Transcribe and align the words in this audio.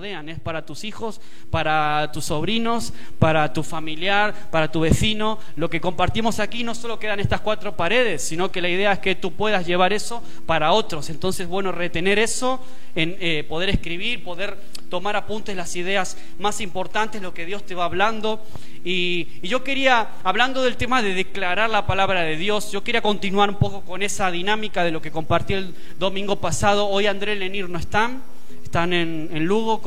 rodean, 0.00 0.30
es 0.30 0.40
para 0.40 0.64
tus 0.64 0.84
hijos, 0.84 1.20
para 1.50 2.10
tus 2.10 2.24
sobrinos, 2.24 2.94
para 3.18 3.52
tu 3.52 3.62
familiar, 3.62 4.34
para 4.50 4.72
tu 4.72 4.80
vecino. 4.80 5.38
Lo 5.56 5.68
que 5.68 5.78
compartimos 5.78 6.40
aquí 6.40 6.64
no 6.64 6.74
solo 6.74 6.98
quedan 6.98 7.20
estas 7.20 7.42
cuatro 7.42 7.76
paredes, 7.76 8.22
sino 8.22 8.50
que 8.50 8.62
la 8.62 8.70
idea 8.70 8.92
es 8.92 8.98
que 9.00 9.14
tú 9.14 9.32
puedas 9.32 9.66
llevar 9.66 9.92
eso 9.92 10.22
para 10.46 10.72
otros. 10.72 11.10
Entonces, 11.10 11.46
bueno, 11.46 11.70
retener 11.70 12.18
eso, 12.18 12.60
en, 12.94 13.14
eh, 13.20 13.44
poder 13.46 13.68
escribir, 13.68 14.24
poder 14.24 14.56
tomar 14.88 15.16
apuntes 15.16 15.54
las 15.54 15.76
ideas 15.76 16.16
más 16.38 16.62
importantes, 16.62 17.20
lo 17.20 17.34
que 17.34 17.44
Dios 17.44 17.66
te 17.66 17.74
va 17.74 17.84
hablando. 17.84 18.42
Y, 18.82 19.28
y, 19.42 19.48
yo 19.48 19.62
quería, 19.62 20.08
hablando 20.24 20.62
del 20.62 20.78
tema 20.78 21.02
de 21.02 21.12
declarar 21.12 21.68
la 21.68 21.86
palabra 21.86 22.22
de 22.22 22.38
Dios, 22.38 22.72
yo 22.72 22.82
quería 22.82 23.02
continuar 23.02 23.50
un 23.50 23.58
poco 23.58 23.82
con 23.82 24.02
esa 24.02 24.30
dinámica 24.30 24.82
de 24.82 24.92
lo 24.92 25.02
que 25.02 25.10
compartí 25.10 25.52
el 25.52 25.74
domingo 25.98 26.36
pasado. 26.36 26.88
Hoy 26.88 27.06
André 27.06 27.36
Lenir 27.36 27.68
no 27.68 27.78
están, 27.78 28.22
están 28.70 28.92
en, 28.92 29.44
Lugo 29.46 29.82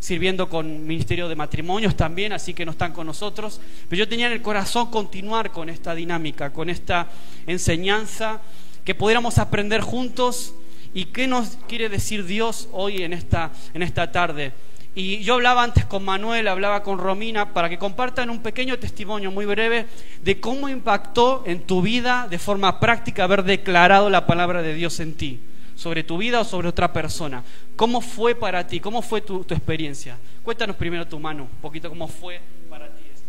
sirviendo 0.00 0.48
con 0.48 0.86
Ministerio 0.86 1.28
de 1.28 1.36
Matrimonios 1.36 1.94
también, 1.94 2.32
así 2.32 2.54
que 2.54 2.64
no 2.64 2.70
están 2.70 2.94
con 2.94 3.06
nosotros. 3.06 3.60
Pero 3.86 3.98
yo 3.98 4.08
tenía 4.08 4.28
en 4.28 4.32
el 4.32 4.40
corazón 4.40 4.90
continuar 4.90 5.50
con 5.50 5.68
esta 5.68 5.94
dinámica, 5.94 6.50
con 6.50 6.70
esta 6.70 7.08
enseñanza, 7.46 8.40
que 8.82 8.94
pudiéramos 8.94 9.36
aprender 9.36 9.82
juntos 9.82 10.54
y 10.94 11.04
qué 11.06 11.26
nos 11.26 11.58
quiere 11.68 11.90
decir 11.90 12.24
Dios 12.24 12.70
hoy 12.72 13.02
en 13.02 13.12
esta, 13.12 13.50
en 13.74 13.82
esta 13.82 14.10
tarde. 14.10 14.54
Y 14.94 15.18
yo 15.18 15.34
hablaba 15.34 15.62
antes 15.62 15.84
con 15.84 16.02
Manuel, 16.02 16.48
hablaba 16.48 16.82
con 16.82 16.98
Romina, 16.98 17.52
para 17.52 17.68
que 17.68 17.76
compartan 17.76 18.30
un 18.30 18.42
pequeño 18.42 18.78
testimonio 18.78 19.30
muy 19.30 19.44
breve 19.44 19.84
de 20.22 20.40
cómo 20.40 20.70
impactó 20.70 21.42
en 21.46 21.60
tu 21.60 21.82
vida 21.82 22.26
de 22.30 22.38
forma 22.38 22.80
práctica 22.80 23.24
haber 23.24 23.44
declarado 23.44 24.08
la 24.08 24.26
palabra 24.26 24.62
de 24.62 24.72
Dios 24.72 24.98
en 25.00 25.12
ti, 25.12 25.40
sobre 25.74 26.04
tu 26.04 26.18
vida 26.18 26.40
o 26.40 26.44
sobre 26.44 26.68
otra 26.68 26.92
persona. 26.92 27.42
¿Cómo 27.76 28.00
fue 28.00 28.34
para 28.34 28.66
ti? 28.66 28.80
¿Cómo 28.80 29.02
fue 29.02 29.20
tu, 29.20 29.44
tu 29.44 29.54
experiencia? 29.54 30.16
Cuéntanos 30.42 30.76
primero 30.76 31.06
tu 31.06 31.18
mano, 31.18 31.44
un 31.44 31.60
poquito 31.60 31.88
cómo 31.88 32.08
fue 32.08 32.40
para 32.68 32.86
ti 32.88 33.02
esto. 33.12 33.28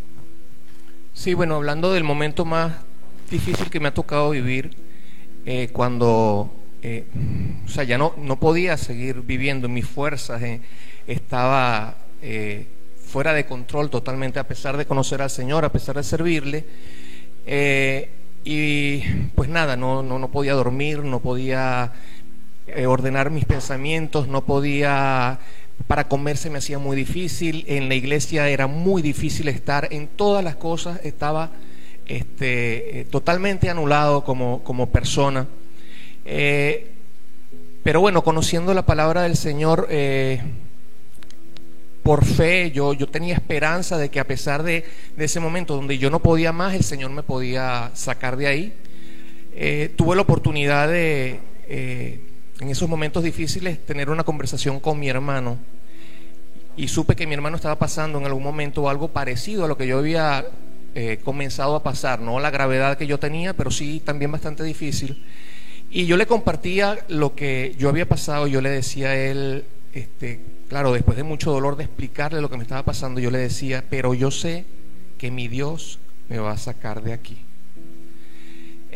Sí, 1.13 1.33
bueno, 1.33 1.55
hablando 1.55 1.93
del 1.93 2.03
momento 2.03 2.45
más 2.45 2.73
difícil 3.29 3.69
que 3.69 3.79
me 3.79 3.87
ha 3.87 3.93
tocado 3.93 4.31
vivir, 4.31 4.71
eh, 5.45 5.69
cuando, 5.71 6.53
eh, 6.81 7.05
o 7.65 7.69
sea, 7.69 7.83
ya 7.83 7.97
no, 7.97 8.13
no 8.17 8.39
podía 8.39 8.77
seguir 8.77 9.21
viviendo 9.21 9.67
en 9.67 9.73
mis 9.73 9.87
fuerzas. 9.87 10.41
Eh, 10.41 10.61
estaba 11.07 11.97
fuera 13.05 13.33
de 13.33 13.45
control 13.45 13.91
totalmente 13.91 14.39
a 14.39 14.47
pesar 14.47 14.75
de 14.75 14.87
conocer 14.87 15.21
al 15.21 15.29
Señor, 15.29 15.63
a 15.63 15.71
pesar 15.71 15.95
de 15.95 16.03
servirle. 16.03 16.65
Y 18.43 19.01
pues 19.35 19.49
nada, 19.49 19.75
no, 19.75 20.01
no, 20.01 20.17
no, 20.19 20.31
podía 20.31 20.53
dormir, 20.53 21.03
no 21.03 21.19
podía 21.19 21.93
eh, 22.67 22.85
ordenar 22.85 23.31
mis 23.31 23.45
pensamientos, 23.45 24.27
no 24.27 24.45
podía... 24.45 25.39
Para 25.87 26.07
comer 26.07 26.37
se 26.37 26.49
me 26.49 26.59
hacía 26.59 26.79
muy 26.79 26.95
difícil, 26.95 27.65
en 27.67 27.89
la 27.89 27.95
iglesia 27.95 28.47
era 28.47 28.65
muy 28.65 29.01
difícil 29.01 29.49
estar, 29.49 29.89
en 29.91 30.07
todas 30.07 30.41
las 30.41 30.55
cosas 30.55 31.01
estaba 31.03 31.51
este, 32.05 33.05
totalmente 33.11 33.69
anulado 33.69 34.23
como, 34.23 34.63
como 34.63 34.89
persona. 34.89 35.47
pero 37.83 37.99
bueno, 37.99 38.23
conociendo 38.23 38.73
la 38.73 38.85
palabra 38.85 39.23
del 39.23 39.35
Señor, 39.35 39.89
por 42.05 42.23
fe, 42.23 42.69
yo, 42.69 42.93
yo 42.93 43.07
tenía 43.07 43.33
esperanza 43.33 43.97
de 43.97 44.09
que 44.09 44.19
a 44.19 44.27
pesar 44.27 44.61
de, 44.61 44.85
de, 45.17 45.25
ese 45.25 45.39
momento 45.39 45.75
donde 45.75 45.97
yo 45.97 46.11
no 46.11 46.19
podía 46.19 46.51
más, 46.51 46.75
el 46.75 46.83
Señor 46.83 47.09
me 47.09 47.23
podía 47.23 47.89
sacar 47.95 48.37
de 48.37 48.45
ahí. 48.45 48.73
Eh, 49.55 49.91
tuve 49.95 50.15
la 50.15 50.21
oportunidad 50.21 50.87
de, 50.87 51.39
eh, 51.67 52.19
en 52.59 52.69
esos 52.69 52.87
momentos 52.87 53.23
difíciles, 53.23 53.85
tener 53.85 54.09
una 54.09 54.23
conversación 54.23 54.79
con 54.79 54.99
mi 54.99 55.09
hermano 55.09 55.57
y 56.77 56.87
supe 56.87 57.15
que 57.15 57.27
mi 57.27 57.33
hermano 57.33 57.55
estaba 57.55 57.77
pasando 57.77 58.17
en 58.17 58.25
algún 58.25 58.43
momento 58.43 58.89
algo 58.89 59.09
parecido 59.09 59.65
a 59.65 59.67
lo 59.67 59.77
que 59.77 59.87
yo 59.87 59.97
había 59.97 60.45
eh, 60.93 61.19
comenzado 61.23 61.75
a 61.75 61.83
pasar, 61.83 62.19
no 62.19 62.39
la 62.39 62.51
gravedad 62.51 62.97
que 62.97 63.07
yo 63.07 63.19
tenía, 63.19 63.53
pero 63.53 63.71
sí 63.71 64.01
también 64.03 64.31
bastante 64.31 64.63
difícil. 64.63 65.23
Y 65.89 66.05
yo 66.05 66.17
le 66.17 66.25
compartía 66.25 66.97
lo 67.07 67.35
que 67.35 67.75
yo 67.77 67.89
había 67.89 68.07
pasado, 68.07 68.47
yo 68.47 68.61
le 68.61 68.69
decía 68.69 69.09
a 69.09 69.15
él, 69.15 69.65
este, 69.93 70.41
claro, 70.67 70.91
después 70.91 71.15
de 71.15 71.23
mucho 71.23 71.51
dolor 71.51 71.77
de 71.77 71.85
explicarle 71.85 72.41
lo 72.41 72.49
que 72.49 72.57
me 72.57 72.63
estaba 72.63 72.83
pasando, 72.83 73.21
yo 73.21 73.31
le 73.31 73.37
decía, 73.37 73.85
pero 73.89 74.13
yo 74.13 74.31
sé 74.31 74.65
que 75.17 75.31
mi 75.31 75.47
Dios 75.47 75.99
me 76.27 76.39
va 76.39 76.51
a 76.51 76.57
sacar 76.57 77.01
de 77.03 77.13
aquí. 77.13 77.44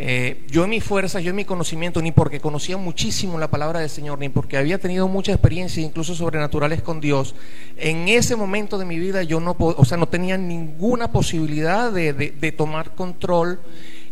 Eh, 0.02 0.46
yo 0.50 0.64
en 0.64 0.70
mi 0.70 0.80
fuerza, 0.80 1.20
yo 1.20 1.32
en 1.32 1.36
mi 1.36 1.44
conocimiento, 1.44 2.02
ni 2.02 2.14
porque 2.14 2.40
conocía 2.40 2.78
muchísimo 2.78 3.38
la 3.38 3.52
palabra 3.52 3.82
del 3.82 3.90
Señor, 3.90 4.18
ni 4.18 4.30
porque 4.30 4.56
había 4.56 4.78
tenido 4.78 5.10
mucha 5.10 5.34
experiencia, 5.34 5.84
incluso 5.84 6.16
sobrenaturales 6.16 6.82
con 6.82 7.02
Dios, 7.02 7.36
en 7.76 8.08
ese 8.08 8.38
momento 8.38 8.78
de 8.78 8.86
mi 8.86 8.98
vida 8.98 9.24
yo 9.24 9.42
no, 9.42 9.58
o 9.60 9.84
sea, 9.84 9.98
no 9.98 10.08
tenía 10.08 10.38
ninguna 10.38 11.12
posibilidad 11.12 11.92
de, 11.92 12.14
de, 12.14 12.52
tomar 12.54 12.96
control 12.96 13.60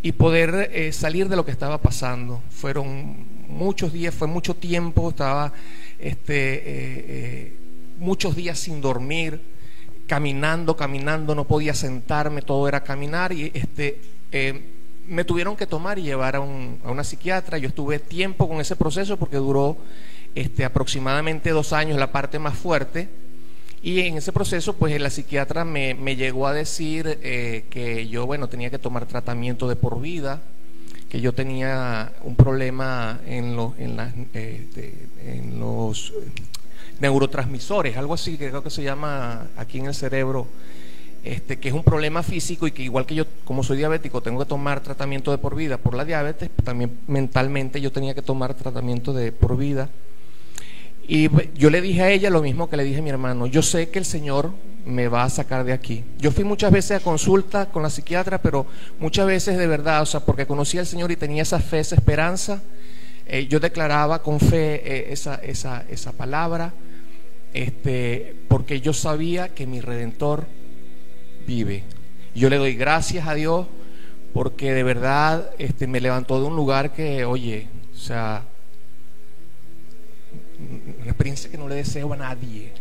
y 0.01 0.11
poder 0.11 0.71
eh, 0.73 0.91
salir 0.91 1.29
de 1.29 1.37
lo 1.37 1.45
que 1.45 1.51
estaba 1.51 1.77
pasando. 1.77 2.41
Fueron 2.49 3.25
muchos 3.47 3.93
días, 3.93 4.13
fue 4.13 4.27
mucho 4.27 4.55
tiempo, 4.57 5.11
estaba 5.11 5.53
este, 5.99 6.63
eh, 6.65 7.53
muchos 7.97 8.35
días 8.35 8.59
sin 8.59 8.81
dormir, 8.81 9.39
caminando, 10.05 10.75
caminando, 10.75 11.33
no 11.33 11.45
podía 11.45 11.73
sentarme, 11.73 12.41
todo 12.41 12.67
era 12.67 12.83
caminar 12.83 13.31
y 13.31 13.51
este, 13.53 14.01
me 15.07 15.23
tuvieron 15.23 15.55
que 15.55 15.65
tomar 15.65 15.99
y 15.99 16.03
llevar 16.03 16.35
a, 16.35 16.39
un, 16.39 16.79
una 16.83 17.03
psiquiatra. 17.03 17.57
Yo 17.57 17.67
estuve 17.69 17.99
tiempo 17.99 18.47
con 18.47 18.59
ese 18.61 18.75
proceso 18.75 19.17
porque 19.17 19.37
duró 19.37 19.77
este, 20.35 20.65
aproximadamente 20.65 21.49
dos 21.51 21.73
años, 21.73 21.97
la 21.97 22.11
parte 22.11 22.39
más 22.39 22.57
fuerte. 22.57 23.09
Y 23.81 24.01
en 24.01 24.17
ese 24.17 24.31
proceso, 24.31 24.73
pues 24.73 24.99
la 24.99 25.09
psiquiatra 25.09 25.63
me, 25.63 25.93
llegó 26.15 26.47
a 26.47 26.53
decir 26.53 27.19
eh, 27.21 27.65
que 27.69 28.07
yo, 28.07 28.25
bueno, 28.25 28.49
tenía 28.49 28.69
que 28.69 28.79
tomar 28.79 29.05
tratamiento 29.05 29.67
de 29.67 29.75
por 29.75 30.01
vida, 30.01 30.41
que 31.09 31.21
yo 31.21 31.33
tenía 31.33 32.11
un 32.23 32.35
problema 32.35 33.19
en, 33.25 33.55
de, 34.33 35.07
en 35.25 35.59
los 35.59 36.13
neurotransmisores, 36.99 37.95
algo 37.97 38.13
así 38.13 38.37
que 38.37 38.49
creo 38.49 38.63
que 38.63 38.69
se 38.69 38.83
llama 38.83 39.47
aquí 39.55 39.79
en 39.79 39.85
el 39.85 39.95
cerebro, 39.95 40.47
este, 41.27 41.57
que 41.57 41.69
es 41.69 41.73
un 41.73 41.83
problema 41.83 42.23
físico 42.23 42.67
y 42.67 42.71
que 42.71 42.83
igual 42.83 43.05
que 43.05 43.15
yo, 43.15 43.25
como 43.43 43.63
soy 43.63 43.77
diabético, 43.77 44.21
tengo 44.21 44.39
que 44.39 44.45
tomar 44.45 44.81
tratamiento 44.81 45.31
de 45.31 45.37
por 45.37 45.55
vida 45.55 45.77
por 45.77 45.93
la 45.93 46.05
diabetes, 46.05 46.49
también 46.63 46.99
mentalmente 47.07 47.81
yo 47.81 47.91
tenía 47.91 48.13
que 48.13 48.21
tomar 48.21 48.53
tratamiento 48.53 49.13
de 49.13 49.31
por 49.31 49.57
vida. 49.57 49.89
Y 51.07 51.29
yo 51.55 51.69
le 51.69 51.81
dije 51.81 52.01
a 52.01 52.11
ella 52.11 52.29
lo 52.29 52.41
mismo 52.41 52.69
que 52.69 52.77
le 52.77 52.83
dije 52.83 52.99
a 52.99 53.01
mi 53.01 53.09
hermano, 53.09 53.47
yo 53.47 53.61
sé 53.61 53.89
que 53.89 53.99
el 53.99 54.05
Señor 54.05 54.51
me 54.85 55.07
va 55.07 55.23
a 55.23 55.29
sacar 55.29 55.63
de 55.63 55.73
aquí. 55.73 56.03
Yo 56.17 56.31
fui 56.31 56.43
muchas 56.43 56.71
veces 56.71 56.91
a 56.91 56.99
consulta 56.99 57.67
con 57.67 57.83
la 57.83 57.89
psiquiatra, 57.89 58.41
pero 58.41 58.65
muchas 58.99 59.25
veces 59.25 59.57
de 59.57 59.67
verdad, 59.67 60.01
o 60.01 60.05
sea, 60.05 60.21
porque 60.21 60.45
conocía 60.45 60.81
al 60.81 60.87
Señor 60.87 61.11
y 61.11 61.15
tenía 61.15 61.43
esa 61.43 61.59
fe, 61.59 61.79
esa 61.79 61.95
esperanza, 61.95 62.61
eh, 63.25 63.47
yo 63.47 63.59
declaraba 63.59 64.21
con 64.21 64.39
fe 64.39 64.81
eh, 64.83 65.07
esa, 65.11 65.35
esa, 65.35 65.85
esa 65.89 66.11
palabra, 66.13 66.73
este, 67.53 68.35
porque 68.47 68.81
yo 68.81 68.93
sabía 68.93 69.49
que 69.49 69.67
mi 69.67 69.81
Redentor 69.81 70.45
vive. 71.47 71.83
Yo 72.35 72.49
le 72.49 72.57
doy 72.57 72.75
gracias 72.75 73.27
a 73.27 73.33
Dios 73.33 73.65
porque 74.33 74.73
de 74.73 74.83
verdad 74.83 75.49
este, 75.57 75.87
me 75.87 75.99
levantó 75.99 76.39
de 76.39 76.45
un 76.45 76.55
lugar 76.55 76.93
que, 76.93 77.25
oye, 77.25 77.67
o 77.91 77.97
sea, 77.97 78.43
una 80.59 81.05
experiencia 81.05 81.49
que 81.49 81.57
no 81.57 81.67
le 81.67 81.75
deseo 81.75 82.13
a 82.13 82.17
nadie. 82.17 82.71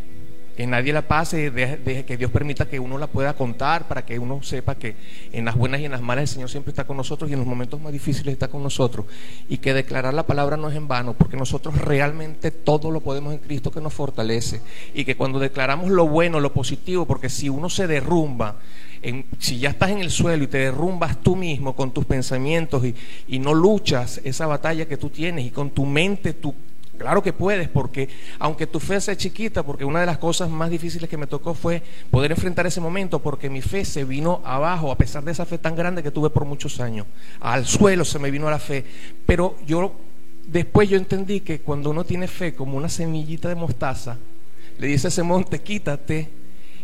Que 0.56 0.66
nadie 0.66 0.92
la 0.92 1.02
pase, 1.02 1.50
deje, 1.50 2.04
que 2.04 2.16
Dios 2.16 2.30
permita 2.30 2.66
que 2.66 2.80
uno 2.80 2.98
la 2.98 3.06
pueda 3.06 3.34
contar 3.34 3.86
para 3.88 4.04
que 4.04 4.18
uno 4.18 4.42
sepa 4.42 4.74
que 4.74 4.96
en 5.32 5.44
las 5.44 5.54
buenas 5.54 5.80
y 5.80 5.84
en 5.84 5.92
las 5.92 6.00
malas 6.00 6.22
el 6.22 6.28
Señor 6.28 6.50
siempre 6.50 6.70
está 6.70 6.84
con 6.84 6.96
nosotros 6.96 7.28
y 7.28 7.34
en 7.34 7.38
los 7.38 7.48
momentos 7.48 7.80
más 7.80 7.92
difíciles 7.92 8.32
está 8.32 8.48
con 8.48 8.62
nosotros. 8.62 9.06
Y 9.48 9.58
que 9.58 9.74
declarar 9.74 10.14
la 10.14 10.26
palabra 10.26 10.56
no 10.56 10.70
es 10.70 10.76
en 10.76 10.88
vano, 10.88 11.14
porque 11.14 11.36
nosotros 11.36 11.76
realmente 11.78 12.50
todo 12.50 12.90
lo 12.90 13.00
podemos 13.00 13.32
en 13.32 13.40
Cristo 13.40 13.70
que 13.70 13.80
nos 13.80 13.92
fortalece. 13.92 14.60
Y 14.94 15.04
que 15.04 15.16
cuando 15.16 15.38
declaramos 15.38 15.90
lo 15.90 16.08
bueno, 16.08 16.40
lo 16.40 16.52
positivo, 16.52 17.06
porque 17.06 17.28
si 17.28 17.48
uno 17.48 17.68
se 17.68 17.86
derrumba, 17.86 18.56
si 19.38 19.58
ya 19.58 19.70
estás 19.70 19.90
en 19.90 19.98
el 19.98 20.10
suelo 20.10 20.44
y 20.44 20.48
te 20.48 20.58
derrumbas 20.58 21.22
tú 21.22 21.36
mismo 21.36 21.76
con 21.76 21.92
tus 21.92 22.04
pensamientos 22.04 22.84
y, 22.84 22.94
y 23.28 23.38
no 23.38 23.54
luchas 23.54 24.20
esa 24.24 24.46
batalla 24.46 24.86
que 24.86 24.96
tú 24.96 25.10
tienes 25.10 25.44
y 25.44 25.50
con 25.50 25.70
tu 25.70 25.84
mente 25.84 26.32
tú 26.32 26.54
Claro 26.98 27.22
que 27.22 27.32
puedes, 27.32 27.68
porque 27.68 28.08
aunque 28.38 28.66
tu 28.66 28.80
fe 28.80 29.00
sea 29.00 29.16
chiquita, 29.16 29.62
porque 29.62 29.84
una 29.84 30.00
de 30.00 30.06
las 30.06 30.18
cosas 30.18 30.48
más 30.48 30.70
difíciles 30.70 31.08
que 31.08 31.16
me 31.16 31.26
tocó 31.26 31.54
fue 31.54 31.82
poder 32.10 32.32
enfrentar 32.32 32.66
ese 32.66 32.80
momento, 32.80 33.18
porque 33.20 33.50
mi 33.50 33.62
fe 33.62 33.84
se 33.84 34.04
vino 34.04 34.40
abajo, 34.44 34.90
a 34.90 34.96
pesar 34.96 35.22
de 35.24 35.32
esa 35.32 35.44
fe 35.44 35.58
tan 35.58 35.76
grande 35.76 36.02
que 36.02 36.10
tuve 36.10 36.30
por 36.30 36.44
muchos 36.44 36.80
años. 36.80 37.06
Al 37.40 37.66
suelo 37.66 38.04
se 38.04 38.18
me 38.18 38.30
vino 38.30 38.50
la 38.50 38.58
fe. 38.58 38.84
Pero 39.26 39.56
yo, 39.66 39.94
después 40.46 40.88
yo 40.88 40.96
entendí 40.96 41.40
que 41.40 41.60
cuando 41.60 41.90
uno 41.90 42.04
tiene 42.04 42.28
fe 42.28 42.54
como 42.54 42.76
una 42.76 42.88
semillita 42.88 43.48
de 43.48 43.54
mostaza, 43.54 44.16
le 44.78 44.86
dice 44.86 45.06
a 45.06 45.08
ese 45.08 45.22
monte, 45.22 45.60
quítate, 45.60 46.28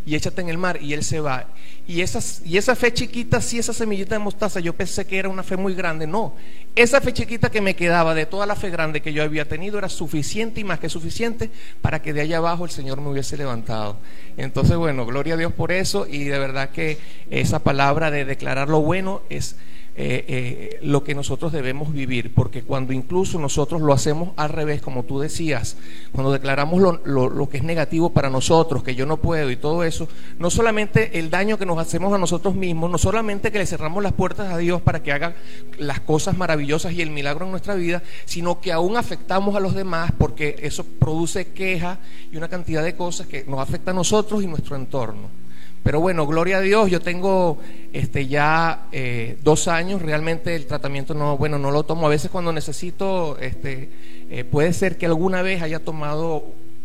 y 0.04 0.14
échate 0.14 0.40
en 0.40 0.48
el 0.48 0.58
mar 0.58 0.78
y 0.82 0.92
él 0.92 1.04
se 1.04 1.20
va. 1.20 1.46
Y, 1.86 2.00
esas, 2.00 2.42
y 2.44 2.58
esa 2.58 2.76
fe 2.76 2.92
chiquita, 2.92 3.40
sí, 3.40 3.58
esa 3.58 3.72
semillita 3.72 4.14
de 4.14 4.20
mostaza, 4.20 4.60
yo 4.60 4.74
pensé 4.74 5.04
que 5.04 5.18
era 5.18 5.28
una 5.28 5.42
fe 5.42 5.56
muy 5.56 5.74
grande. 5.74 6.06
No, 6.06 6.34
esa 6.76 7.00
fe 7.00 7.12
chiquita 7.12 7.50
que 7.50 7.60
me 7.60 7.74
quedaba 7.74 8.14
de 8.14 8.26
toda 8.26 8.46
la 8.46 8.54
fe 8.54 8.70
grande 8.70 9.02
que 9.02 9.12
yo 9.12 9.22
había 9.22 9.48
tenido 9.48 9.78
era 9.78 9.88
suficiente 9.88 10.60
y 10.60 10.64
más 10.64 10.78
que 10.78 10.88
suficiente 10.88 11.50
para 11.80 12.00
que 12.00 12.12
de 12.12 12.20
allá 12.20 12.38
abajo 12.38 12.64
el 12.64 12.70
Señor 12.70 13.00
me 13.00 13.10
hubiese 13.10 13.36
levantado. 13.36 13.98
Entonces, 14.36 14.76
bueno, 14.76 15.06
gloria 15.06 15.34
a 15.34 15.36
Dios 15.36 15.52
por 15.52 15.72
eso 15.72 16.06
y 16.08 16.24
de 16.24 16.38
verdad 16.38 16.70
que 16.70 16.98
esa 17.30 17.58
palabra 17.58 18.10
de 18.10 18.24
declarar 18.24 18.68
lo 18.68 18.80
bueno 18.80 19.22
es 19.28 19.56
eh, 19.94 20.24
eh, 20.26 20.78
lo 20.80 21.04
que 21.04 21.14
nosotros 21.14 21.52
debemos 21.52 21.92
vivir, 21.92 22.32
porque 22.34 22.62
cuando 22.62 22.94
incluso 22.94 23.38
nosotros 23.38 23.82
lo 23.82 23.92
hacemos 23.92 24.30
al 24.36 24.48
revés, 24.48 24.80
como 24.80 25.02
tú 25.02 25.20
decías, 25.20 25.76
cuando 26.12 26.32
declaramos 26.32 26.80
lo, 27.04 27.48
que 27.50 27.58
es 27.58 27.62
negativo 27.62 28.10
para 28.10 28.30
nosotros, 28.30 28.82
que 28.82 28.94
yo 28.94 29.04
no 29.04 29.18
puedo 29.18 29.50
y 29.50 29.56
todo 29.56 29.84
eso, 29.84 30.08
no 30.38 30.48
solamente 30.48 31.18
el 31.18 31.28
daño 31.28 31.58
que 31.58 31.66
nos 31.66 31.76
hacemos 31.76 32.14
a 32.14 32.18
nosotros 32.18 32.54
mismos, 32.54 32.90
no 32.90 32.96
solamente 32.96 33.52
que 33.52 33.58
le 33.58 33.66
cerramos 33.66 34.02
las 34.02 34.14
puertas 34.14 34.50
a 34.50 34.56
Dios 34.56 34.80
para 34.80 35.02
que 35.02 35.12
haga 35.12 35.34
las 35.76 36.00
cosas 36.00 36.38
maravillosas 36.38 36.94
y 36.94 37.02
el 37.02 37.10
milagro 37.10 37.44
en 37.44 37.50
nuestra 37.50 37.74
vida, 37.74 38.02
sino 38.24 38.62
que 38.62 38.72
aún 38.72 38.96
afectamos 38.96 39.56
a 39.56 39.60
los 39.60 39.74
demás 39.74 40.10
porque 40.16 40.56
eso 40.62 40.84
produce 40.84 41.52
queja 41.52 41.98
y 42.32 42.38
una 42.38 42.48
cantidad 42.48 42.82
de 42.82 42.96
cosas 42.96 43.26
que 43.26 43.44
nos 43.44 43.60
afecta 43.60 43.90
a 43.90 43.94
nosotros 43.94 44.42
y 44.42 44.46
nuestro 44.46 44.74
entorno. 44.74 45.41
Pero 45.82 46.00
bueno, 46.00 46.26
gloria 46.26 46.58
a 46.58 46.60
Dios, 46.60 46.90
yo 46.90 47.00
tengo 47.00 47.58
este, 47.92 48.28
ya 48.28 48.86
eh, 48.92 49.36
dos 49.42 49.66
años, 49.66 50.00
realmente 50.00 50.54
el 50.54 50.66
tratamiento 50.66 51.12
no, 51.12 51.36
bueno, 51.36 51.58
no 51.58 51.70
lo 51.72 51.82
tomo. 51.82 52.06
A 52.06 52.10
veces 52.10 52.30
cuando 52.30 52.52
necesito, 52.52 53.36
este, 53.38 53.90
eh, 54.30 54.44
puede 54.44 54.72
ser 54.72 54.96
que 54.96 55.06
alguna 55.06 55.42
vez 55.42 55.60
haya 55.60 55.80
tomado 55.80 56.44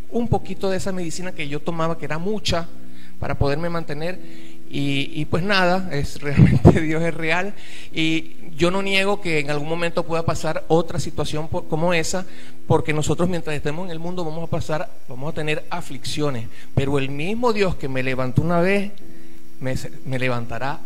un 0.10 0.28
poquito 0.28 0.70
de 0.70 0.78
esa 0.78 0.92
medicina 0.92 1.32
que 1.32 1.48
yo 1.48 1.60
tomaba, 1.60 2.00
que 2.00 2.06
era 2.06 2.18
mucha, 2.18 2.68
para 3.20 3.36
poderme 3.36 3.70
mantener. 3.70 4.20
Y, 4.70 5.12
y 5.14 5.26
pues 5.26 5.44
nada, 5.44 5.90
es 5.92 6.20
realmente 6.22 6.82
Dios 6.82 7.04
es 7.04 7.14
real. 7.14 7.54
Y 7.94 8.36
yo 8.58 8.72
no 8.72 8.82
niego 8.82 9.22
que 9.22 9.40
en 9.40 9.52
algún 9.52 9.70
momento 9.70 10.04
pueda 10.04 10.26
pasar 10.26 10.66
otra 10.68 11.00
situación 11.00 11.48
como 11.48 11.94
esa, 11.94 12.26
porque 12.66 12.92
nosotros 12.92 13.30
mientras 13.30 13.56
estemos 13.56 13.86
en 13.86 13.92
el 13.92 14.00
mundo 14.00 14.26
vamos 14.26 14.44
a 14.46 14.48
pasar, 14.48 14.90
vamos 15.08 15.32
a 15.32 15.36
tener 15.36 15.64
aflicciones, 15.70 16.50
pero 16.74 16.98
el 16.98 17.10
mismo 17.10 17.54
Dios 17.54 17.76
que 17.76 17.88
me 17.88 18.02
levantó 18.02 18.42
una 18.42 18.60
vez, 18.60 18.92
me, 19.60 20.20
levantará 20.20 20.80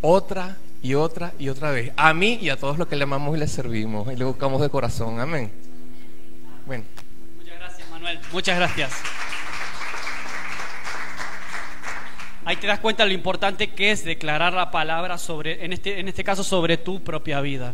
otra 0.00 0.56
y 0.82 0.94
otra 0.94 1.34
y 1.38 1.50
otra 1.50 1.70
vez, 1.70 1.92
a 1.96 2.14
mí 2.14 2.38
y 2.40 2.48
a 2.48 2.56
todos 2.56 2.78
los 2.78 2.88
que 2.88 2.96
le 2.96 3.04
amamos 3.04 3.36
y 3.36 3.40
le 3.40 3.46
servimos 3.46 4.10
y 4.10 4.16
le 4.16 4.24
buscamos 4.24 4.62
de 4.62 4.70
corazón, 4.70 5.20
amén. 5.20 5.50
Bueno. 6.66 6.84
Muchas 7.36 7.58
gracias, 7.58 7.90
Manuel, 7.90 8.18
muchas 8.32 8.56
gracias. 8.56 8.92
Ahí 12.44 12.56
te 12.56 12.66
das 12.66 12.80
cuenta 12.80 13.04
lo 13.04 13.12
importante 13.12 13.68
que 13.70 13.92
es 13.92 14.04
declarar 14.04 14.52
la 14.52 14.70
palabra 14.70 15.16
sobre, 15.16 15.64
en 15.64 15.72
este, 15.72 16.00
en 16.00 16.08
este 16.08 16.24
caso, 16.24 16.42
sobre 16.42 16.76
tu 16.76 17.02
propia 17.02 17.40
vida. 17.40 17.72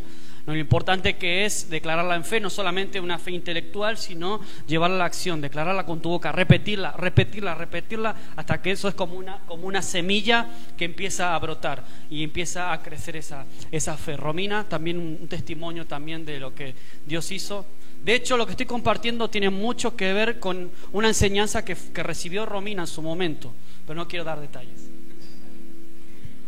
Lo 0.49 0.57
importante 0.57 1.17
que 1.17 1.45
es 1.45 1.69
declararla 1.69 2.17
en 2.17 2.25
fe, 2.25 2.41
no 2.41 2.49
solamente 2.49 3.01
una 3.01 3.19
fe 3.19 3.33
intelectual, 3.33 3.99
sino 3.99 4.41
llevarla 4.67 4.97
a 4.97 4.99
la 5.01 5.05
acción, 5.05 5.43
declararla 5.43 5.85
con 5.85 6.01
tu 6.01 6.09
boca, 6.09 6.33
repetirla, 6.33 6.93
repetirla, 6.93 7.55
repetirla, 7.55 8.17
hasta 8.35 8.63
que 8.63 8.71
eso 8.71 8.89
es 8.89 8.95
como 8.95 9.15
una, 9.15 9.41
como 9.47 9.67
una 9.67 9.83
semilla 9.83 10.47
que 10.79 10.87
empieza 10.87 11.35
a 11.35 11.39
brotar 11.39 11.85
y 12.09 12.23
empieza 12.23 12.73
a 12.73 12.83
crecer 12.83 13.17
esa, 13.17 13.45
esa 13.71 13.99
fe. 13.99 14.17
Romina, 14.17 14.65
también 14.65 14.99
un, 14.99 15.29
testimonio 15.29 15.87
también 15.87 16.25
de 16.25 16.41
lo 16.41 16.55
que 16.55 16.75
Dios 17.05 17.31
hizo. 17.31 17.67
De 18.05 18.15
hecho, 18.15 18.37
lo 18.37 18.47
que 18.47 18.53
estoy 18.53 18.67
compartiendo 18.67 19.29
tiene 19.29 19.51
mucho 19.51 19.97
que 19.97 20.13
ver 20.13 20.41
con 20.41 20.71
una 20.93 21.09
enseñanza 21.09 21.65
que, 21.65 21.75
que 21.75 22.03
recibió 22.03 22.47
Romina 22.47 22.83
en 22.83 22.87
su 22.87 23.03
momento, 23.03 23.53
pero 23.87 23.97
no 23.97 24.09
quiero 24.09 24.25
dar 24.25 24.41
detalles. 24.41 24.89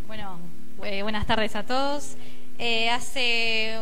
Bueno, 0.06 0.38
eh, 0.84 1.02
buenas 1.02 1.26
tardes 1.26 1.54
a 1.54 1.64
todos. 1.64 2.16
Eh, 2.58 2.90
hace 2.90 3.74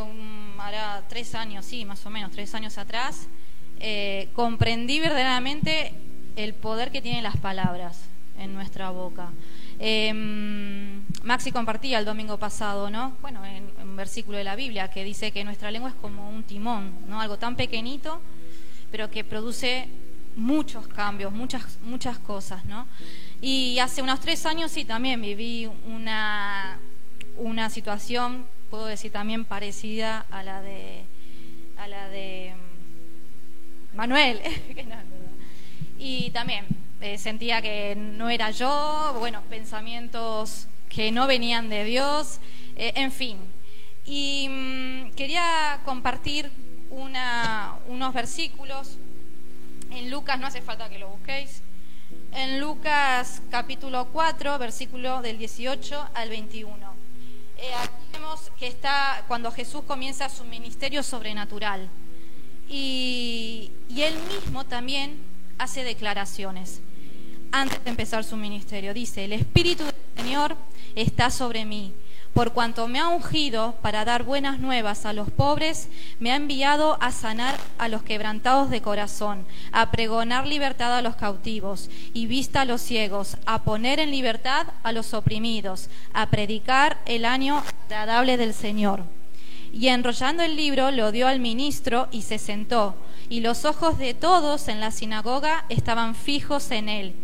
ahora 0.59 1.05
tres 1.09 1.35
años, 1.35 1.65
sí, 1.65 1.85
más 1.85 2.05
o 2.06 2.11
menos, 2.11 2.31
tres 2.32 2.55
años 2.55 2.79
atrás, 2.79 3.29
eh, 3.81 4.29
comprendí 4.35 5.00
verdaderamente 5.00 5.94
el 6.37 6.55
poder 6.55 6.91
que 6.91 7.00
tienen 7.03 7.23
las 7.23 7.37
palabras 7.37 7.99
en 8.38 8.55
nuestra 8.55 8.91
boca. 8.91 9.31
Em, 9.78 11.02
Maxi 11.22 11.52
compartía 11.52 11.98
el 11.98 12.04
domingo 12.04 12.38
pasado, 12.38 12.90
¿no? 12.90 13.16
Bueno, 13.20 13.44
en, 13.44 13.70
un 13.80 13.96
versículo 13.96 14.38
de 14.38 14.44
la 14.44 14.56
Biblia 14.56 14.88
que 14.88 15.04
dice 15.04 15.30
que 15.30 15.44
nuestra 15.44 15.70
lengua 15.70 15.90
es 15.90 15.96
como 15.96 16.28
un 16.30 16.42
timón, 16.42 16.92
¿no? 17.08 17.20
Algo 17.20 17.38
tan 17.38 17.56
pequeñito, 17.56 18.20
pero 18.90 19.10
que 19.10 19.25
produce 19.25 19.88
muchos 20.36 20.86
cambios, 20.88 21.32
muchas, 21.32 21.78
muchas 21.82 22.19
cosas, 22.19 22.64
¿no? 22.64 22.86
Y 23.40 23.78
hace 23.78 24.02
unos 24.02 24.20
tres 24.20 24.46
años 24.46 24.70
sí 24.70 24.84
también 24.84 25.20
viví 25.20 25.69
una, 25.86 26.78
una 27.36 27.70
situación 27.70 28.46
puedo 28.70 28.86
decir 28.86 29.10
también 29.10 29.44
parecida 29.44 30.26
a 30.31 30.42
la 30.42 30.60
de 30.60 31.04
a 31.78 31.88
la 31.88 32.08
de 32.08 32.54
mm, 32.54 33.96
Manuel 33.96 34.40
y 35.98 36.31
también 36.31 36.66
eh, 37.00 37.16
sentía 37.16 37.62
que 37.62 37.94
no 37.96 38.28
era 38.28 38.50
yo 38.50 39.14
bueno 39.18 39.42
pensamientos 39.48 40.66
que 40.88 41.12
no 41.12 41.26
venían 41.26 41.68
de 41.68 41.84
Dios 41.84 42.40
eh, 42.76 42.92
en 42.96 43.12
fin. 43.12 43.38
Y 44.04 44.48
mm, 44.48 45.10
quería 45.14 45.80
compartir 45.84 46.50
una, 46.90 47.76
unos 47.88 48.14
versículos. 48.14 48.96
En 49.90 50.10
Lucas 50.10 50.38
no 50.40 50.46
hace 50.46 50.62
falta 50.62 50.88
que 50.88 50.98
lo 50.98 51.08
busquéis. 51.08 51.62
En 52.32 52.60
Lucas 52.60 53.42
capítulo 53.50 54.08
4 54.12 54.58
versículo 54.58 55.22
del 55.22 55.38
18 55.38 56.08
al 56.14 56.30
21 56.30 56.76
eh, 57.58 57.74
aquí 57.74 57.92
vemos 58.12 58.52
que 58.58 58.68
está 58.68 59.24
cuando 59.26 59.50
Jesús 59.50 59.82
comienza 59.86 60.28
su 60.28 60.44
ministerio 60.44 61.02
sobrenatural. 61.02 61.88
Y, 62.68 63.72
y 63.88 64.02
él 64.02 64.14
mismo 64.28 64.64
también 64.64 65.18
hace 65.58 65.82
declaraciones 65.82 66.80
antes 67.52 67.82
de 67.84 67.90
empezar 67.90 68.24
su 68.24 68.36
ministerio. 68.36 68.94
Dice, 68.94 69.24
el 69.24 69.32
Espíritu 69.32 69.84
del 69.84 69.94
Señor 70.16 70.56
está 70.94 71.30
sobre 71.30 71.64
mí 71.64 71.92
por 72.38 72.52
cuanto 72.52 72.86
me 72.86 73.00
ha 73.00 73.08
ungido 73.08 73.74
para 73.82 74.04
dar 74.04 74.22
buenas 74.22 74.60
nuevas 74.60 75.06
a 75.06 75.12
los 75.12 75.28
pobres, 75.28 75.88
me 76.20 76.30
ha 76.30 76.36
enviado 76.36 76.96
a 77.00 77.10
sanar 77.10 77.58
a 77.78 77.88
los 77.88 78.04
quebrantados 78.04 78.70
de 78.70 78.80
corazón, 78.80 79.44
a 79.72 79.90
pregonar 79.90 80.46
libertad 80.46 80.96
a 80.96 81.02
los 81.02 81.16
cautivos 81.16 81.90
y 82.14 82.26
vista 82.26 82.60
a 82.60 82.64
los 82.64 82.80
ciegos, 82.80 83.38
a 83.44 83.64
poner 83.64 83.98
en 83.98 84.12
libertad 84.12 84.68
a 84.84 84.92
los 84.92 85.14
oprimidos, 85.14 85.88
a 86.12 86.30
predicar 86.30 86.98
el 87.06 87.24
año 87.24 87.62
agradable 87.86 88.36
del 88.36 88.54
Señor. 88.54 89.02
Y 89.72 89.88
enrollando 89.88 90.44
el 90.44 90.55
libro 90.55 90.93
lo 90.93 91.10
dio 91.10 91.26
al 91.26 91.40
ministro 91.40 92.06
y 92.12 92.22
se 92.22 92.38
sentó, 92.38 92.94
y 93.28 93.40
los 93.40 93.64
ojos 93.64 93.98
de 93.98 94.14
todos 94.14 94.69
en 94.69 94.78
la 94.78 94.93
sinagoga 94.93 95.64
estaban 95.69 96.14
fijos 96.14 96.70
en 96.70 96.88
él, 96.88 97.17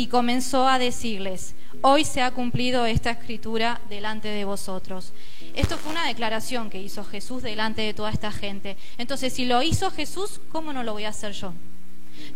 y 0.00 0.06
comenzó 0.06 0.66
a 0.66 0.78
decirles, 0.78 1.54
hoy 1.82 2.06
se 2.06 2.22
ha 2.22 2.30
cumplido 2.30 2.86
esta 2.86 3.10
escritura 3.10 3.82
delante 3.90 4.28
de 4.28 4.46
vosotros. 4.46 5.12
Esto 5.54 5.76
fue 5.76 5.92
una 5.92 6.06
declaración 6.06 6.70
que 6.70 6.80
hizo 6.80 7.04
Jesús 7.04 7.42
delante 7.42 7.82
de 7.82 7.92
toda 7.92 8.10
esta 8.10 8.32
gente. 8.32 8.78
Entonces, 8.96 9.34
si 9.34 9.44
lo 9.44 9.62
hizo 9.62 9.90
Jesús, 9.90 10.40
¿cómo 10.50 10.72
no 10.72 10.84
lo 10.84 10.94
voy 10.94 11.04
a 11.04 11.10
hacer 11.10 11.32
yo? 11.32 11.52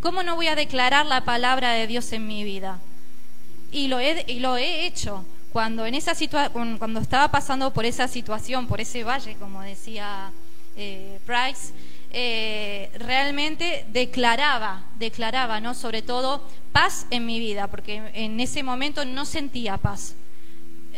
¿Cómo 0.03 0.23
no 0.23 0.37
voy 0.37 0.49
a 0.49 0.57
declarar 0.57 1.07
la 1.07 1.25
palabra 1.25 1.73
de 1.73 1.87
Dios 1.87 2.13
en 2.13 2.27
mi 2.27 2.45
vida? 2.45 2.81
Y 3.73 3.89
lo 3.89 3.99
he, 3.99 4.27
y 4.29 4.41
lo 4.41 4.59
he 4.59 4.85
hecho. 4.85 5.25
Cuando, 5.51 5.87
en 5.87 5.95
esa 5.95 6.13
cuando 6.53 7.01
estaba 7.01 7.31
pasando 7.31 7.73
por 7.73 7.87
esa 7.87 8.09
situación, 8.09 8.67
por 8.67 8.83
ese 8.83 9.05
valle, 9.05 9.37
como 9.37 9.63
decía 9.63 10.33
eh, 10.77 11.19
Price, 11.25 11.73
eh, 12.17 12.93
realmente 12.95 13.85
declaraba, 13.89 14.85
declaraba, 15.01 15.59
¿no? 15.59 15.75
Sobre 15.75 16.01
todo 16.01 16.49
paz 16.71 17.09
en 17.11 17.27
mi 17.27 17.41
vida, 17.41 17.67
porque 17.67 18.01
en 18.15 18.39
ese 18.39 18.63
momento 18.63 19.05
no 19.05 19.25
sentía 19.25 19.79
paz, 19.79 20.15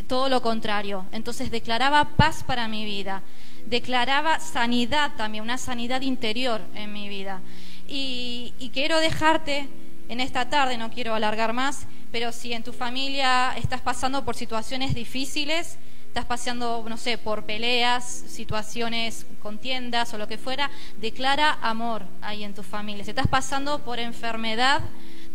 todo 0.09 0.29
lo 0.29 0.43
contrario. 0.43 1.07
Entonces 1.13 1.51
declaraba 1.51 2.17
paz 2.17 2.45
para 2.45 2.69
mi 2.69 2.85
vida, 2.85 3.23
declaraba 3.65 4.41
sanidad 4.41 5.13
también, 5.17 5.43
una 5.43 5.57
sanidad 5.57 6.03
interior 6.03 6.61
en 6.75 6.93
mi 6.93 7.09
vida. 7.09 7.41
Y, 7.89 8.53
y 8.59 8.69
quiero 8.69 9.01
dejarte 9.01 9.71
en 10.11 10.21
esta 10.21 10.51
tarde, 10.51 10.77
no 10.77 10.91
quiero 10.91 11.15
alargar 11.15 11.55
más, 11.55 11.87
pero 12.13 12.31
si 12.31 12.53
en 12.53 12.63
tu 12.63 12.75
familia 12.75 13.55
estás 13.57 13.81
pasando 13.81 14.23
por 14.23 14.37
situaciones 14.37 14.95
difíciles, 14.95 15.79
estás 16.17 16.25
pasando, 16.25 16.83
no 16.89 16.97
sé, 16.97 17.19
por 17.19 17.45
peleas, 17.45 18.07
situaciones, 18.07 19.27
contiendas 19.43 20.15
o 20.15 20.19
lo 20.19 20.27
que 20.27 20.39
fuera, 20.39 20.71
declara 20.99 21.59
amor 21.61 22.05
ahí 22.23 22.43
en 22.43 22.55
tu 22.55 22.63
familia. 22.63 23.05
Si 23.05 23.11
estás 23.11 23.27
pasando 23.27 23.85
por 23.85 23.99
enfermedad, 23.99 24.81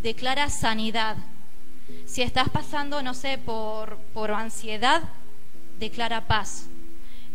declara 0.02 0.50
sanidad. 0.50 1.16
Si 2.04 2.22
estás 2.22 2.48
pasando, 2.48 3.00
no 3.00 3.14
sé, 3.14 3.38
por, 3.38 3.96
por 4.12 4.32
ansiedad, 4.32 5.04
declara 5.78 6.26
paz. 6.26 6.66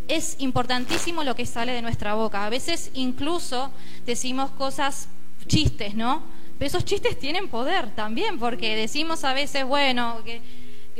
Es 0.09 0.35
importantísimo 0.39 1.23
lo 1.23 1.33
que 1.33 1.45
sale 1.45 1.71
de 1.71 1.81
nuestra 1.81 2.15
boca. 2.15 2.45
A 2.45 2.49
veces 2.49 2.91
incluso 2.95 3.71
decimos 4.05 4.51
cosas, 4.51 5.07
chistes, 5.47 5.95
¿no? 5.95 6.21
Pero 6.59 6.67
esos 6.67 6.83
chistes 6.83 7.17
tienen 7.17 7.47
poder 7.47 7.95
también, 7.95 8.39
porque 8.39 8.75
decimos 8.75 9.23
a 9.23 9.33
veces, 9.33 9.63
bueno, 9.63 10.17
que, 10.25 10.41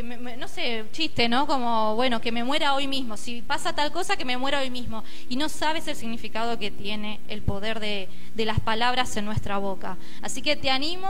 no 0.03 0.47
sé, 0.47 0.85
chiste, 0.91 1.29
¿no? 1.29 1.47
Como, 1.47 1.95
bueno, 1.95 2.21
que 2.21 2.31
me 2.31 2.43
muera 2.43 2.73
hoy 2.73 2.87
mismo. 2.87 3.17
Si 3.17 3.41
pasa 3.41 3.73
tal 3.73 3.91
cosa, 3.91 4.17
que 4.17 4.25
me 4.25 4.37
muera 4.37 4.59
hoy 4.59 4.69
mismo. 4.69 5.03
Y 5.29 5.35
no 5.35 5.49
sabes 5.49 5.87
el 5.87 5.95
significado 5.95 6.59
que 6.59 6.71
tiene 6.71 7.19
el 7.27 7.41
poder 7.41 7.79
de, 7.79 8.09
de 8.35 8.45
las 8.45 8.59
palabras 8.59 9.15
en 9.17 9.25
nuestra 9.25 9.57
boca. 9.57 9.97
Así 10.21 10.41
que 10.41 10.55
te 10.55 10.69
animo 10.69 11.09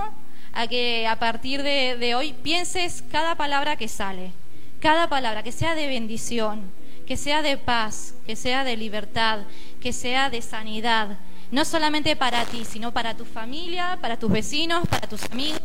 a 0.54 0.68
que 0.68 1.08
a 1.08 1.20
partir 1.20 1.64
de, 1.64 1.98
de 1.98 2.16
hoy 2.16 2.34
pienses 2.34 3.04
cada 3.12 3.36
palabra 3.36 3.76
que 3.76 3.88
sale, 3.88 4.32
cada 4.80 5.08
palabra, 5.10 5.44
que 5.44 5.52
sea 5.52 5.76
de 5.76 5.88
bendición, 5.88 6.72
que 7.06 7.18
sea 7.18 7.42
de 7.42 7.58
paz, 7.58 8.16
que 8.26 8.36
sea 8.36 8.64
de 8.64 8.78
libertad, 8.78 9.40
que 9.82 9.94
sea 9.94 10.30
de 10.30 10.42
sanidad 10.42 11.18
no 11.52 11.64
solamente 11.64 12.16
para 12.16 12.44
ti, 12.46 12.66
sino 12.66 12.92
para 12.92 13.16
tu 13.16 13.24
familia, 13.24 13.98
para 14.02 14.20
tus 14.20 14.30
vecinos, 14.30 14.88
para 14.88 15.08
tus 15.08 15.24
amigos 15.32 15.62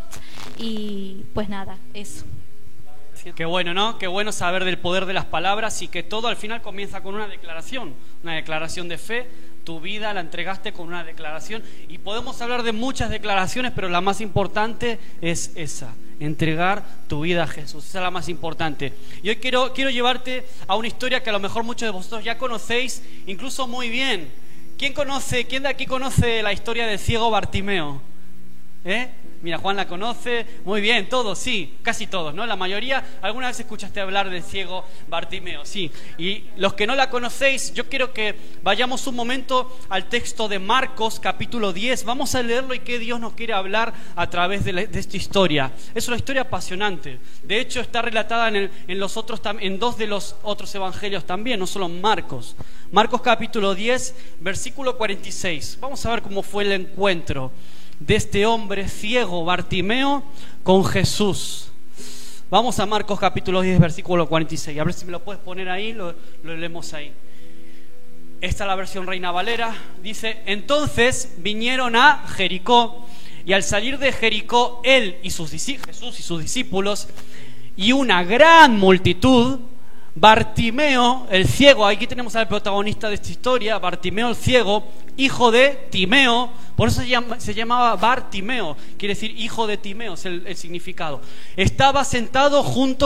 y 0.57 1.25
pues 1.35 1.49
nada, 1.49 1.77
eso. 1.93 2.25
Qué 3.35 3.45
bueno, 3.45 3.73
¿no? 3.73 3.99
Qué 3.99 4.07
bueno 4.07 4.33
saber 4.33 4.65
del 4.65 4.79
poder 4.79 5.07
de 5.07 5.13
las 5.13 5.25
palabras 5.25 5.81
y 5.83 5.89
que 5.89 6.03
todo 6.03 6.29
al 6.29 6.37
final 6.37 6.61
comienza 6.61 7.03
con 7.03 7.15
una 7.15 7.29
declaración, 7.29 7.95
una 8.23 8.35
declaración 8.35 8.89
de 8.89 8.99
fe. 8.99 9.29
Tu 9.65 9.81
vida 9.81 10.13
la 10.13 10.21
entregaste 10.21 10.73
con 10.73 10.89
una 10.89 11.05
declaración 11.05 11.63
y 11.89 11.99
podemos 11.99 12.41
hablar 12.43 12.65
de 12.65 12.73
muchas 12.73 13.11
declaraciones, 13.11 13.73
pero 13.75 13.89
la 13.89 14.01
más 14.01 14.21
importante 14.21 14.99
es 15.21 15.53
esa, 15.55 15.95
entregar 16.19 16.85
tu 17.07 17.21
vida 17.21 17.45
a 17.45 17.47
Jesús. 17.47 17.85
Esa 17.87 17.99
es 17.99 18.03
la 18.03 18.11
más 18.11 18.29
importante. 18.29 18.93
Y 19.23 19.29
hoy 19.29 19.37
quiero, 19.37 19.73
quiero 19.73 19.91
llevarte 19.91 20.45
a 20.67 20.75
una 20.75 20.89
historia 20.89 21.23
que 21.23 21.31
a 21.31 21.33
lo 21.33 21.39
mejor 21.39 21.63
muchos 21.63 21.87
de 21.87 21.93
vosotros 21.93 22.25
ya 22.25 22.39
conocéis, 22.39 23.05
incluso 23.27 23.69
muy 23.69 23.89
bien 23.89 24.43
¿Quién 24.83 24.95
conoce, 24.95 25.45
quién 25.45 25.63
de 25.63 25.69
aquí 25.69 25.87
conoce 25.87 26.43
la 26.43 26.53
historia 26.53 26.89
del 26.89 26.99
ciego 26.99 27.31
Bartimeo? 27.31 28.03
¿Eh? 28.85 29.11
Mira, 29.43 29.59
Juan 29.59 29.75
la 29.75 29.89
conoce, 29.89 30.47
muy 30.65 30.81
bien, 30.81 31.09
todos, 31.09 31.37
sí, 31.37 31.75
casi 31.83 32.07
todos, 32.07 32.33
¿no? 32.33 32.47
La 32.47 32.55
mayoría, 32.55 33.05
alguna 33.23 33.49
vez 33.49 33.59
escuchaste 33.59 34.01
hablar 34.01 34.31
del 34.31 34.45
ciego 34.45 34.85
Bartimeo, 35.09 35.65
sí. 35.65 35.91
Y 36.17 36.45
los 36.57 36.75
que 36.75 36.87
no 36.87 36.95
la 36.95 37.11
conocéis, 37.11 37.75
yo 37.75 37.89
quiero 37.89 38.13
que 38.13 38.37
vayamos 38.63 39.05
un 39.09 39.17
momento 39.17 39.77
al 39.89 40.09
texto 40.09 40.47
de 40.47 40.61
Marcos, 40.61 41.19
capítulo 41.19 41.73
10. 41.73 42.05
Vamos 42.05 42.37
a 42.37 42.43
leerlo 42.45 42.73
y 42.73 42.79
qué 42.79 43.01
Dios 43.01 43.19
nos 43.19 43.33
quiere 43.33 43.53
hablar 43.53 43.93
a 44.15 44.31
través 44.31 44.65
de, 44.65 44.89
esta 44.93 45.17
historia. 45.17 45.73
Es 45.93 46.07
una 46.07 46.19
historia 46.19 46.43
apasionante. 46.43 47.19
De 47.43 47.59
hecho, 47.59 47.81
está 47.81 48.01
relatada 48.01 48.47
en, 48.47 48.71
los 49.01 49.17
otros, 49.17 49.41
en 49.59 49.81
dos 49.81 49.99
de 49.99 50.07
los 50.07 50.37
otros 50.45 50.73
evangelios 50.73 51.25
también, 51.25 51.59
no 51.59 51.67
solo 51.67 51.87
en 51.87 52.01
Marcos. 52.01 52.55
Marcos 52.93 53.21
capítulo 53.23 53.75
10, 53.75 54.15
versículo 54.39 54.97
46. 54.97 55.79
Vamos 55.81 56.07
a 56.07 56.11
ver 56.11 56.23
cómo 56.23 56.45
fue 56.45 56.63
el 56.63 56.71
encuentro 56.71 57.51
de 58.01 58.17
este 58.17 58.47
hombre 58.47 58.89
ciego, 58.89 59.45
Bartimeo, 59.45 60.23
con 60.63 60.85
Jesús. 60.85 61.71
Vamos 62.51 62.79
a 62.79 62.87
Marcos 62.87 63.19
capítulo 63.19 63.63
10, 63.63 63.81
versículo 63.81 64.29
46. 64.29 64.79
A 64.79 64.85
ver 64.85 64.93
si 64.93 65.05
me 65.07 65.13
lo 65.13 65.25
puedes 65.25 65.41
poner 65.41 65.69
ahí, 65.69 65.93
lo, 65.93 66.15
leemos 66.45 66.93
ahí. 66.93 67.13
Esta 68.41 68.65
es 68.65 68.69
la 68.69 68.75
versión 68.75 69.07
Reina 69.07 69.31
Valera. 69.31 69.75
Dice, 70.03 70.43
entonces 70.47 71.35
vinieron 71.39 71.97
a 71.97 72.27
Jericó 72.29 73.07
y 73.47 73.53
al 73.55 73.63
salir 73.63 73.99
de 73.99 74.13
Jericó, 74.13 74.81
él 74.85 75.17
y 75.23 75.31
sus 75.31 75.51
Jesús 75.51 76.19
y 76.19 76.23
sus 76.23 76.43
discípulos 76.43 77.09
y 77.77 77.93
una 77.93 78.23
gran 78.23 78.79
multitud, 78.79 79.59
Bartimeo, 80.15 81.27
el 81.31 81.49
ciego, 81.49 81.87
aquí 81.87 82.07
tenemos 82.07 82.37
al 82.37 82.47
protagonista 82.47 83.09
de 83.09 83.15
esta 83.15 83.31
historia, 83.31 83.79
Bartimeo 83.79 84.29
el 84.29 84.37
ciego, 84.37 84.85
hijo 85.17 85.51
de 85.51 85.89
Timeo, 85.91 86.51
por 86.77 86.89
eso 86.89 87.03
se, 87.39 87.55
llamaba 87.55 87.95
Bartimeo, 87.97 88.77
quiere 88.99 89.15
decir 89.15 89.39
hijo 89.39 89.67
de 89.67 89.77
Timeo, 89.77 90.15
es 90.15 90.25
el, 90.27 90.57
significado. 90.57 91.21
Estaba 91.57 92.05
sentado 92.05 92.63
junto. 92.63 93.03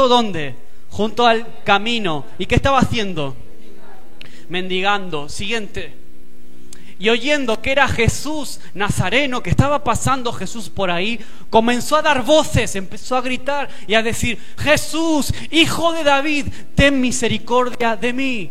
Junto 0.91 1.27
al 1.27 1.63
camino. 1.65 2.25
¿Y 2.39 2.47
qué 2.47 2.55
estaba 2.55 2.79
haciendo? 2.79 3.37
Mendigando. 4.49 5.29
Siguiente. 5.29 5.95
Y 6.99 7.11
oyendo 7.11 7.61
que 7.61 7.73
era 7.73 7.87
Jesús 7.89 8.61
Nazareno, 8.73 9.43
que 9.43 9.51
estaba 9.51 9.85
pasando 9.85 10.33
Jesús 10.33 10.71
por 10.71 10.91
ahí, 10.91 11.21
comenzó 11.51 11.97
a 11.97 12.03
dar 12.03 12.25
voces, 12.25 12.75
empezó 12.77 13.17
a 13.17 13.21
gritar 13.21 13.69
y 13.87 13.95
a 13.95 14.03
decir, 14.03 14.39
Jesús, 14.57 15.35
hijo 15.51 15.93
de 15.93 16.05
David, 16.05 16.47
ten 16.75 16.99
misericordia 16.99 17.97
de 17.97 18.13
mí. 18.15 18.51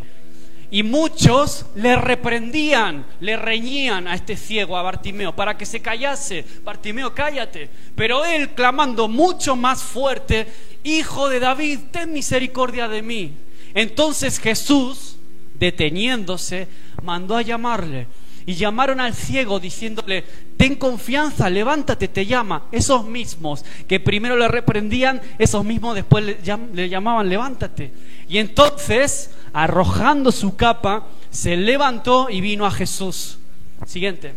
Y 0.72 0.84
muchos 0.84 1.66
le 1.76 1.96
reprendían, 1.96 3.06
le 3.20 3.38
reñían 3.38 4.08
a 4.08 4.16
este 4.16 4.36
ciego, 4.36 4.78
a 4.78 4.82
Bartimeo, 4.82 5.36
para 5.36 5.58
que 5.58 5.66
se 5.66 5.82
callase. 5.82 6.46
Bartimeo, 6.64 7.14
cállate. 7.14 7.70
Pero 7.96 8.26
él, 8.26 8.50
clamando 8.50 9.08
mucho 9.08 9.56
más 9.56 9.84
fuerte, 9.84 10.48
Hijo 10.84 11.30
de 11.30 11.40
David, 11.40 11.80
ten 11.92 12.14
misericordia 12.14 12.88
de 12.88 13.02
mí. 13.02 13.34
Entonces 13.74 14.40
Jesús, 14.40 15.18
deteniéndose, 15.58 16.68
mandó 17.02 17.36
a 17.36 17.42
llamarle. 17.42 18.08
Y 18.48 18.54
llamaron 18.54 19.00
al 19.00 19.16
ciego 19.16 19.60
diciéndole, 19.60 20.24
ten 20.56 20.76
confianza, 20.76 21.50
levántate, 21.50 22.08
te 22.08 22.26
llama. 22.26 22.66
Esos 22.72 23.06
mismos 23.06 23.66
que 23.88 24.00
primero 24.00 24.36
le 24.38 24.48
reprendían, 24.48 25.20
esos 25.40 25.66
mismos 25.66 25.96
después 25.96 26.24
le, 26.24 26.90
llamaban, 26.90 27.28
levántate. 27.28 27.92
Y 28.30 28.38
entonces 28.38 29.32
arrojando 29.52 30.32
su 30.32 30.56
capa, 30.56 31.08
se 31.32 31.58
levantó 31.58 32.30
y 32.30 32.42
vino 32.42 32.66
a 32.66 32.72
Jesús. 32.72 33.40
Siguiente. 33.86 34.36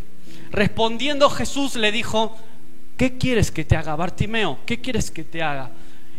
Respondiendo 0.51 1.29
Jesús 1.29 1.75
le 1.75 1.91
dijo, 1.91 2.35
¿qué 2.97 3.17
quieres 3.17 3.51
que 3.51 3.63
te 3.63 3.75
haga, 3.75 3.95
Bartimeo? 3.95 4.59
¿Qué 4.65 4.81
quieres 4.81 5.11
que 5.11 5.23
te 5.23 5.43
haga? 5.43 5.71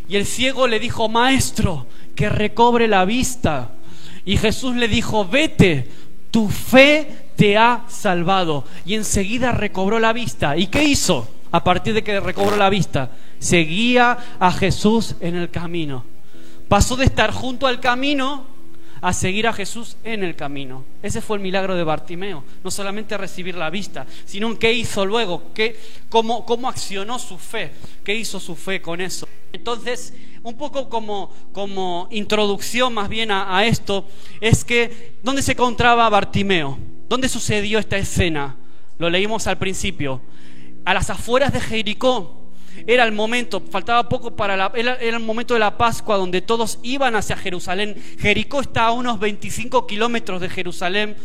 Y 0.09 0.17
el 0.17 0.27
ciego 0.27 0.69
le 0.69 0.79
dijo, 0.79 1.09
Maestro, 1.09 1.87
que 2.15 2.29
recobre 2.29 2.87
la 2.87 3.05
vista. 3.05 3.73
Y 4.25 4.37
Jesús 4.37 4.77
le 4.77 4.87
dijo, 4.87 5.25
vete, 5.25 5.89
tu 6.31 6.49
fe 6.49 7.30
te 7.41 7.57
ha 7.57 7.87
salvado. 7.89 8.65
Y 8.85 8.97
enseguida 8.97 9.53
recobró 9.53 9.99
la 9.99 10.13
vista. 10.13 10.59
¿Y 10.59 10.67
qué 10.67 10.85
hizo? 10.85 11.27
A 11.51 11.65
partir 11.65 11.95
de 11.95 12.05
que 12.05 12.21
recobró 12.21 12.55
la 12.55 12.69
vista, 12.69 13.13
seguía 13.39 14.19
a 14.39 14.53
Jesús 14.53 15.15
en 15.21 15.37
el 15.37 15.49
camino. 15.49 16.05
Pasó 16.69 16.97
de 16.97 17.07
estar 17.07 17.33
junto 17.33 17.67
al 17.67 17.81
camino 17.81 18.45
a 19.01 19.15
seguir 19.15 19.47
a 19.47 19.55
Jesús 19.55 19.97
en 20.05 20.23
el 20.23 20.37
camino. 20.37 20.85
Ese 21.03 21.23
fue 21.23 21.39
el 21.39 21.43
milagro 21.43 21.75
de 21.75 21.83
Bartimeo. 21.83 22.45
No 22.63 22.71
solamente 22.71 23.17
recibir 23.17 23.55
la 23.55 23.71
vista, 23.71 24.07
sino 24.27 24.59
qué 24.59 24.75
hizo 24.75 25.07
luego, 25.07 25.55
qué, 25.55 25.81
cómo, 26.11 26.45
cómo 26.45 26.69
accionó 26.69 27.19
su 27.19 27.39
fe, 27.39 27.73
qué 28.05 28.15
hizo 28.15 28.39
su 28.39 28.55
fe 28.55 28.83
con 28.83 29.01
eso. 29.01 29.27
Entonces, 29.55 30.13
un 30.43 30.59
poco 30.59 30.91
como, 30.91 31.33
como 31.55 32.07
introducción 32.11 32.93
más 32.93 33.09
bien 33.09 33.31
a, 33.31 33.57
a 33.57 33.65
esto, 33.65 34.07
es 34.43 34.63
que, 34.63 35.15
¿dónde 35.23 35.41
se 35.41 35.53
encontraba 35.53 36.07
Bartimeo? 36.11 37.00
¿Dónde 37.11 37.29
sucedió 37.29 37.81
esta 37.81 37.99
escena? 37.99 38.55
Lo 38.99 39.11
leímos 39.11 39.49
al 39.49 39.59
principio. 39.59 40.21
A 40.85 40.95
las 40.95 41.11
afueras 41.11 41.53
de 41.53 41.61
Jericó, 41.61 42.53
era 42.87 43.03
el 43.03 43.11
momento, 43.11 43.61
faltaba 43.69 44.09
poco 44.09 44.37
para 44.37 44.57
la, 44.57 44.71
era, 44.77 44.95
el 44.95 45.19
momento 45.19 45.55
de 45.55 45.59
la 45.59 45.77
Pascua 45.77 46.17
donde 46.17 46.41
todos 46.41 46.79
iban 46.85 47.17
hacia 47.17 47.37
Jerusalén. 47.37 48.01
Jericó 48.17 48.61
está 48.61 48.87
a 48.87 48.93
unos 48.93 49.19
25 49.19 49.89
kilómetros 49.89 50.41
de 50.41 50.51
Jerusalén, 50.51 51.17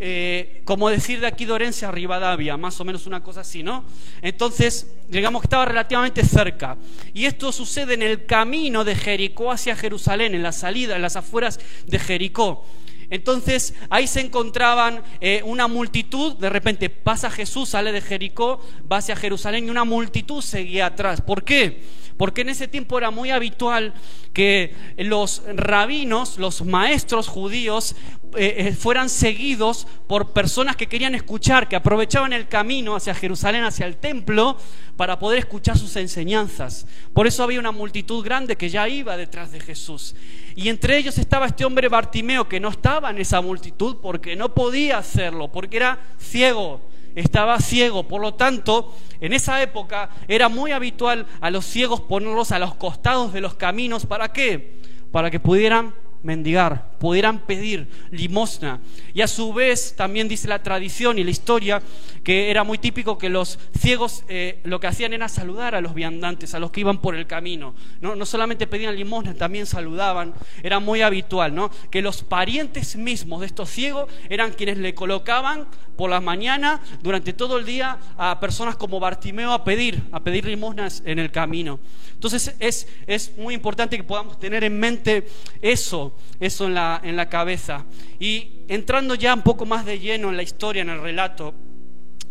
eh, 0.00 0.62
como 0.64 0.88
decir 0.88 1.20
de 1.20 1.26
aquí 1.26 1.44
de 1.44 1.74
a 1.82 1.90
Rivadavia, 1.90 2.56
más 2.56 2.80
o 2.80 2.84
menos 2.86 3.06
una 3.06 3.22
cosa 3.22 3.42
así, 3.42 3.62
¿no? 3.62 3.84
Entonces, 4.22 4.94
digamos 5.10 5.42
que 5.42 5.46
estaba 5.46 5.66
relativamente 5.66 6.24
cerca. 6.24 6.78
Y 7.12 7.26
esto 7.26 7.52
sucede 7.52 7.92
en 7.92 8.02
el 8.02 8.24
camino 8.24 8.82
de 8.82 8.94
Jericó 8.94 9.52
hacia 9.52 9.76
Jerusalén, 9.76 10.34
en 10.34 10.42
la 10.42 10.52
salida, 10.52 10.96
en 10.96 11.02
las 11.02 11.16
afueras 11.16 11.60
de 11.86 11.98
Jericó. 11.98 12.64
Entonces 13.14 13.74
ahí 13.90 14.08
se 14.08 14.20
encontraban 14.20 15.04
eh, 15.20 15.40
una 15.44 15.68
multitud, 15.68 16.34
de 16.34 16.50
repente 16.50 16.90
pasa 16.90 17.30
Jesús, 17.30 17.68
sale 17.68 17.92
de 17.92 18.00
Jericó, 18.00 18.60
va 18.90 18.96
hacia 18.96 19.14
Jerusalén 19.14 19.66
y 19.66 19.70
una 19.70 19.84
multitud 19.84 20.42
seguía 20.42 20.86
atrás. 20.86 21.20
¿Por 21.20 21.44
qué? 21.44 21.80
Porque 22.16 22.42
en 22.42 22.48
ese 22.48 22.68
tiempo 22.68 22.96
era 22.98 23.10
muy 23.10 23.30
habitual 23.30 23.94
que 24.32 24.74
los 24.96 25.42
rabinos, 25.54 26.38
los 26.38 26.64
maestros 26.64 27.28
judíos, 27.28 27.96
eh, 28.36 28.66
eh, 28.68 28.72
fueran 28.72 29.08
seguidos 29.08 29.86
por 30.08 30.32
personas 30.32 30.74
que 30.74 30.88
querían 30.88 31.14
escuchar, 31.14 31.68
que 31.68 31.76
aprovechaban 31.76 32.32
el 32.32 32.48
camino 32.48 32.96
hacia 32.96 33.14
Jerusalén, 33.14 33.62
hacia 33.62 33.86
el 33.86 33.96
templo, 33.96 34.56
para 34.96 35.18
poder 35.18 35.38
escuchar 35.38 35.78
sus 35.78 35.94
enseñanzas. 35.96 36.86
Por 37.12 37.26
eso 37.26 37.44
había 37.44 37.60
una 37.60 37.72
multitud 37.72 38.24
grande 38.24 38.56
que 38.56 38.70
ya 38.70 38.88
iba 38.88 39.16
detrás 39.16 39.52
de 39.52 39.60
Jesús. 39.60 40.16
Y 40.56 40.68
entre 40.68 40.96
ellos 40.98 41.18
estaba 41.18 41.46
este 41.46 41.64
hombre 41.64 41.88
Bartimeo, 41.88 42.48
que 42.48 42.60
no 42.60 42.68
estaba 42.68 43.10
en 43.10 43.18
esa 43.18 43.40
multitud 43.40 43.98
porque 44.02 44.36
no 44.36 44.54
podía 44.54 44.98
hacerlo, 44.98 45.50
porque 45.52 45.76
era 45.76 45.98
ciego 46.18 46.80
estaba 47.14 47.58
ciego. 47.60 48.04
Por 48.08 48.20
lo 48.20 48.34
tanto, 48.34 48.94
en 49.20 49.32
esa 49.32 49.62
época 49.62 50.10
era 50.28 50.48
muy 50.48 50.72
habitual 50.72 51.26
a 51.40 51.50
los 51.50 51.64
ciegos 51.64 52.00
ponerlos 52.00 52.52
a 52.52 52.58
los 52.58 52.74
costados 52.74 53.32
de 53.32 53.40
los 53.40 53.54
caminos. 53.54 54.06
¿Para 54.06 54.32
qué? 54.32 54.80
Para 55.10 55.30
que 55.30 55.40
pudieran 55.40 55.94
mendigar, 56.24 56.90
pudieran 56.98 57.40
pedir 57.40 57.88
limosna. 58.10 58.80
Y 59.12 59.20
a 59.20 59.28
su 59.28 59.52
vez 59.52 59.94
también 59.94 60.26
dice 60.26 60.48
la 60.48 60.62
tradición 60.62 61.18
y 61.18 61.24
la 61.24 61.30
historia 61.30 61.82
que 62.24 62.50
era 62.50 62.64
muy 62.64 62.78
típico 62.78 63.18
que 63.18 63.28
los 63.28 63.58
ciegos 63.78 64.24
eh, 64.28 64.60
lo 64.64 64.80
que 64.80 64.86
hacían 64.86 65.12
era 65.12 65.28
saludar 65.28 65.74
a 65.74 65.80
los 65.80 65.94
viandantes, 65.94 66.54
a 66.54 66.58
los 66.58 66.70
que 66.70 66.80
iban 66.80 67.00
por 67.00 67.14
el 67.14 67.26
camino. 67.26 67.74
No, 68.00 68.16
no 68.16 68.26
solamente 68.26 68.66
pedían 68.66 68.96
limosna, 68.96 69.34
también 69.34 69.66
saludaban. 69.66 70.34
Era 70.62 70.80
muy 70.80 71.02
habitual, 71.02 71.54
¿no? 71.54 71.70
Que 71.90 72.02
los 72.02 72.22
parientes 72.22 72.96
mismos 72.96 73.40
de 73.40 73.46
estos 73.46 73.68
ciegos 73.68 74.10
eran 74.30 74.52
quienes 74.52 74.78
le 74.78 74.94
colocaban 74.94 75.66
por 75.96 76.10
la 76.10 76.20
mañana, 76.20 76.80
durante 77.02 77.32
todo 77.32 77.58
el 77.58 77.66
día, 77.66 77.98
a 78.16 78.40
personas 78.40 78.76
como 78.76 78.98
Bartimeo 78.98 79.52
a 79.52 79.62
pedir, 79.62 80.02
a 80.10 80.20
pedir 80.20 80.46
limosnas 80.46 81.02
en 81.04 81.18
el 81.18 81.30
camino. 81.30 81.78
Entonces 82.14 82.54
es, 82.58 82.88
es 83.06 83.36
muy 83.36 83.54
importante 83.54 83.96
que 83.96 84.02
podamos 84.02 84.38
tener 84.38 84.64
en 84.64 84.78
mente 84.78 85.28
eso, 85.60 86.13
eso 86.40 86.66
en 86.66 86.74
la, 86.74 87.00
en 87.02 87.16
la 87.16 87.28
cabeza. 87.28 87.84
Y 88.18 88.64
entrando 88.68 89.14
ya 89.14 89.34
un 89.34 89.42
poco 89.42 89.66
más 89.66 89.84
de 89.84 89.98
lleno 89.98 90.30
en 90.30 90.36
la 90.36 90.42
historia, 90.42 90.82
en 90.82 90.90
el 90.90 91.00
relato, 91.00 91.54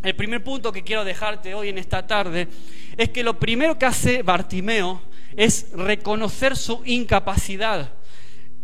el 0.04 0.16
primer 0.16 0.44
punto 0.44 0.72
que 0.74 0.84
quiero 0.84 1.06
dejarte 1.06 1.54
hoy 1.56 1.70
en 1.70 1.78
esta 1.78 2.06
tarde 2.06 2.50
es 2.98 3.10
que 3.10 3.24
lo 3.24 3.40
primero 3.40 3.80
que 3.80 3.86
hace 3.86 4.22
Bartimeo 4.22 5.02
es 5.38 5.72
reconocer 5.74 6.58
su 6.58 6.82
incapacidad. 6.86 7.94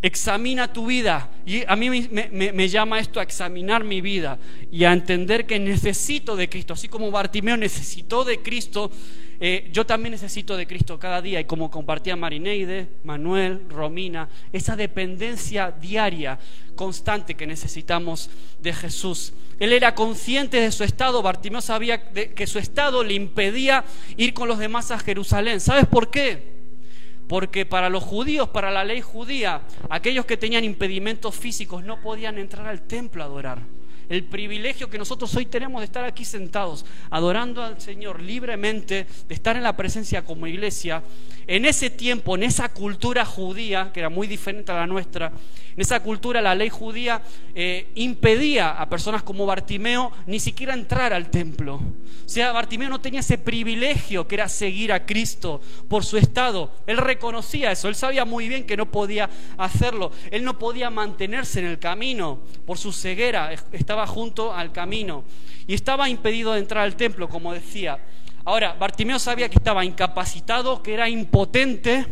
Examina 0.02 0.72
tu 0.72 0.86
vida. 0.86 1.30
Y 1.46 1.64
a 1.68 1.76
mí 1.76 1.90
me, 1.90 2.70
llama 2.70 3.00
esto 3.00 3.20
a 3.20 3.24
examinar 3.24 3.84
mi 3.84 4.00
vida 4.00 4.40
y 4.72 4.86
a 4.86 4.94
entender 4.94 5.46
que 5.46 5.60
necesito 5.60 6.38
de 6.38 6.48
Cristo. 6.48 6.74
Así 6.74 6.88
como 6.88 7.12
Bartimeo 7.12 7.58
necesitó 7.58 8.24
de 8.24 8.42
Cristo, 8.42 8.92
eh, 9.42 9.70
yo 9.74 9.86
también 9.86 10.12
necesito 10.12 10.56
de 10.56 10.68
Cristo 10.68 10.98
cada 11.00 11.22
día. 11.22 11.42
Y 11.42 11.46
como 11.46 11.70
compartía 11.70 12.16
Marineide, 12.16 12.88
Manuel, 13.04 13.64
Romina, 13.68 14.30
esa 14.54 14.78
dependencia 14.78 15.72
diaria, 15.72 16.40
constante 16.76 17.36
que 17.36 17.46
necesitamos 17.46 18.30
de 18.62 18.72
Jesús. 18.72 19.34
Él 19.60 19.74
era 19.74 19.96
consciente 19.96 20.62
de 20.62 20.72
su 20.72 20.86
estado. 20.86 21.22
Bartimeo 21.22 21.60
sabía 21.60 22.10
que 22.12 22.48
su 22.48 22.58
estado 22.58 23.04
le 23.04 23.16
impedía 23.16 23.84
ir 24.16 24.34
con 24.34 24.48
los 24.48 24.60
demás 24.60 24.92
a 24.92 25.00
Jerusalén. 25.00 25.60
¿Sabes 25.60 25.88
por 25.88 26.10
qué? 26.10 26.59
Porque 27.30 27.64
para 27.64 27.92
los 27.92 28.04
judíos, 28.04 28.50
para 28.50 28.72
la 28.72 28.84
ley 28.84 29.02
judía, 29.02 29.62
aquellos 29.92 30.26
que 30.26 30.36
tenían 30.36 30.64
impedimentos 30.64 31.36
físicos 31.36 31.84
no 31.84 32.02
podían 32.02 32.40
entrar 32.40 32.66
al 32.66 32.82
templo 32.82 33.22
a 33.22 33.28
adorar. 33.28 33.60
El 34.10 34.24
privilegio 34.24 34.90
que 34.90 34.98
nosotros 34.98 35.36
hoy 35.36 35.46
tenemos 35.46 35.82
de 35.82 35.86
estar 35.86 36.04
aquí 36.04 36.26
sentados, 36.26 36.88
adorando 37.12 37.64
al 37.64 37.80
Señor 37.80 38.20
libremente, 38.20 39.06
de 39.28 39.36
estar 39.36 39.56
en 39.56 39.62
la 39.62 39.78
presencia 39.78 40.26
como 40.26 40.48
iglesia, 40.48 41.04
en 41.50 41.66
ese 41.66 41.90
tiempo, 41.90 42.36
en 42.36 42.44
esa 42.44 42.70
cultura 42.70 43.26
judía, 43.26 43.90
que 43.92 44.02
era 44.02 44.10
muy 44.10 44.28
diferente 44.28 44.72
a 44.72 44.76
la 44.76 44.86
nuestra, 44.86 45.32
en 45.76 45.82
esa 45.82 46.00
cultura 46.02 46.42
la 46.42 46.54
ley 46.54 46.70
judía 46.70 47.24
eh, 47.56 47.88
impedía 47.96 48.70
a 48.80 48.88
personas 48.88 49.24
como 49.24 49.48
Bartimeo 49.48 50.12
ni 50.28 50.40
siquiera 50.40 50.76
entrar 50.76 51.12
al 51.12 51.32
templo. 51.32 51.76
O 51.76 52.30
sea, 52.30 52.52
Bartimeo 52.52 52.88
no 52.90 53.02
tenía 53.02 53.22
ese 53.22 53.40
privilegio 53.40 54.28
que 54.28 54.36
era 54.36 54.48
seguir 54.48 54.94
a 54.94 55.08
Cristo 55.08 55.60
por 55.88 56.06
su 56.06 56.18
estado. 56.18 56.72
Él 56.86 56.98
reconocía 56.98 57.72
eso, 57.72 57.88
él 57.88 57.96
sabía 57.96 58.26
muy 58.26 58.48
bien 58.48 58.68
que 58.68 58.78
no 58.78 58.92
podía 58.92 59.28
hacerlo, 59.58 60.12
él 60.30 60.44
no 60.44 60.60
podía 60.60 60.92
mantenerse 60.92 61.62
en 61.62 61.66
el 61.66 61.80
camino 61.80 62.42
por 62.68 62.78
su 62.78 62.94
ceguera, 62.94 63.52
estaba 63.72 64.06
junto 64.06 64.54
al 64.54 64.72
camino 64.72 65.24
y 65.66 65.74
estaba 65.74 66.10
impedido 66.10 66.54
de 66.54 66.60
entrar 66.60 66.84
al 66.84 66.96
templo, 66.96 67.28
como 67.28 67.56
decía. 67.56 67.98
Ahora, 68.46 68.74
Bartimeo 68.74 69.20
sabía 69.20 69.50
que 69.50 69.58
estaba 69.58 69.86
incapacitado, 69.86 70.82
que 70.82 70.94
era 70.94 71.10
impotente, 71.10 72.06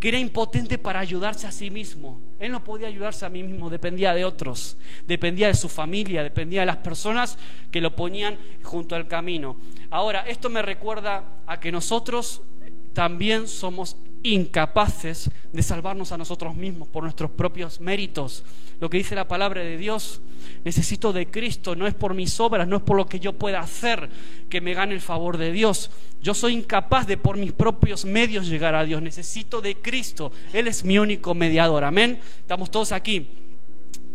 que 0.00 0.08
era 0.08 0.18
impotente 0.18 0.78
para 0.78 1.00
ayudarse 1.00 1.46
a 1.46 1.52
sí 1.52 1.70
mismo. 1.70 2.20
Él 2.38 2.52
no 2.52 2.62
podía 2.62 2.88
ayudarse 2.88 3.24
a 3.24 3.30
mí 3.30 3.42
mismo, 3.42 3.70
dependía 3.70 4.12
de 4.12 4.24
otros, 4.24 4.76
dependía 5.06 5.46
de 5.46 5.54
su 5.54 5.68
familia, 5.68 6.22
dependía 6.22 6.60
de 6.60 6.66
las 6.66 6.76
personas 6.78 7.38
que 7.70 7.80
lo 7.80 7.96
ponían 7.96 8.38
junto 8.62 8.96
al 8.96 9.08
camino. 9.08 9.56
Ahora, 9.90 10.20
esto 10.28 10.50
me 10.50 10.60
recuerda 10.60 11.24
a 11.46 11.60
que 11.60 11.72
nosotros 11.72 12.42
también 12.92 13.48
somos 13.48 13.96
incapaces 14.24 15.30
de 15.52 15.62
salvarnos 15.62 16.10
a 16.10 16.18
nosotros 16.18 16.56
mismos 16.56 16.88
por 16.88 17.04
nuestros 17.04 17.30
propios 17.30 17.80
méritos. 17.80 18.42
Lo 18.80 18.90
que 18.90 18.96
dice 18.96 19.14
la 19.14 19.28
palabra 19.28 19.62
de 19.62 19.76
Dios, 19.76 20.20
necesito 20.64 21.12
de 21.12 21.30
Cristo, 21.30 21.76
no 21.76 21.86
es 21.86 21.94
por 21.94 22.14
mis 22.14 22.40
obras, 22.40 22.66
no 22.66 22.78
es 22.78 22.82
por 22.82 22.96
lo 22.96 23.06
que 23.06 23.20
yo 23.20 23.34
pueda 23.34 23.60
hacer 23.60 24.08
que 24.48 24.60
me 24.60 24.74
gane 24.74 24.94
el 24.94 25.00
favor 25.00 25.38
de 25.38 25.52
Dios. 25.52 25.90
Yo 26.22 26.34
soy 26.34 26.54
incapaz 26.54 27.06
de 27.06 27.18
por 27.18 27.36
mis 27.36 27.52
propios 27.52 28.04
medios 28.04 28.48
llegar 28.48 28.74
a 28.74 28.84
Dios, 28.84 29.00
necesito 29.02 29.60
de 29.60 29.76
Cristo. 29.76 30.32
Él 30.52 30.66
es 30.66 30.84
mi 30.84 30.98
único 30.98 31.34
mediador. 31.34 31.84
Amén. 31.84 32.18
Estamos 32.40 32.70
todos 32.70 32.92
aquí. 32.92 33.43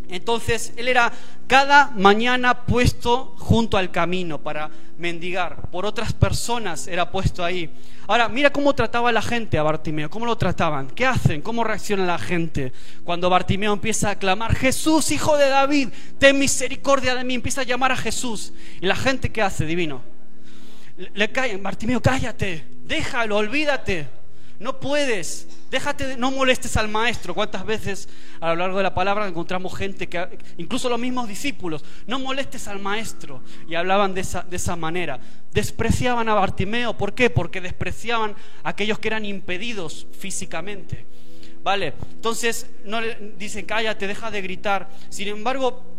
Entonces, 0.09 0.73
él 0.75 0.87
era 0.87 1.11
cada 1.47 1.91
mañana 1.95 2.65
puesto 2.65 3.35
junto 3.37 3.77
al 3.77 3.91
camino 3.91 4.41
para 4.41 4.69
mendigar. 4.97 5.69
Por 5.71 5.85
otras 5.85 6.13
personas 6.13 6.87
era 6.87 7.11
puesto 7.11 7.43
ahí. 7.43 7.69
Ahora, 8.07 8.27
mira 8.27 8.51
cómo 8.51 8.73
trataba 8.73 9.11
la 9.11 9.21
gente 9.21 9.57
a 9.57 9.63
Bartimeo, 9.63 10.09
cómo 10.09 10.25
lo 10.25 10.35
trataban, 10.37 10.87
qué 10.87 11.05
hacen, 11.05 11.41
cómo 11.41 11.63
reacciona 11.63 12.05
la 12.05 12.17
gente 12.17 12.73
cuando 13.03 13.29
Bartimeo 13.29 13.71
empieza 13.71 14.09
a 14.09 14.15
clamar, 14.17 14.55
Jesús, 14.55 15.11
hijo 15.11 15.37
de 15.37 15.47
David, 15.47 15.89
ten 16.17 16.37
misericordia 16.37 17.15
de 17.15 17.23
mí, 17.23 17.35
empieza 17.35 17.61
a 17.61 17.65
llamar 17.65 17.91
a 17.91 17.97
Jesús. 17.97 18.53
Y 18.81 18.85
la 18.87 18.95
gente, 18.95 19.31
¿qué 19.31 19.41
hace, 19.41 19.65
divino? 19.65 20.01
Le 21.13 21.31
caen, 21.31 21.63
Bartimeo, 21.63 22.01
cállate, 22.01 22.65
déjalo, 22.83 23.37
olvídate, 23.37 24.07
no 24.59 24.79
puedes, 24.81 25.47
déjate, 25.71 26.17
no 26.17 26.31
molestes 26.31 26.75
al 26.75 26.89
maestro. 26.89 27.33
¿Cuántas 27.33 27.65
veces 27.65 28.09
a 28.41 28.49
lo 28.49 28.57
largo 28.57 28.77
de 28.77 28.83
la 28.83 28.93
palabra 28.93 29.25
encontramos 29.25 29.77
gente 29.77 30.07
que, 30.09 30.37
incluso 30.57 30.89
los 30.89 30.99
mismos 30.99 31.29
discípulos, 31.29 31.83
no 32.07 32.19
molestes 32.19 32.67
al 32.67 32.79
maestro? 32.79 33.41
Y 33.69 33.75
hablaban 33.75 34.13
de 34.13 34.21
esa, 34.21 34.41
de 34.41 34.57
esa 34.57 34.75
manera. 34.75 35.19
Despreciaban 35.53 36.27
a 36.27 36.33
Bartimeo. 36.33 36.97
¿Por 36.97 37.13
qué? 37.13 37.29
Porque 37.29 37.61
despreciaban 37.61 38.35
a 38.63 38.69
aquellos 38.69 38.99
que 38.99 39.07
eran 39.07 39.23
impedidos 39.23 40.07
físicamente. 40.17 41.05
¿Vale? 41.63 41.93
Entonces, 42.11 42.67
no 42.83 42.99
le 42.99 43.33
dicen, 43.37 43.65
cállate, 43.65 44.07
deja 44.07 44.29
de 44.29 44.41
gritar. 44.41 44.89
Sin 45.09 45.29
embargo, 45.29 45.98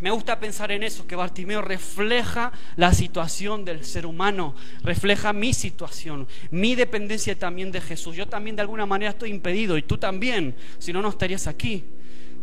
me 0.00 0.10
gusta 0.10 0.38
pensar 0.38 0.70
en 0.70 0.82
eso, 0.82 1.06
que 1.06 1.16
Bartimeo 1.16 1.60
refleja 1.60 2.52
la 2.76 2.92
situación 2.92 3.64
del 3.64 3.84
ser 3.84 4.06
humano, 4.06 4.54
refleja 4.82 5.32
mi 5.32 5.52
situación, 5.52 6.28
mi 6.50 6.74
dependencia 6.74 7.36
también 7.36 7.72
de 7.72 7.80
Jesús. 7.80 8.14
Yo 8.14 8.26
también 8.26 8.54
de 8.56 8.62
alguna 8.62 8.86
manera 8.86 9.10
estoy 9.10 9.30
impedido 9.30 9.76
y 9.76 9.82
tú 9.82 9.98
también, 9.98 10.54
si 10.78 10.92
no, 10.92 11.02
no 11.02 11.08
estarías 11.08 11.46
aquí. 11.46 11.84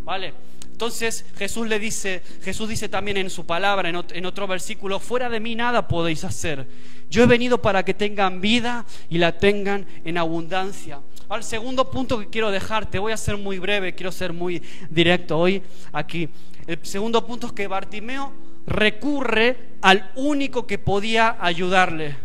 ¿Vale? 0.04 0.34
Entonces 0.76 1.24
Jesús 1.38 1.70
le 1.70 1.80
dice, 1.80 2.22
Jesús 2.44 2.68
dice 2.68 2.90
también 2.90 3.16
en 3.16 3.30
su 3.30 3.46
palabra, 3.46 3.88
en 3.88 4.26
otro 4.26 4.46
versículo, 4.46 5.00
fuera 5.00 5.30
de 5.30 5.40
mí 5.40 5.56
nada 5.56 5.88
podéis 5.88 6.26
hacer. 6.26 6.68
Yo 7.10 7.24
he 7.24 7.28
venido 7.28 7.62
para 7.62 7.86
que 7.86 7.94
tengan 7.94 8.42
vida 8.42 8.86
y 9.10 9.18
la 9.18 9.38
tengan 9.38 9.86
en 10.04 10.18
abundancia. 10.18 11.00
Al 11.30 11.46
segundo 11.46 11.90
punto 11.90 12.20
que 12.20 12.28
quiero 12.28 12.52
dejarte, 12.52 13.00
voy 13.00 13.14
a 13.14 13.18
ser 13.18 13.38
muy 13.38 13.58
breve, 13.58 13.96
quiero 13.96 14.12
ser 14.12 14.34
muy 14.34 14.62
directo 14.90 15.40
hoy 15.40 15.64
aquí. 15.94 16.28
El 16.68 16.78
segundo 16.82 17.26
punto 17.26 17.48
es 17.48 17.54
que 17.54 17.68
Bartimeo 17.68 18.34
recurre 18.68 19.78
al 19.82 20.12
único 20.16 20.68
que 20.68 20.78
podía 20.78 21.38
ayudarle. 21.40 22.18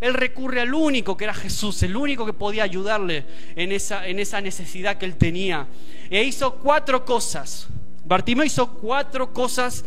Él 0.00 0.14
recurre 0.14 0.62
al 0.62 0.72
único 0.72 1.14
que 1.14 1.24
era 1.24 1.34
Jesús, 1.34 1.82
el 1.82 1.94
único 1.94 2.24
que 2.24 2.32
podía 2.32 2.62
ayudarle 2.62 3.26
en 3.54 3.70
esa, 3.70 4.08
en 4.08 4.18
esa 4.18 4.40
necesidad 4.40 4.96
que 4.96 5.04
él 5.04 5.16
tenía. 5.16 5.66
E 6.08 6.22
hizo 6.22 6.54
cuatro 6.54 7.04
cosas. 7.04 7.68
Bartimeo 8.08 8.44
hizo 8.44 8.66
cuatro 8.68 9.32
cosas 9.32 9.84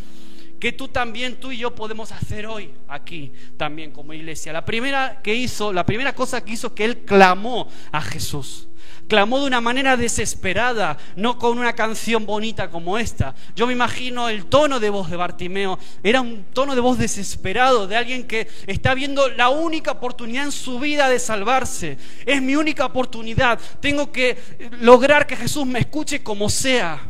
que 0.60 0.72
tú 0.72 0.88
también, 0.88 1.40
tú 1.40 1.52
y 1.52 1.58
yo 1.58 1.74
podemos 1.74 2.12
hacer 2.12 2.46
hoy 2.46 2.70
aquí 2.88 3.32
también 3.58 3.92
como 3.92 4.14
iglesia. 4.14 4.54
La 4.54 4.64
primera 4.64 5.22
que 5.24 5.34
hizo, 5.34 5.74
la 5.74 5.86
primera 5.86 6.14
cosa 6.14 6.46
que 6.46 6.54
hizo 6.54 6.68
es 6.68 6.74
que 6.74 6.86
él 6.86 7.00
clamó 7.00 7.68
a 7.92 8.00
Jesús 8.00 8.68
clamó 9.08 9.42
de 9.42 9.48
una 9.48 9.60
manera 9.60 9.98
desesperada, 9.98 10.98
no 11.18 11.38
con 11.38 11.60
una 11.60 11.74
canción 11.74 12.26
bonita 12.26 12.70
como 12.70 12.98
esta. 12.98 13.36
Yo 13.58 13.68
me 13.68 13.74
imagino 13.74 14.30
el 14.30 14.46
tono 14.46 14.80
de 14.80 14.90
voz 14.90 15.10
de 15.10 15.18
Bartimeo, 15.18 15.78
era 16.02 16.22
un 16.22 16.46
tono 16.54 16.76
de 16.76 16.82
voz 16.82 16.98
desesperado, 16.98 17.88
de 17.88 17.98
alguien 17.98 18.26
que 18.26 18.48
está 18.68 18.94
viendo 18.94 19.28
la 19.28 19.50
única 19.50 19.92
oportunidad 19.92 20.46
en 20.46 20.54
su 20.54 20.80
vida 20.80 21.10
de 21.10 21.20
salvarse. 21.20 21.98
Es 22.26 22.42
mi 22.42 22.56
única 22.56 22.86
oportunidad, 22.86 23.60
tengo 23.82 24.14
que 24.14 24.38
lograr 24.80 25.28
que 25.28 25.36
Jesús 25.36 25.66
me 25.66 25.80
escuche 25.80 26.24
como 26.24 26.50
sea. 26.50 27.06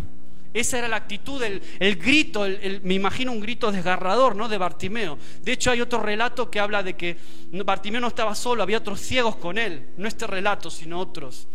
Esa 0.53 0.79
era 0.79 0.87
la 0.87 0.97
actitud, 0.97 1.41
el, 1.41 1.95
grito, 1.95 2.45
me 2.83 2.93
imagino 2.93 3.31
un 3.31 3.39
grito 3.39 3.71
desgarrador, 3.71 4.35
¿no? 4.35 4.49
De 4.49 4.57
Bartimeo. 4.57 5.17
De 5.43 5.53
hecho, 5.53 5.71
hay 5.71 5.81
otro 5.81 6.01
relato 6.01 6.51
que 6.51 6.59
habla 6.59 6.83
de 6.83 6.95
que 6.95 7.17
Bartimeo 7.51 8.01
no 8.01 8.07
estaba 8.07 8.35
solo, 8.35 8.63
había 8.63 8.79
otros 8.79 8.99
ciegos 8.99 9.35
con 9.37 9.57
él. 9.57 9.87
No 9.97 10.07
este 10.07 10.27
relato, 10.27 10.69
sino 10.69 10.99
otros. 10.99 11.47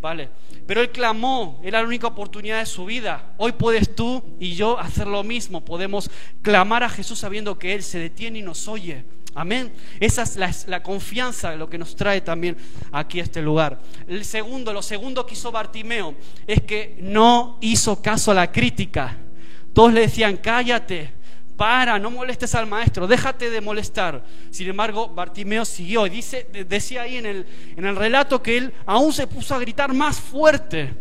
¿vale? 0.00 0.30
Pero 0.66 0.80
él 0.80 0.90
clamó, 0.90 1.60
era 1.62 1.80
la 1.80 1.86
única 1.86 2.06
oportunidad 2.06 2.60
de 2.60 2.66
su 2.66 2.84
vida. 2.84 3.34
Hoy 3.36 3.52
puedes 3.52 3.94
tú 3.94 4.22
y 4.38 4.54
yo 4.54 4.78
hacer 4.78 5.06
lo 5.06 5.22
mismo, 5.22 5.64
podemos 5.64 6.10
clamar 6.42 6.82
a 6.82 6.88
Jesús 6.88 7.18
sabiendo 7.18 7.58
que 7.58 7.74
Él 7.74 7.82
se 7.82 7.98
detiene 7.98 8.38
y 8.38 8.42
nos 8.42 8.68
oye. 8.68 9.04
Amén. 9.34 9.72
Esa 10.00 10.22
es 10.22 10.36
la, 10.36 10.52
la, 10.66 10.82
confianza, 10.82 11.54
lo 11.54 11.70
que 11.70 11.78
nos 11.78 11.94
trae 11.94 12.20
también 12.20 12.56
aquí 12.90 13.20
a 13.20 13.22
este 13.22 13.40
lugar. 13.40 13.80
El 14.08 14.24
segundo, 14.24 14.72
lo 14.72 14.82
segundo 14.82 15.24
que 15.24 15.34
hizo 15.34 15.52
Bartimeo 15.52 16.14
es 16.46 16.62
que 16.62 16.96
no 17.00 17.58
hizo 17.60 18.02
caso 18.02 18.32
a 18.32 18.34
la 18.34 18.50
crítica. 18.50 19.16
Todos 19.72 19.92
le 19.92 20.00
decían, 20.00 20.36
cállate, 20.36 21.12
para, 21.60 21.98
no 21.98 22.10
molestes 22.10 22.54
al 22.54 22.66
maestro, 22.66 23.06
déjate 23.06 23.50
de 23.50 23.60
molestar. 23.60 24.24
Sin 24.50 24.66
embargo, 24.68 25.08
Bartimeo 25.08 25.66
siguió 25.66 26.06
y 26.06 26.10
dice, 26.10 26.46
decía 26.66 27.02
ahí 27.02 27.18
en 27.18 27.26
el, 27.26 27.46
en 27.76 27.84
el 27.84 27.96
relato 27.96 28.42
que 28.42 28.56
él 28.56 28.72
aún 28.86 29.12
se 29.12 29.26
puso 29.26 29.54
a 29.54 29.58
gritar 29.58 29.92
más 29.92 30.18
fuerte. 30.18 30.94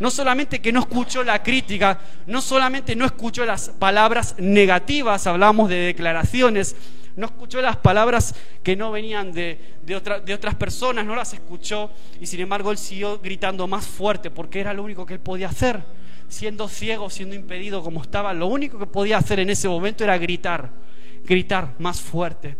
No 0.00 0.10
solamente 0.10 0.62
que 0.62 0.72
no 0.72 0.80
escuchó 0.80 1.22
la 1.22 1.42
crítica, 1.42 2.00
no 2.26 2.40
solamente 2.40 2.96
no 2.96 3.04
escuchó 3.04 3.44
las 3.44 3.68
palabras 3.68 4.34
negativas, 4.38 5.26
hablamos 5.26 5.68
de 5.68 5.76
declaraciones, 5.76 6.76
no 7.16 7.26
escuchó 7.26 7.60
las 7.62 7.76
palabras 7.76 8.34
que 8.62 8.76
no 8.76 8.92
venían 8.92 9.32
de, 9.32 9.58
de, 9.82 10.20
de, 10.24 10.34
otras 10.34 10.54
personas, 10.54 11.04
no 11.04 11.16
las 11.16 11.32
escuchó 11.32 11.90
y 12.20 12.26
sin 12.26 12.40
embargo 12.40 12.70
él 12.70 12.78
siguió 12.78 13.18
gritando 13.18 13.66
más 13.66 13.86
fuerte 13.86 14.30
porque 14.30 14.60
era 14.60 14.74
lo 14.74 14.82
único 14.82 15.06
que 15.06 15.14
él 15.14 15.20
podía 15.20 15.48
hacer. 15.48 15.82
Siendo 16.28 16.68
ciego, 16.68 17.08
siendo 17.08 17.34
impedido 17.36 17.82
como 17.82 18.02
estaba, 18.02 18.34
lo 18.34 18.48
único 18.48 18.78
que 18.78 18.86
podía 18.86 19.18
hacer 19.18 19.40
en 19.40 19.48
ese 19.48 19.68
momento 19.68 20.04
era 20.04 20.18
gritar, 20.18 20.70
gritar 21.24 21.74
más 21.78 22.00
fuerte. 22.00 22.56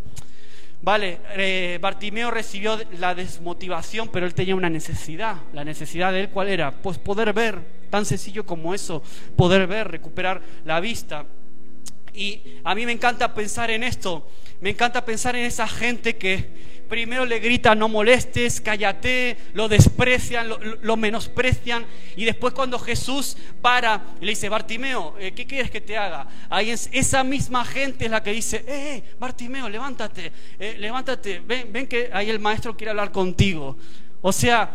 Vale, 0.82 1.18
eh, 1.36 1.78
Bartimeo 1.80 2.30
recibió 2.30 2.78
la 2.98 3.14
desmotivación, 3.14 4.08
pero 4.08 4.24
él 4.24 4.34
tenía 4.34 4.54
una 4.54 4.70
necesidad. 4.70 5.36
La 5.52 5.64
necesidad 5.64 6.12
de 6.12 6.20
él, 6.20 6.28
¿cuál 6.30 6.48
era? 6.48 6.70
Pues 6.70 6.98
poder 6.98 7.32
ver, 7.32 7.58
tan 7.90 8.04
sencillo 8.04 8.46
como 8.46 8.72
eso, 8.72 9.02
poder 9.34 9.66
ver, 9.66 9.90
recuperar 9.90 10.40
la 10.64 10.78
vista. 10.78 11.26
Y 12.16 12.40
a 12.64 12.74
mí 12.74 12.86
me 12.86 12.92
encanta 12.92 13.34
pensar 13.34 13.70
en 13.70 13.82
esto, 13.82 14.26
me 14.62 14.70
encanta 14.70 15.04
pensar 15.04 15.36
en 15.36 15.44
esa 15.44 15.68
gente 15.68 16.16
que 16.16 16.48
primero 16.88 17.26
le 17.26 17.40
grita 17.40 17.74
no 17.74 17.88
molestes, 17.88 18.62
cállate, 18.62 19.36
lo 19.52 19.68
desprecian, 19.68 20.48
lo, 20.80 20.96
menosprecian 20.96 21.84
y 22.16 22.24
después 22.24 22.54
cuando 22.54 22.78
Jesús 22.78 23.36
para 23.60 24.14
le 24.20 24.30
dice, 24.30 24.48
Bartimeo, 24.48 25.14
eh, 25.18 25.32
¿qué 25.32 25.46
quieres 25.46 25.70
que 25.70 25.82
te 25.82 25.98
haga? 25.98 26.26
Ahí 26.48 26.70
es, 26.70 26.88
esa 26.92 27.22
misma 27.22 27.66
gente 27.66 28.06
es 28.06 28.10
la 28.10 28.22
que 28.22 28.32
dice, 28.32 28.64
eh, 28.66 28.96
eh 28.96 29.04
Bartimeo, 29.18 29.68
levántate, 29.68 30.32
eh, 30.58 30.76
levántate, 30.78 31.40
ven, 31.40 31.70
ven 31.70 31.86
que 31.86 32.08
ahí 32.14 32.30
el 32.30 32.38
maestro 32.38 32.76
quiere 32.76 32.92
hablar 32.92 33.12
contigo. 33.12 33.76
O 34.22 34.32
sea, 34.32 34.70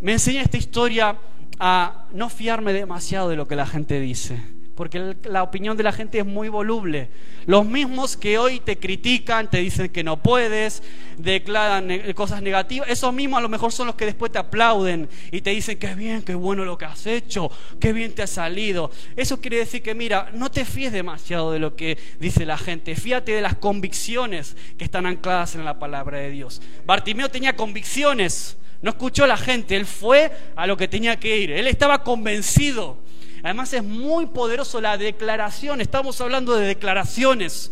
me 0.00 0.12
enseña 0.12 0.40
esta 0.40 0.56
historia 0.56 1.18
a 1.58 2.06
no 2.12 2.30
fiarme 2.30 2.72
demasiado 2.72 3.28
de 3.28 3.36
lo 3.36 3.46
que 3.46 3.56
la 3.56 3.66
gente 3.66 4.00
dice 4.00 4.57
porque 4.78 5.16
la 5.24 5.42
opinión 5.42 5.76
de 5.76 5.82
la 5.82 5.90
gente 5.90 6.20
es 6.20 6.24
muy 6.24 6.48
voluble. 6.48 7.10
Los 7.46 7.66
mismos 7.66 8.16
que 8.16 8.38
hoy 8.38 8.60
te 8.60 8.78
critican, 8.78 9.50
te 9.50 9.58
dicen 9.58 9.88
que 9.88 10.04
no 10.04 10.22
puedes, 10.22 10.84
declaran 11.16 11.90
cosas 12.14 12.42
negativas, 12.42 12.88
esos 12.88 13.12
mismos 13.12 13.38
a 13.38 13.42
lo 13.42 13.48
mejor 13.48 13.72
son 13.72 13.88
los 13.88 13.96
que 13.96 14.06
después 14.06 14.30
te 14.30 14.38
aplauden 14.38 15.08
y 15.32 15.40
te 15.40 15.50
dicen 15.50 15.80
que 15.80 15.96
bien, 15.96 16.22
qué 16.22 16.36
bueno 16.36 16.64
lo 16.64 16.78
que 16.78 16.84
has 16.84 17.08
hecho, 17.08 17.50
qué 17.80 17.92
bien 17.92 18.14
te 18.14 18.22
ha 18.22 18.28
salido. 18.28 18.92
Eso 19.16 19.40
quiere 19.40 19.56
decir 19.56 19.82
que, 19.82 19.96
mira, 19.96 20.30
no 20.32 20.48
te 20.48 20.64
fíes 20.64 20.92
demasiado 20.92 21.50
de 21.50 21.58
lo 21.58 21.74
que 21.74 21.98
dice 22.20 22.46
la 22.46 22.56
gente, 22.56 22.94
fíate 22.94 23.32
de 23.32 23.40
las 23.40 23.56
convicciones 23.56 24.56
que 24.78 24.84
están 24.84 25.06
ancladas 25.06 25.56
en 25.56 25.64
la 25.64 25.80
palabra 25.80 26.18
de 26.18 26.30
Dios. 26.30 26.62
Bartimeo 26.86 27.28
tenía 27.28 27.56
convicciones. 27.56 28.56
No 28.80 28.90
escuchó 28.90 29.24
a 29.24 29.26
la 29.26 29.36
gente, 29.36 29.74
él 29.74 29.86
fue 29.86 30.30
a 30.54 30.68
lo 30.68 30.76
que 30.76 30.86
tenía 30.86 31.18
que 31.18 31.36
ir. 31.36 31.50
Él 31.50 31.66
estaba 31.66 32.04
convencido 32.04 33.07
Además 33.42 33.72
es 33.72 33.84
muy 33.84 34.26
poderoso 34.26 34.80
la 34.80 34.96
declaración, 34.96 35.80
estamos 35.80 36.20
hablando 36.20 36.56
de 36.56 36.66
declaraciones. 36.66 37.70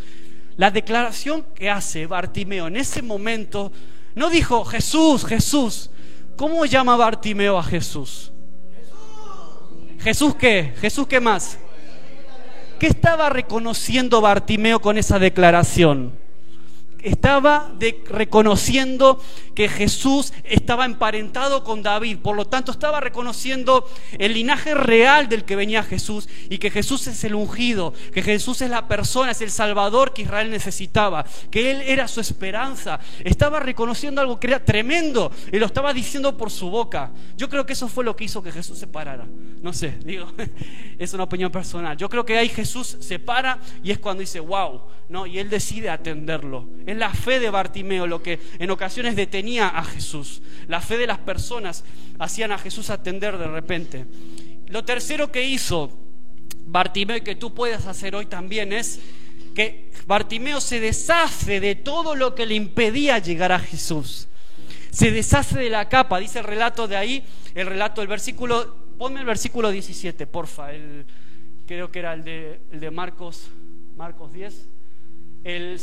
La 0.56 0.70
declaración 0.70 1.44
que 1.54 1.68
hace 1.68 2.06
Bartimeo 2.06 2.66
en 2.68 2.76
ese 2.76 3.02
momento, 3.02 3.72
no 4.14 4.30
dijo 4.30 4.64
Jesús, 4.64 5.24
Jesús. 5.24 5.90
¿Cómo 6.36 6.64
llama 6.66 6.96
Bartimeo 6.96 7.58
a 7.58 7.62
Jesús? 7.62 8.32
¿Jesús 10.00 10.34
qué? 10.36 10.74
¿Jesús 10.80 11.06
qué 11.06 11.20
más? 11.20 11.58
¿Qué 12.78 12.86
estaba 12.86 13.28
reconociendo 13.28 14.20
Bartimeo 14.20 14.80
con 14.80 14.98
esa 14.98 15.18
declaración? 15.18 16.25
Estaba 17.06 17.72
reconociendo 18.08 19.22
que 19.54 19.68
Jesús 19.68 20.32
estaba 20.42 20.84
emparentado 20.84 21.62
con 21.62 21.82
David, 21.82 22.18
por 22.18 22.34
lo 22.34 22.46
tanto 22.46 22.72
estaba 22.72 23.00
reconociendo 23.00 23.88
el 24.18 24.34
linaje 24.34 24.74
real 24.74 25.28
del 25.28 25.44
que 25.44 25.54
venía 25.54 25.84
Jesús 25.84 26.28
y 26.50 26.58
que 26.58 26.70
Jesús 26.70 27.06
es 27.06 27.22
el 27.22 27.36
ungido, 27.36 27.94
que 28.12 28.22
Jesús 28.22 28.60
es 28.60 28.70
la 28.70 28.88
persona, 28.88 29.30
es 29.30 29.40
el 29.40 29.52
Salvador 29.52 30.12
que 30.12 30.22
Israel 30.22 30.50
necesitaba, 30.50 31.24
que 31.50 31.70
Él 31.70 31.82
era 31.82 32.08
su 32.08 32.20
esperanza. 32.20 32.98
Estaba 33.22 33.60
reconociendo 33.60 34.20
algo 34.20 34.40
que 34.40 34.48
era 34.48 34.64
tremendo 34.64 35.30
y 35.52 35.58
lo 35.58 35.66
estaba 35.66 35.94
diciendo 35.94 36.36
por 36.36 36.50
su 36.50 36.70
boca. 36.70 37.12
Yo 37.36 37.48
creo 37.48 37.64
que 37.64 37.74
eso 37.74 37.88
fue 37.88 38.04
lo 38.04 38.16
que 38.16 38.24
hizo 38.24 38.42
que 38.42 38.50
Jesús 38.50 38.78
se 38.78 38.88
parara. 38.88 39.26
No 39.62 39.72
sé, 39.72 39.96
digo, 40.04 40.26
es 40.98 41.14
una 41.14 41.22
opinión 41.22 41.52
personal. 41.52 41.96
Yo 41.96 42.08
creo 42.08 42.26
que 42.26 42.36
ahí 42.36 42.48
Jesús 42.48 42.96
se 42.98 43.20
para 43.20 43.60
y 43.84 43.92
es 43.92 44.00
cuando 44.00 44.22
dice, 44.22 44.40
wow, 44.40 44.82
¿no? 45.08 45.24
y 45.26 45.38
Él 45.38 45.48
decide 45.48 45.88
atenderlo 45.88 46.68
la 46.98 47.10
fe 47.12 47.40
de 47.40 47.50
Bartimeo 47.50 48.06
lo 48.06 48.22
que 48.22 48.38
en 48.58 48.70
ocasiones 48.70 49.16
detenía 49.16 49.68
a 49.68 49.84
Jesús. 49.84 50.42
La 50.68 50.80
fe 50.80 50.96
de 50.96 51.06
las 51.06 51.18
personas 51.18 51.84
hacían 52.18 52.52
a 52.52 52.58
Jesús 52.58 52.90
atender 52.90 53.38
de 53.38 53.48
repente. 53.48 54.06
Lo 54.68 54.84
tercero 54.84 55.30
que 55.30 55.44
hizo 55.44 55.90
Bartimeo 56.66 57.16
y 57.16 57.20
que 57.20 57.36
tú 57.36 57.54
puedes 57.54 57.86
hacer 57.86 58.14
hoy 58.14 58.26
también 58.26 58.72
es 58.72 59.00
que 59.54 59.90
Bartimeo 60.06 60.60
se 60.60 60.80
deshace 60.80 61.60
de 61.60 61.74
todo 61.74 62.14
lo 62.14 62.34
que 62.34 62.46
le 62.46 62.54
impedía 62.54 63.18
llegar 63.18 63.52
a 63.52 63.58
Jesús. 63.58 64.28
Se 64.90 65.10
deshace 65.10 65.58
de 65.58 65.70
la 65.70 65.88
capa, 65.88 66.18
dice 66.18 66.40
el 66.40 66.44
relato 66.44 66.88
de 66.88 66.96
ahí, 66.96 67.24
el 67.54 67.66
relato 67.66 68.00
del 68.00 68.08
versículo, 68.08 68.76
ponme 68.98 69.20
el 69.20 69.26
versículo 69.26 69.70
17, 69.70 70.26
porfa, 70.26 70.68
creo 71.66 71.90
que 71.90 71.98
era 71.98 72.14
el 72.14 72.24
de, 72.24 72.60
el 72.72 72.80
de 72.80 72.90
Marcos, 72.90 73.48
Marcos 73.96 74.32
10. 74.32 74.68
El, 75.44 75.80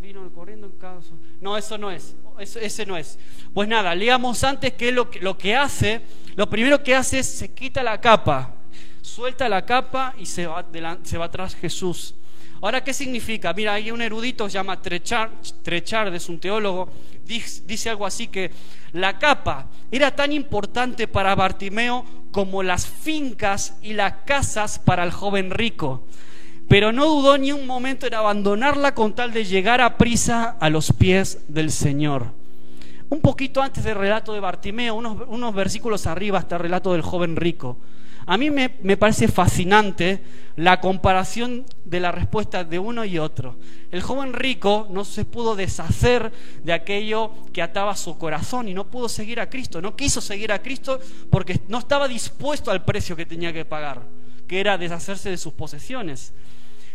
vino 0.00 0.28
corriendo 0.32 0.66
en 0.66 0.72
caso. 0.72 1.18
No, 1.40 1.56
eso 1.56 1.78
no 1.78 1.90
es. 1.90 2.16
ese 2.38 2.86
no 2.86 2.96
es. 2.96 3.18
Pues 3.52 3.68
nada, 3.68 3.94
leamos 3.94 4.44
antes 4.44 4.72
que 4.74 4.92
lo, 4.92 5.10
que 5.10 5.20
lo 5.20 5.36
que 5.36 5.56
hace. 5.56 6.02
Lo 6.36 6.48
primero 6.48 6.82
que 6.82 6.94
hace 6.94 7.20
es 7.20 7.26
se 7.26 7.52
quita 7.52 7.82
la 7.82 8.00
capa, 8.00 8.54
suelta 9.02 9.48
la 9.48 9.64
capa 9.64 10.14
y 10.18 10.26
se 10.26 10.46
va, 10.46 10.66
se 11.02 11.18
va 11.18 11.30
tras 11.30 11.54
Jesús. 11.54 12.14
Ahora, 12.60 12.82
¿qué 12.82 12.94
significa? 12.94 13.52
Mira, 13.52 13.74
hay 13.74 13.90
un 13.90 14.00
erudito, 14.00 14.48
se 14.48 14.54
llama 14.54 14.80
Trechard, 14.80 15.30
Trechard 15.62 16.14
es 16.14 16.28
un 16.28 16.40
teólogo, 16.40 16.88
dice 17.24 17.90
algo 17.90 18.06
así 18.06 18.28
que 18.28 18.50
la 18.92 19.18
capa 19.18 19.68
era 19.90 20.14
tan 20.16 20.32
importante 20.32 21.06
para 21.06 21.34
Bartimeo 21.34 22.04
como 22.32 22.62
las 22.62 22.86
fincas 22.86 23.76
y 23.82 23.92
las 23.92 24.14
casas 24.24 24.78
para 24.78 25.04
el 25.04 25.10
joven 25.10 25.50
rico 25.50 26.06
pero 26.74 26.90
no 26.90 27.06
dudó 27.06 27.38
ni 27.38 27.52
un 27.52 27.68
momento 27.68 28.04
en 28.04 28.14
abandonarla 28.14 28.96
con 28.96 29.14
tal 29.14 29.32
de 29.32 29.44
llegar 29.44 29.80
a 29.80 29.96
prisa 29.96 30.56
a 30.58 30.68
los 30.70 30.92
pies 30.92 31.44
del 31.46 31.70
Señor. 31.70 32.32
Un 33.10 33.20
poquito 33.20 33.62
antes 33.62 33.84
del 33.84 33.94
relato 33.94 34.32
de 34.32 34.40
Bartimeo, 34.40 34.96
unos, 34.96 35.54
versículos 35.54 36.08
arriba 36.08 36.40
está 36.40 36.56
el 36.56 36.62
relato 36.62 36.92
del 36.92 37.02
joven 37.02 37.36
rico. 37.36 37.78
A 38.26 38.36
mí 38.36 38.50
me, 38.50 38.70
parece 38.96 39.28
fascinante 39.28 40.20
la 40.56 40.80
comparación 40.80 41.64
de 41.84 42.00
la 42.00 42.10
respuesta 42.10 42.64
de 42.64 42.80
uno 42.80 43.04
y 43.04 43.20
otro. 43.20 43.56
El 43.92 44.02
joven 44.02 44.32
rico 44.32 44.88
no 44.90 45.04
se 45.04 45.24
pudo 45.24 45.54
deshacer 45.54 46.32
de 46.64 46.72
aquello 46.72 47.30
que 47.52 47.62
ataba 47.62 47.94
su 47.94 48.18
corazón 48.18 48.66
y 48.66 48.74
no 48.74 48.90
pudo 48.90 49.08
seguir 49.08 49.38
a 49.38 49.48
Cristo. 49.48 49.80
No 49.80 49.94
quiso 49.94 50.20
seguir 50.20 50.50
a 50.50 50.60
Cristo 50.60 50.98
porque 51.30 51.60
no 51.68 51.78
estaba 51.78 52.08
dispuesto 52.08 52.72
al 52.72 52.84
precio 52.84 53.14
que 53.14 53.26
tenía 53.26 53.52
que 53.52 53.64
pagar, 53.64 54.02
que 54.48 54.58
era 54.58 54.76
deshacerse 54.76 55.30
de 55.30 55.36
sus 55.36 55.52
posesiones. 55.52 56.32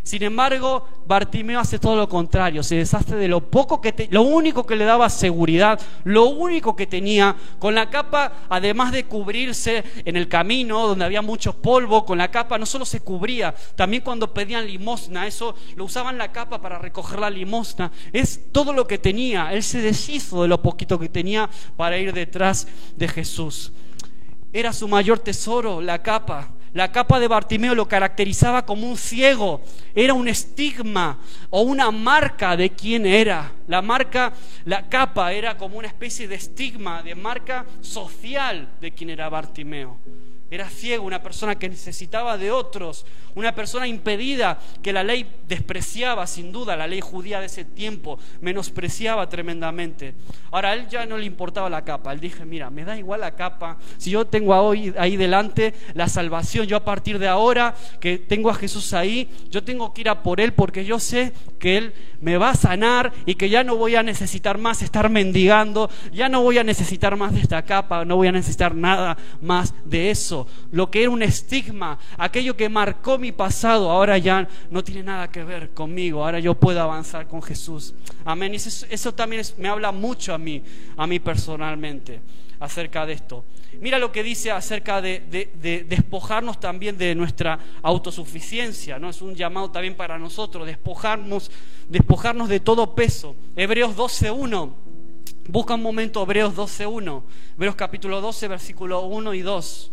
Sin 0.09 0.23
embargo, 0.23 0.87
Bartimeo 1.05 1.59
hace 1.59 1.77
todo 1.77 1.95
lo 1.95 2.09
contrario, 2.09 2.63
se 2.63 2.77
deshace 2.77 3.15
de 3.15 3.27
lo 3.27 3.41
poco 3.41 3.79
que 3.79 4.07
lo 4.09 4.23
único 4.23 4.65
que 4.65 4.75
le 4.75 4.83
daba 4.83 5.07
seguridad, 5.07 5.79
lo 6.03 6.29
único 6.29 6.75
que 6.75 6.87
tenía, 6.87 7.35
con 7.59 7.75
la 7.75 7.91
capa, 7.91 8.47
además 8.49 8.91
de 8.91 9.03
cubrirse 9.03 9.83
en 10.05 10.15
el 10.15 10.27
camino 10.27 10.87
donde 10.87 11.05
había 11.05 11.21
mucho 11.21 11.61
polvo, 11.61 12.05
con 12.05 12.17
la 12.17 12.31
capa 12.31 12.57
no 12.57 12.65
solo 12.65 12.85
se 12.85 13.01
cubría, 13.01 13.53
también 13.75 14.01
cuando 14.01 14.33
pedían 14.33 14.65
limosna, 14.65 15.27
eso 15.27 15.53
lo 15.75 15.85
usaban 15.85 16.17
la 16.17 16.31
capa 16.31 16.59
para 16.59 16.79
recoger 16.79 17.19
la 17.19 17.29
limosna, 17.29 17.91
es 18.11 18.51
todo 18.51 18.73
lo 18.73 18.87
que 18.87 18.97
tenía, 18.97 19.53
él 19.53 19.61
se 19.61 19.79
deshizo 19.79 20.41
de 20.41 20.47
lo 20.47 20.59
poquito 20.59 20.97
que 20.97 21.09
tenía 21.09 21.51
para 21.77 21.99
ir 21.99 22.13
detrás 22.13 22.67
de 22.95 23.07
Jesús. 23.07 23.73
Era 24.51 24.73
su 24.73 24.87
mayor 24.87 25.19
tesoro, 25.19 25.81
la 25.81 26.01
capa. 26.01 26.55
La 26.73 26.91
capa 26.91 27.19
de 27.19 27.27
Bartimeo 27.27 27.73
lo 27.73 27.87
caracterizaba 27.87 28.65
como 28.65 28.87
un 28.87 28.97
ciego, 28.97 29.61
era 29.95 30.13
un 30.13 30.27
estigma 30.27 31.17
o 31.49 31.61
una 31.61 31.89
marca 31.89 32.55
de 32.55 32.69
quién 32.69 33.05
era. 33.05 33.51
La 33.67 33.81
marca, 33.81 34.33
la 34.65 34.87
capa 34.87 35.33
era 35.33 35.57
como 35.57 35.77
una 35.77 35.87
especie 35.87 36.27
de 36.27 36.35
estigma, 36.35 37.01
de 37.01 37.15
marca 37.15 37.65
social 37.81 38.69
de 38.79 38.91
quién 38.91 39.09
era 39.09 39.29
Bartimeo. 39.29 39.97
Era 40.51 40.69
ciego, 40.69 41.05
una 41.05 41.21
persona 41.21 41.57
que 41.57 41.69
necesitaba 41.69 42.37
de 42.37 42.51
otros, 42.51 43.05
una 43.35 43.53
persona 43.53 43.87
impedida 43.87 44.59
que 44.81 44.93
la 44.93 45.03
ley 45.03 45.25
despreciaba 45.47 46.25
sin 46.27 46.51
duda, 46.51 46.75
la 46.75 46.87
ley 46.87 47.01
judía 47.01 47.39
de 47.39 47.45
ese 47.45 47.65
tiempo, 47.65 48.19
menospreciaba 48.41 49.29
tremendamente. 49.29 50.15
Ahora 50.51 50.71
a 50.71 50.73
él 50.73 50.87
ya 50.89 51.05
no 51.05 51.17
le 51.17 51.25
importaba 51.25 51.69
la 51.69 51.83
capa, 51.83 52.11
él 52.11 52.19
dije, 52.19 52.45
mira, 52.45 52.69
me 52.69 52.83
da 52.83 52.97
igual 52.97 53.21
la 53.21 53.35
capa, 53.35 53.77
si 53.97 54.09
yo 54.09 54.25
tengo 54.25 54.55
hoy 54.55 54.93
ahí 54.97 55.17
delante 55.17 55.73
la 55.93 56.07
salvación, 56.07 56.65
yo 56.65 56.77
a 56.77 56.85
partir 56.85 57.19
de 57.19 57.27
ahora 57.27 57.75
que 57.99 58.17
tengo 58.17 58.49
a 58.49 58.55
Jesús 58.55 58.93
ahí, 58.93 59.29
yo 59.49 59.63
tengo 59.63 59.93
que 59.93 60.01
ir 60.01 60.09
a 60.09 60.23
por 60.23 60.41
él 60.41 60.53
porque 60.53 60.85
yo 60.85 60.99
sé 60.99 61.33
que 61.59 61.77
él 61.77 61.93
me 62.21 62.37
va 62.37 62.51
a 62.51 62.55
sanar 62.55 63.13
y 63.25 63.35
que 63.35 63.49
ya 63.49 63.63
no 63.63 63.75
voy 63.75 63.95
a 63.95 64.03
necesitar 64.03 64.57
más 64.57 64.81
estar 64.81 65.09
mendigando, 65.09 65.89
ya 66.11 66.29
no 66.29 66.41
voy 66.41 66.57
a 66.57 66.63
necesitar 66.63 67.15
más 67.15 67.33
de 67.33 67.41
esta 67.41 67.61
capa, 67.63 68.05
no 68.05 68.15
voy 68.15 68.27
a 68.27 68.31
necesitar 68.31 68.75
nada 68.75 69.17
más 69.41 69.73
de 69.85 70.11
eso. 70.11 70.38
Lo 70.71 70.89
que 70.91 71.01
era 71.01 71.09
un 71.09 71.23
estigma, 71.23 71.97
aquello 72.17 72.55
que 72.55 72.69
marcó 72.69 73.17
mi 73.17 73.31
pasado, 73.31 73.89
ahora 73.89 74.17
ya 74.17 74.47
no 74.69 74.83
tiene 74.83 75.03
nada 75.03 75.29
que 75.31 75.43
ver 75.43 75.69
conmigo, 75.71 76.23
ahora 76.23 76.39
yo 76.39 76.55
puedo 76.55 76.81
avanzar 76.81 77.27
con 77.27 77.41
Jesús. 77.41 77.93
Amén. 78.25 78.53
Y 78.53 78.57
eso, 78.57 79.13
también 79.13 79.43
me 79.57 79.67
habla 79.67 79.91
mucho 79.91 80.33
a 80.33 80.37
mí, 80.37 80.61
a 80.97 81.07
mí 81.07 81.19
personalmente, 81.19 82.21
acerca 82.59 83.05
de 83.05 83.13
esto. 83.13 83.43
Mira 83.79 83.99
lo 83.99 84.11
que 84.11 84.23
dice 84.23 84.51
acerca 84.51 85.01
de, 85.01 85.85
despojarnos 85.87 86.59
también 86.59 86.97
de 86.97 87.15
nuestra 87.15 87.59
autosuficiencia, 87.81 88.99
¿no? 88.99 89.09
Es 89.09 89.21
un 89.21 89.35
llamado 89.35 89.71
también 89.71 89.95
para 89.95 90.17
nosotros, 90.17 90.65
despojarnos, 90.65 91.51
despojarnos 91.87 92.49
de 92.49 92.59
todo 92.59 92.95
peso. 92.95 93.35
Hebreos 93.55 93.95
12.1, 93.95 94.71
busca 95.47 95.75
un 95.75 95.81
momento 95.81 96.23
Hebreos 96.23 96.55
12.1, 96.55 97.21
Hebreos 97.55 97.75
capítulo 97.75 98.21
12, 98.21 98.47
versículo 98.47 99.01
1 99.01 99.33
y 99.35 99.41
2 99.41 99.91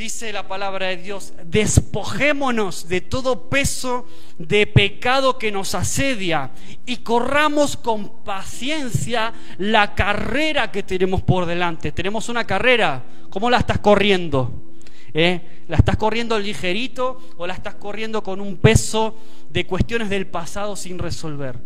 dice 0.00 0.32
la 0.32 0.48
palabra 0.48 0.86
de 0.86 0.96
Dios, 0.96 1.34
despojémonos 1.44 2.88
de 2.88 3.02
todo 3.02 3.50
peso 3.50 4.06
de 4.38 4.66
pecado 4.66 5.36
que 5.36 5.52
nos 5.52 5.74
asedia 5.74 6.52
y 6.86 6.96
corramos 6.98 7.76
con 7.76 8.24
paciencia 8.24 9.34
la 9.58 9.94
carrera 9.94 10.72
que 10.72 10.82
tenemos 10.82 11.20
por 11.20 11.44
delante. 11.44 11.92
Tenemos 11.92 12.30
una 12.30 12.46
carrera, 12.46 13.04
¿cómo 13.28 13.50
la 13.50 13.58
estás 13.58 13.80
corriendo? 13.80 14.72
¿Eh? 15.12 15.64
¿La 15.68 15.76
estás 15.76 15.98
corriendo 15.98 16.38
ligerito 16.38 17.20
o 17.36 17.46
la 17.46 17.52
estás 17.52 17.74
corriendo 17.74 18.22
con 18.22 18.40
un 18.40 18.56
peso 18.56 19.18
de 19.50 19.66
cuestiones 19.66 20.08
del 20.08 20.26
pasado 20.26 20.76
sin 20.76 20.98
resolver? 20.98 21.58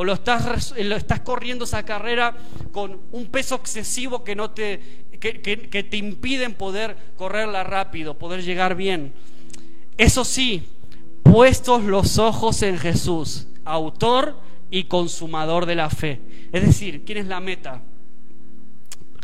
o 0.00 0.04
lo 0.04 0.12
estás, 0.12 0.74
lo 0.78 0.94
estás 0.94 1.20
corriendo 1.22 1.64
esa 1.64 1.82
carrera 1.82 2.32
con 2.70 3.00
un 3.10 3.26
peso 3.26 3.56
excesivo 3.56 4.22
que, 4.22 4.36
no 4.36 4.52
te, 4.52 5.06
que, 5.18 5.32
te 5.88 5.96
impiden 5.96 6.54
poder 6.54 6.96
correrla 7.16 7.64
rápido, 7.64 8.18
poder 8.18 8.42
llegar 8.42 8.74
bien. 8.74 9.12
Eso 9.96 10.24
sí, 10.24 10.68
puestos 11.22 11.84
los 11.84 12.18
ojos 12.18 12.62
en 12.62 12.78
Jesús, 12.78 13.46
autor 13.64 14.38
y 14.70 14.84
consumador 14.84 15.66
de 15.66 15.74
la 15.74 15.90
fe. 15.90 16.20
Es 16.52 16.64
decir, 16.64 17.04
¿quién 17.04 17.18
es 17.18 17.26
la 17.26 17.40
meta? 17.40 17.82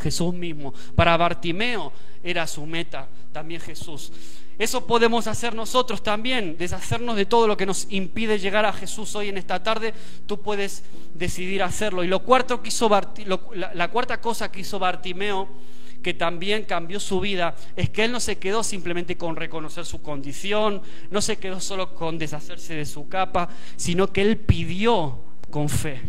Jesús 0.01 0.35
mismo. 0.35 0.75
Para 0.95 1.17
Bartimeo 1.17 1.93
era 2.23 2.47
su 2.47 2.67
meta, 2.67 3.09
también 3.33 3.61
Jesús. 3.61 4.13
Eso 4.59 4.87
podemos 4.87 5.27
hacer 5.27 5.55
nosotros 5.55 6.03
también, 6.03 6.57
deshacernos 6.57 7.17
de 7.17 7.27
todo 7.27 7.49
lo 7.49 7.57
que 7.57 7.67
nos 7.67 7.89
impide 7.91 8.39
llegar 8.39 8.65
a 8.65 8.73
Jesús 8.73 9.15
hoy 9.17 9.29
en 9.29 9.37
esta 9.37 9.63
tarde. 9.63 9.93
Tú 10.27 10.41
puedes 10.43 10.85
decidir 11.15 11.63
hacerlo. 11.63 12.05
Y 12.05 12.07
lo 12.07 12.21
cuarto 12.21 12.63
que 12.63 12.69
hizo 12.69 12.89
la, 13.75 13.91
cuarta 13.91 14.21
cosa 14.21 14.53
que 14.53 14.61
hizo 14.61 14.79
Bartimeo, 14.79 15.49
que 16.05 16.15
también 16.15 16.65
cambió 16.65 17.01
su 17.01 17.19
vida, 17.19 17.57
es 17.75 17.89
que 17.91 18.05
él 18.05 18.13
no 18.13 18.21
se 18.21 18.37
quedó 18.37 18.63
simplemente 18.63 19.17
con 19.17 19.35
reconocer 19.35 19.87
su 19.87 20.03
condición, 20.03 20.83
no 21.11 21.21
se 21.21 21.39
quedó 21.39 21.61
solo 21.61 21.95
con 21.95 22.19
deshacerse 22.19 22.75
de 22.75 22.85
su 22.85 23.09
capa, 23.09 23.49
sino 23.75 24.13
que 24.13 24.21
él 24.21 24.37
pidió 24.37 25.19
con 25.51 25.69
fe. 25.69 26.01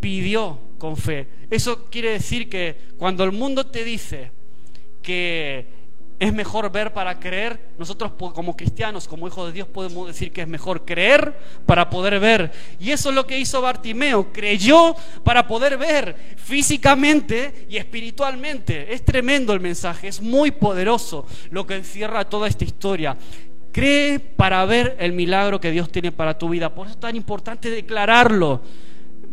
Pidió 0.00 0.60
con 0.78 0.96
fe. 0.96 1.26
Eso 1.50 1.86
quiere 1.90 2.12
decir 2.12 2.48
que 2.48 2.76
cuando 2.96 3.24
el 3.24 3.32
mundo 3.32 3.66
te 3.66 3.82
dice 3.82 4.30
que 5.02 5.66
es 6.18 6.32
mejor 6.32 6.70
ver 6.72 6.92
para 6.92 7.18
creer. 7.18 7.60
Nosotros 7.78 8.12
como 8.16 8.56
cristianos, 8.56 9.06
como 9.06 9.26
hijos 9.26 9.46
de 9.46 9.52
Dios, 9.52 9.68
podemos 9.68 10.06
decir 10.06 10.32
que 10.32 10.42
es 10.42 10.48
mejor 10.48 10.84
creer 10.84 11.36
para 11.66 11.90
poder 11.90 12.18
ver. 12.18 12.52
Y 12.80 12.90
eso 12.90 13.10
es 13.10 13.14
lo 13.14 13.26
que 13.26 13.38
hizo 13.38 13.60
Bartimeo. 13.60 14.32
Creyó 14.32 14.94
para 15.24 15.46
poder 15.46 15.76
ver 15.76 16.16
físicamente 16.36 17.66
y 17.68 17.76
espiritualmente. 17.76 18.92
Es 18.94 19.04
tremendo 19.04 19.52
el 19.52 19.60
mensaje, 19.60 20.08
es 20.08 20.20
muy 20.20 20.50
poderoso 20.50 21.26
lo 21.50 21.66
que 21.66 21.76
encierra 21.76 22.28
toda 22.28 22.48
esta 22.48 22.64
historia. 22.64 23.16
Cree 23.72 24.18
para 24.18 24.64
ver 24.64 24.96
el 24.98 25.12
milagro 25.12 25.60
que 25.60 25.70
Dios 25.70 25.92
tiene 25.92 26.12
para 26.12 26.38
tu 26.38 26.48
vida. 26.48 26.74
Por 26.74 26.86
eso 26.86 26.94
es 26.94 27.00
tan 27.00 27.14
importante 27.14 27.68
declararlo. 27.68 28.62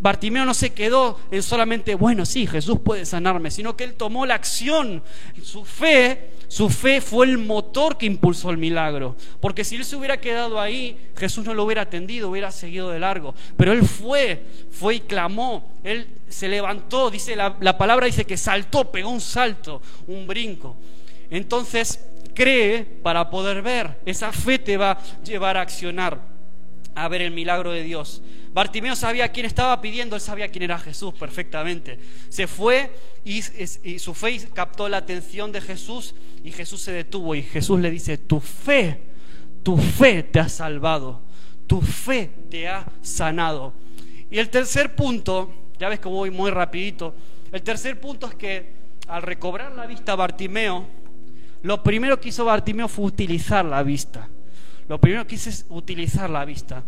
Bartimeo 0.03 0.45
no 0.45 0.53
se 0.53 0.73
quedó 0.73 1.19
en 1.31 1.41
solamente, 1.41 1.95
bueno, 1.95 2.25
sí, 2.25 2.45
Jesús 2.45 2.77
puede 2.83 3.05
sanarme, 3.05 3.49
sino 3.49 3.75
que 3.75 3.85
él 3.85 3.95
tomó 3.95 4.25
la 4.27 4.35
acción. 4.35 5.01
Su 5.41 5.65
fe 5.65 6.33
su 6.53 6.69
fe 6.69 7.01
fue 7.01 7.25
el 7.25 7.39
motor 7.39 7.97
que 7.97 8.05
impulsó 8.05 8.51
el 8.51 8.59
milagro. 8.59 9.15
Porque 9.39 9.63
si 9.63 9.75
él 9.75 9.83
se 9.83 9.95
hubiera 9.95 10.21
quedado 10.21 10.61
ahí, 10.61 11.09
Jesús 11.17 11.43
no 11.43 11.55
lo 11.55 11.63
hubiera 11.63 11.81
atendido, 11.81 12.29
hubiera 12.29 12.51
seguido 12.51 12.91
de 12.91 12.99
largo. 12.99 13.33
Pero 13.57 13.71
él 13.71 13.83
fue, 13.83 14.45
fue 14.69 14.93
y 14.93 14.99
clamó. 14.99 15.67
Él 15.83 16.07
se 16.29 16.47
levantó, 16.47 17.09
dice 17.09 17.35
la, 17.35 17.57
la 17.59 17.75
palabra 17.75 18.05
dice 18.05 18.25
que 18.25 18.37
saltó, 18.37 18.91
pegó 18.91 19.09
un 19.09 19.19
salto, 19.19 19.81
un 20.05 20.27
brinco. 20.27 20.77
Entonces 21.31 21.99
cree 22.35 22.83
para 22.83 23.31
poder 23.31 23.63
ver. 23.63 23.97
Esa 24.05 24.31
fe 24.31 24.59
te 24.59 24.77
va 24.77 24.91
a 24.91 25.23
llevar 25.23 25.57
a 25.57 25.61
accionar, 25.61 26.19
a 26.93 27.07
ver 27.07 27.23
el 27.23 27.31
milagro 27.31 27.71
de 27.71 27.81
Dios. 27.81 28.21
Bartimeo 28.53 28.95
sabía 28.95 29.31
quién 29.31 29.47
estaba 29.47 29.81
pidiendo, 29.81 30.15
él 30.15 30.21
sabía 30.21 30.47
quién 30.47 30.63
era 30.63 30.77
Jesús 30.77 31.13
perfectamente. 31.15 31.97
Se 32.29 32.45
fue 32.45 32.91
y, 33.25 33.41
su 33.41 34.13
fe 34.13 34.47
captó 34.53 34.87
la 34.87 34.97
atención 34.97 35.51
de 35.51 35.59
Jesús 35.59 36.13
y 36.43 36.51
Jesús 36.51 36.81
se 36.81 36.91
detuvo 36.91 37.33
y 37.33 37.41
Jesús 37.41 37.79
le 37.79 37.89
dice, 37.89 38.17
tu 38.19 38.39
fe, 38.39 39.01
tu 39.63 39.77
fe 39.77 40.21
te 40.21 40.39
ha 40.39 40.49
salvado, 40.49 41.21
tu 41.65 41.81
fe 41.81 42.29
te 42.51 42.67
ha 42.67 42.85
sanado. 43.01 43.73
Y 44.29 44.37
el 44.37 44.49
tercer 44.49 44.95
punto, 44.95 45.51
ya 45.79 45.89
ves 45.89 45.99
que 45.99 46.09
voy 46.09 46.29
muy 46.29 46.51
rapidito, 46.51 47.15
el 47.51 47.63
tercer 47.63 47.99
punto 47.99 48.27
es 48.27 48.35
que 48.35 48.73
al 49.07 49.23
recobrar 49.23 49.71
la 49.73 49.87
vista 49.87 50.15
Bartimeo, 50.15 50.87
lo 51.63 51.81
primero 51.81 52.19
que 52.19 52.29
hizo 52.29 52.45
Bartimeo 52.45 52.87
fue 52.87 53.05
utilizar 53.05 53.65
la 53.65 53.81
vista. 53.81 54.29
Lo 54.87 54.99
primero 54.99 55.25
que 55.25 55.35
hizo 55.35 55.49
es 55.49 55.65
utilizar 55.69 56.29
la 56.29 56.45
vista. 56.45 56.83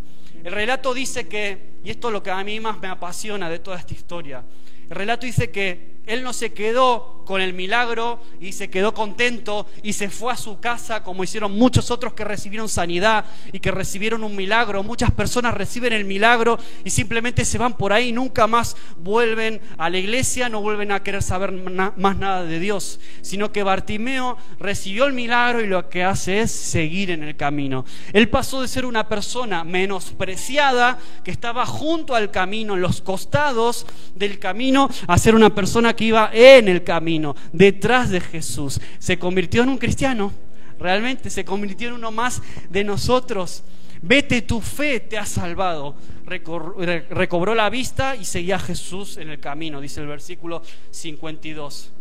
El 0.46 0.52
relato 0.52 0.94
dice 0.94 1.28
que, 1.28 1.80
y 1.84 1.90
esto 1.90 2.10
es 2.10 2.14
lo 2.14 2.22
que 2.22 2.30
a 2.30 2.44
mí 2.44 2.60
más 2.60 2.80
me 2.80 2.88
apasiona 2.88 3.50
de 3.50 3.58
toda 3.58 3.80
esta 3.80 3.96
historia, 3.96 4.46
el 4.88 4.96
relato 4.96 5.26
dice 5.26 5.50
que 5.50 5.98
él 6.06 6.22
no 6.22 6.34
se 6.34 6.54
quedó 6.54 7.15
con 7.26 7.42
el 7.42 7.54
milagro 7.54 8.22
y 8.40 8.54
se 8.54 8.70
quedó 8.70 8.94
contento 8.94 9.68
y 9.84 9.94
se 9.94 10.10
fue 10.10 10.32
a 10.32 10.38
su 10.38 10.60
casa 10.60 11.04
como 11.04 11.24
hicieron 11.24 11.52
muchos 11.52 11.92
otros 11.92 12.14
que 12.14 12.24
recibieron 12.24 12.70
sanidad 12.70 13.26
y 13.52 13.60
que 13.60 13.72
recibieron 13.72 14.24
un 14.24 14.36
milagro. 14.36 14.84
Muchas 14.84 15.12
personas 15.12 15.54
reciben 15.54 15.94
el 15.94 16.06
milagro 16.06 16.58
y 16.84 16.90
simplemente 16.90 17.44
se 17.44 17.58
van 17.58 17.76
por 17.76 17.92
ahí, 17.92 18.12
nunca 18.12 18.48
más 18.48 18.78
vuelven 18.98 19.60
a 19.78 19.90
la 19.90 19.98
iglesia, 19.98 20.50
no 20.50 20.62
vuelven 20.62 20.92
a 20.92 21.04
querer 21.04 21.24
saber 21.24 21.52
más 21.52 22.18
nada 22.18 22.44
de 22.44 22.60
Dios, 22.60 23.00
sino 23.22 23.52
que 23.52 23.64
Bartimeo 23.64 24.38
recibió 24.60 25.06
el 25.06 25.14
milagro 25.14 25.62
y 25.62 25.68
lo 25.68 25.90
que 25.90 26.04
hace 26.04 26.42
es 26.42 26.52
seguir 26.52 27.12
en 27.12 27.24
el 27.24 27.36
camino. 27.36 27.86
Él 28.14 28.30
pasó 28.30 28.62
de 28.62 28.68
ser 28.68 28.86
una 28.86 29.08
persona 29.08 29.64
menospreciada 29.64 31.00
que 31.24 31.32
estaba 31.32 31.66
junto 31.66 32.16
al 32.16 32.32
camino, 32.32 32.76
en 32.76 32.82
los 32.82 33.02
costados 33.02 33.86
del 34.16 34.40
camino, 34.40 34.90
a 35.08 35.18
ser 35.18 35.36
una 35.36 35.54
persona 35.54 35.96
que 35.96 36.06
iba 36.06 36.30
en 36.34 36.68
el 36.68 36.84
camino, 36.84 37.15
detrás 37.52 38.10
de 38.10 38.22
Jesús. 38.22 38.80
Se 39.00 39.18
convirtió 39.20 39.64
en 39.64 39.70
un 39.70 39.78
cristiano, 39.78 40.32
realmente 40.80 41.30
se 41.30 41.46
convirtió 41.46 41.90
en 41.90 41.96
uno 41.96 42.12
más 42.12 42.42
de 42.70 42.84
nosotros. 42.84 43.64
Vete, 44.02 44.42
tu 44.42 44.62
fe 44.62 45.00
te 45.00 45.18
ha 45.18 45.26
salvado. 45.26 45.96
recobró 46.26 47.56
la 47.56 47.70
vista 47.70 48.16
y 48.16 48.26
seguía 48.26 48.58
a 48.58 48.60
Jesús 48.60 49.18
en 49.18 49.30
el 49.30 49.40
camino, 49.40 49.82
dice 49.82 50.02
el 50.02 50.08
versículo 50.08 50.62
52. 50.92 51.92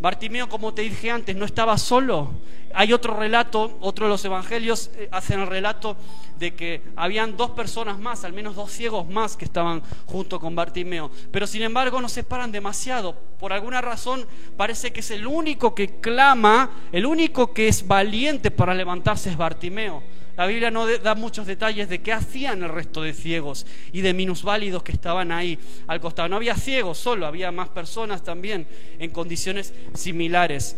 Bartimeo, 0.00 0.48
como 0.48 0.74
te 0.74 0.82
dije 0.82 1.10
antes, 1.10 1.34
no 1.36 1.44
estaba 1.44 1.78
solo. 1.78 2.32
Hay 2.74 2.92
otro 2.92 3.16
relato, 3.16 3.78
otro 3.80 4.06
de 4.06 4.10
los 4.10 4.24
evangelios 4.24 4.90
eh, 4.96 5.08
hacen 5.12 5.40
el 5.40 5.46
relato 5.46 5.96
de 6.38 6.54
que 6.54 6.82
habían 6.96 7.36
dos 7.36 7.50
personas 7.50 7.98
más, 7.98 8.24
al 8.24 8.32
menos 8.32 8.56
dos 8.56 8.72
ciegos 8.72 9.08
más 9.08 9.36
que 9.36 9.44
estaban 9.44 9.82
junto 10.06 10.40
con 10.40 10.56
Bartimeo. 10.56 11.10
Pero 11.30 11.46
sin 11.46 11.62
embargo 11.62 12.00
no 12.00 12.08
se 12.08 12.24
paran 12.24 12.50
demasiado. 12.50 13.14
Por 13.38 13.52
alguna 13.52 13.80
razón 13.80 14.26
parece 14.56 14.92
que 14.92 15.00
es 15.00 15.10
el 15.10 15.26
único 15.26 15.74
que 15.74 16.00
clama, 16.00 16.70
el 16.90 17.06
único 17.06 17.52
que 17.52 17.68
es 17.68 17.86
valiente 17.86 18.50
para 18.50 18.74
levantarse 18.74 19.30
es 19.30 19.36
Bartimeo. 19.36 20.02
La 20.36 20.46
Biblia 20.46 20.70
no 20.70 20.86
da 20.98 21.14
muchos 21.14 21.46
detalles 21.46 21.88
de 21.88 22.02
qué 22.02 22.12
hacían 22.12 22.62
el 22.62 22.68
resto 22.68 23.02
de 23.02 23.14
ciegos 23.14 23.66
y 23.92 24.00
de 24.00 24.12
minusválidos 24.14 24.82
que 24.82 24.92
estaban 24.92 25.30
ahí 25.30 25.58
al 25.86 26.00
costado. 26.00 26.28
No 26.28 26.36
había 26.36 26.56
ciegos 26.56 26.98
solo, 26.98 27.26
había 27.26 27.52
más 27.52 27.68
personas 27.68 28.24
también 28.24 28.66
en 28.98 29.10
condiciones 29.10 29.72
similares. 29.94 30.76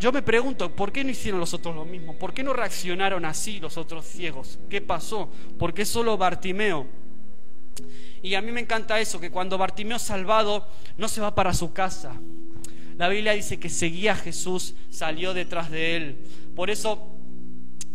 yo 0.00 0.12
me 0.12 0.20
pregunto, 0.20 0.70
¿por 0.76 0.92
qué 0.92 1.02
no 1.02 1.10
hicieron 1.10 1.40
los 1.40 1.54
otros 1.54 1.74
lo 1.74 1.86
mismo? 1.86 2.14
¿Por 2.18 2.34
qué 2.34 2.42
no 2.42 2.52
reaccionaron 2.52 3.24
así 3.24 3.58
los 3.58 3.78
otros 3.78 4.04
ciegos? 4.04 4.58
¿Qué 4.68 4.82
pasó? 4.82 5.30
¿Por 5.58 5.72
qué 5.72 5.86
solo 5.86 6.18
Bartimeo? 6.18 6.86
Y 8.22 8.34
a 8.34 8.42
mí 8.42 8.52
me 8.52 8.60
encanta 8.60 9.00
eso, 9.00 9.18
que 9.18 9.30
cuando 9.30 9.56
Bartimeo 9.56 9.98
salvado 9.98 10.68
no 10.98 11.08
se 11.08 11.22
va 11.22 11.34
para 11.34 11.54
su 11.54 11.72
casa. 11.72 12.20
La 12.98 13.08
Biblia 13.08 13.32
dice 13.32 13.58
que 13.58 13.70
seguía 13.70 14.12
a 14.12 14.16
Jesús, 14.16 14.74
salió 14.90 15.32
detrás 15.32 15.70
de 15.70 15.96
él. 15.96 16.18
Por 16.54 16.68
eso 16.68 17.08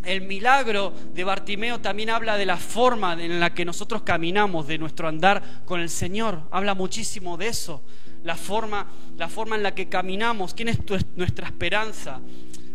el 0.08 0.22
milagro 0.22 0.94
de 1.12 1.22
Bartimeo 1.22 1.80
también 1.80 2.08
habla 2.10 2.36
de 2.38 2.46
la 2.46 2.56
forma 2.56 3.12
en 3.22 3.40
la 3.40 3.52
que 3.52 3.64
nosotros 3.64 4.02
caminamos, 4.02 4.66
de 4.66 4.78
nuestro 4.78 5.06
andar 5.06 5.42
con 5.66 5.80
el 5.80 5.90
Señor. 5.90 6.42
Habla 6.50 6.74
muchísimo 6.74 7.36
de 7.36 7.48
eso. 7.48 7.82
La 8.24 8.34
forma, 8.34 8.86
la 9.16 9.28
forma 9.28 9.56
en 9.56 9.62
la 9.62 9.74
que 9.74 9.88
caminamos, 9.88 10.54
quién 10.54 10.68
es 10.68 10.78
nuestra 11.14 11.46
esperanza. 11.46 12.20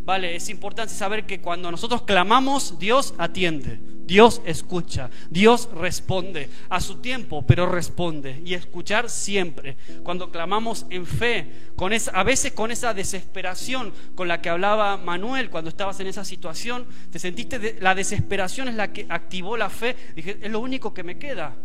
Vale, 0.05 0.35
es 0.35 0.49
importante 0.49 0.93
saber 0.93 1.25
que 1.25 1.39
cuando 1.39 1.71
nosotros 1.71 2.01
clamamos, 2.01 2.77
Dios 2.77 3.13
atiende. 3.17 3.79
Dios 4.05 4.41
escucha, 4.45 5.09
Dios 5.29 5.69
responde 5.73 6.49
a 6.67 6.81
su 6.81 6.97
tiempo, 6.97 7.45
pero 7.47 7.65
responde. 7.65 8.41
Y 8.43 8.53
escuchar 8.53 9.09
siempre. 9.09 9.77
Cuando 10.03 10.29
clamamos 10.29 10.85
en 10.89 11.05
fe, 11.05 11.47
con 11.77 11.93
esa, 11.93 12.11
a 12.11 12.23
veces 12.23 12.51
con 12.51 12.71
esa 12.71 12.93
desesperación 12.93 13.93
con 14.13 14.27
la 14.27 14.41
que 14.41 14.49
hablaba 14.49 14.97
Manuel 14.97 15.49
cuando 15.49 15.69
estabas 15.69 15.99
en 16.01 16.07
esa 16.07 16.25
situación, 16.25 16.85
te 17.11 17.19
sentiste, 17.19 17.77
la 17.79 17.95
desesperación 17.95 18.67
es 18.67 18.75
la 18.75 18.91
que 18.91 19.05
activó 19.07 19.55
la 19.55 19.69
fe. 19.69 19.95
Dije, 20.15 20.37
es 20.41 20.51
lo 20.51 20.59
único 20.59 20.93
que 20.93 21.03
me 21.03 21.17
queda. 21.17 21.55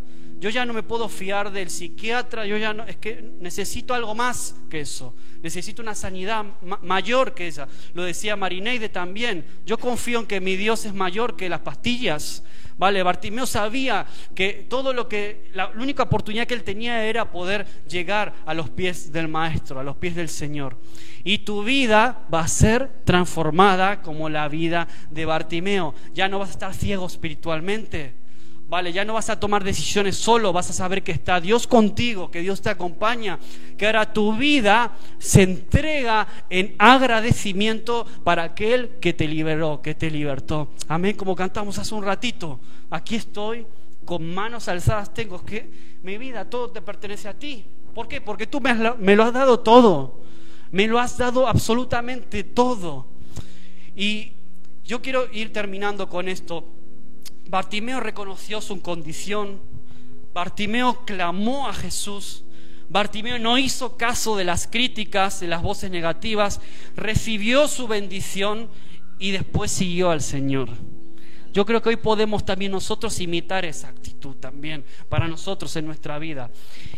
Yo 0.40 0.51
ya 0.51 0.64
no 0.64 0.72
me 0.72 0.85
puedo 0.85 1.09
fiar 1.09 1.51
del 1.51 1.68
psiquiatra, 1.68 2.46
yo 2.46 2.57
ya 2.57 2.72
no, 2.72 2.85
es 2.85 2.96
que 2.96 3.33
necesito 3.40 3.92
algo 3.92 4.14
más 4.14 4.55
que 4.70 4.81
eso. 4.81 5.14
Necesito 5.42 5.83
una 5.83 5.94
sanidad 5.94 6.44
mayor 6.83 7.35
que 7.35 7.48
esa. 7.48 7.66
Lo 7.94 8.05
decía 8.05 8.37
Marineide 8.37 8.88
también. 8.88 9.44
Yo 9.66 9.79
confío 9.79 10.20
en 10.20 10.27
que 10.27 10.40
mi 10.40 10.57
Dios 10.57 10.85
es 10.85 10.94
mayor 10.94 11.37
que 11.37 11.48
las 11.48 11.61
pastillas. 11.61 12.44
Vale, 12.77 13.03
Bartimeo 13.03 13.46
sabía 13.46 14.07
que 14.37 14.66
todo 14.68 14.92
lo 14.92 15.09
que, 15.09 15.51
la, 15.53 15.72
la 15.74 15.83
única 15.83 16.05
oportunidad 16.05 16.46
que 16.46 16.55
él 16.55 16.62
tenía 16.62 17.05
era 17.05 17.33
poder 17.33 17.66
llegar 17.88 18.35
a 18.46 18.55
los 18.55 18.70
pies 18.70 19.11
del 19.11 19.27
Maestro, 19.27 19.81
a 19.81 19.83
los 19.83 19.96
pies 19.96 20.14
del 20.14 20.29
Señor. 20.29 20.77
Y 21.24 21.38
tu 21.38 21.64
vida 21.64 22.27
va 22.33 22.40
a 22.40 22.48
ser 22.48 23.03
transformada 23.05 24.03
como 24.03 24.29
la 24.29 24.46
vida 24.46 24.87
de 25.11 25.24
Bartimeo. 25.24 25.94
Ya 26.14 26.29
no 26.29 26.38
vas 26.38 26.51
a 26.51 26.53
estar 26.53 26.74
ciego 26.74 27.07
espiritualmente 27.07 28.17
Vale, 28.68 28.92
ya 28.92 29.02
no 29.07 29.14
vas 29.14 29.31
a 29.31 29.40
tomar 29.40 29.64
decisiones 29.64 30.16
solo, 30.16 30.52
vas 30.52 30.68
a 30.68 30.74
saber 30.74 31.02
que 31.02 31.12
está 31.12 31.40
Dios 31.40 31.66
contigo, 31.66 32.31
que 32.31 32.42
Dios 32.42 32.61
te 32.61 32.68
acompaña, 32.68 33.38
que 33.78 33.87
ahora 33.87 34.12
tu 34.12 34.37
vida 34.37 34.92
se 35.18 35.42
entrega 35.42 36.28
en 36.50 36.74
agradecimiento 36.78 38.07
para 38.24 38.42
aquel 38.42 38.90
que 39.00 39.14
te 39.14 39.26
liberó, 39.26 39.81
que 39.81 39.94
te 39.94 40.11
libertó. 40.11 40.68
Amén, 40.87 41.16
como 41.16 41.35
cantamos 41.35 41.78
hace 41.78 41.94
un 41.94 42.04
ratito. 42.04 42.61
Aquí 42.90 43.16
estoy, 43.16 43.66
con 44.04 44.35
manos 44.35 44.68
alzadas 44.68 45.14
tengo 45.14 45.42
que 45.42 45.98
mi 46.02 46.18
vida, 46.18 46.44
todo 46.44 46.68
te 46.70 46.83
pertenece 46.83 47.26
a 47.26 47.38
ti. 47.38 47.64
¿Por 47.94 48.07
qué? 48.07 48.20
Porque 48.20 48.46
tú 48.46 48.61
me, 48.61 48.74
me 48.98 49.16
lo 49.16 49.24
has 49.24 49.33
dado 49.33 49.61
todo. 49.61 50.20
Me 50.72 50.87
lo 50.87 50.98
has 50.98 51.16
dado 51.16 51.48
absolutamente 51.48 52.44
todo. 52.44 53.07
Y 53.96 54.33
yo 54.85 55.00
quiero 55.00 55.26
ir 55.33 55.54
terminando 55.54 56.07
con 56.11 56.28
esto. 56.28 56.66
Bartimeo 57.49 58.01
reconoció 58.01 58.61
su 58.61 58.81
condición, 58.83 59.61
Bartimeo 60.35 61.05
clamó 61.07 61.69
a 61.69 61.73
Jesús, 61.73 62.45
Bartimeo 62.91 63.39
no 63.39 63.59
hizo 63.59 63.97
caso 63.97 64.37
de 64.37 64.45
las 64.45 64.67
críticas, 64.67 65.41
de 65.41 65.49
las 65.49 65.63
voces 65.63 65.91
negativas, 65.91 66.61
recibió 66.95 67.69
su 67.69 67.89
bendición 67.89 68.69
y 69.19 69.31
después 69.31 69.71
siguió 69.71 70.11
al 70.11 70.23
Señor. 70.23 70.69
Yo 71.53 71.65
creo 71.65 71.83
que 71.83 71.89
hoy 71.89 71.97
podemos 71.97 72.45
también 72.45 72.73
nosotros 72.73 73.19
imitar 73.21 73.65
esa 73.65 73.89
actitud 73.89 74.37
también 74.37 74.85
para 75.09 75.27
nosotros 75.27 75.75
en 75.77 75.87
nuestra 75.87 76.19
vida. 76.19 76.51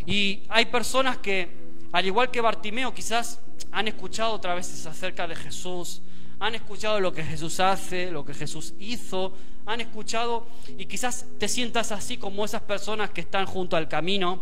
Y 0.07 0.43
hay 0.49 0.67
personas 0.67 1.19
que, 1.19 1.49
al 1.93 2.07
igual 2.07 2.31
que 2.31 2.41
Bartimeo, 2.41 2.93
quizás 2.93 3.41
han 3.71 3.89
escuchado 3.89 4.33
otra 4.33 4.55
veces 4.55 4.85
acerca 4.87 5.27
de 5.29 5.37
Jesús, 5.37 6.03
han 6.41 6.55
escuchado 6.55 7.01
lo 7.01 7.13
que 7.13 7.23
Jesús 7.23 7.61
hace, 7.61 8.11
lo 8.11 8.25
que 8.25 8.35
Jesús 8.35 8.75
hizo, 8.79 9.35
han 9.67 9.81
escuchado 9.81 10.47
y 10.79 10.87
quizás 10.87 11.27
te 11.39 11.49
sientas 11.49 11.93
así 11.93 12.17
como 12.17 12.45
esas 12.45 12.63
personas 12.63 13.11
que 13.11 13.21
están 13.21 13.47
junto 13.47 13.77
al 13.77 13.89
camino 13.89 14.41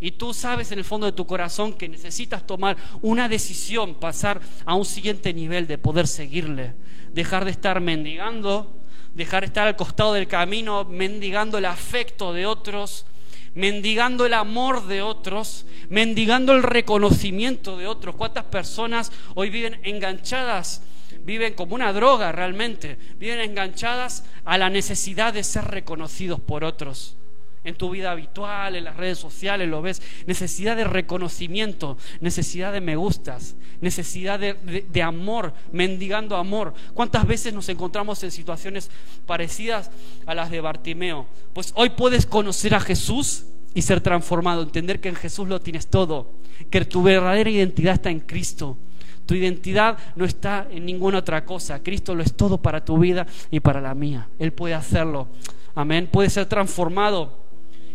y 0.00 0.12
tú 0.12 0.34
sabes 0.34 0.72
en 0.72 0.78
el 0.78 0.84
fondo 0.84 1.06
de 1.06 1.12
tu 1.12 1.26
corazón 1.26 1.72
que 1.72 1.88
necesitas 1.88 2.46
tomar 2.46 2.76
una 3.00 3.28
decisión, 3.28 3.94
pasar 3.94 4.40
a 4.64 4.74
un 4.74 4.84
siguiente 4.84 5.32
nivel 5.32 5.66
de 5.66 5.78
poder 5.78 6.06
seguirle, 6.06 6.74
dejar 7.12 7.44
de 7.44 7.50
estar 7.50 7.80
mendigando, 7.80 8.74
dejar 9.14 9.42
de 9.42 9.46
estar 9.46 9.66
al 9.66 9.76
costado 9.76 10.12
del 10.12 10.28
camino, 10.28 10.84
mendigando 10.84 11.58
el 11.58 11.64
afecto 11.64 12.34
de 12.34 12.44
otros, 12.44 13.06
mendigando 13.54 14.26
el 14.26 14.34
amor 14.34 14.86
de 14.86 15.00
otros, 15.00 15.64
mendigando 15.88 16.52
el 16.52 16.62
reconocimiento 16.62 17.78
de 17.78 17.86
otros. 17.86 18.16
¿Cuántas 18.16 18.44
personas 18.44 19.10
hoy 19.34 19.48
viven 19.48 19.80
enganchadas 19.82 20.82
viven 21.26 21.54
como 21.54 21.74
una 21.74 21.92
droga 21.92 22.30
realmente, 22.30 22.96
viven 23.18 23.40
enganchadas 23.40 24.24
a 24.44 24.56
la 24.56 24.70
necesidad 24.70 25.34
de 25.34 25.42
ser 25.42 25.64
reconocidos 25.64 26.40
por 26.40 26.64
otros. 26.64 27.16
En 27.64 27.74
tu 27.74 27.90
vida 27.90 28.12
habitual, 28.12 28.76
en 28.76 28.84
las 28.84 28.96
redes 28.96 29.18
sociales, 29.18 29.68
lo 29.68 29.82
ves. 29.82 30.00
Necesidad 30.28 30.76
de 30.76 30.84
reconocimiento, 30.84 31.98
necesidad 32.20 32.72
de 32.72 32.80
me 32.80 32.94
gustas, 32.94 33.56
necesidad 33.80 34.38
de, 34.38 35.02
amor, 35.02 35.52
mendigando 35.72 36.36
amor. 36.36 36.74
¿Cuántas 36.94 37.26
veces 37.26 37.52
nos 37.52 37.68
encontramos 37.68 38.22
en 38.22 38.30
situaciones 38.30 38.88
parecidas 39.26 39.90
a 40.26 40.34
las 40.36 40.52
de 40.52 40.60
Bartimeo? 40.60 41.26
Pues 41.52 41.72
hoy 41.74 41.90
puedes 41.90 42.24
conocer 42.24 42.72
a 42.72 42.80
Jesús 42.80 43.46
y 43.74 43.82
ser 43.82 44.00
transformado, 44.00 44.62
entender 44.62 45.00
que 45.00 45.08
en 45.08 45.16
Jesús 45.16 45.48
lo 45.48 45.60
tienes 45.60 45.88
todo, 45.88 46.30
que 46.70 46.84
tu 46.84 47.02
verdadera 47.02 47.50
identidad 47.50 47.94
está 47.94 48.10
en 48.10 48.20
Cristo, 48.20 48.78
tu 49.26 49.34
identidad 49.34 49.98
no 50.14 50.24
está 50.24 50.66
en 50.70 50.86
ninguna 50.86 51.18
otra 51.18 51.44
cosa. 51.44 51.82
Cristo 51.82 52.14
lo 52.14 52.22
es 52.22 52.34
todo 52.34 52.58
para 52.58 52.84
tu 52.84 52.98
vida 52.98 53.26
y 53.50 53.60
para 53.60 53.80
la 53.80 53.94
mía. 53.94 54.28
Él 54.38 54.52
puede 54.52 54.74
hacerlo. 54.74 55.28
Amén. 55.74 56.08
Puede 56.10 56.30
ser 56.30 56.46
transformado. 56.46 57.38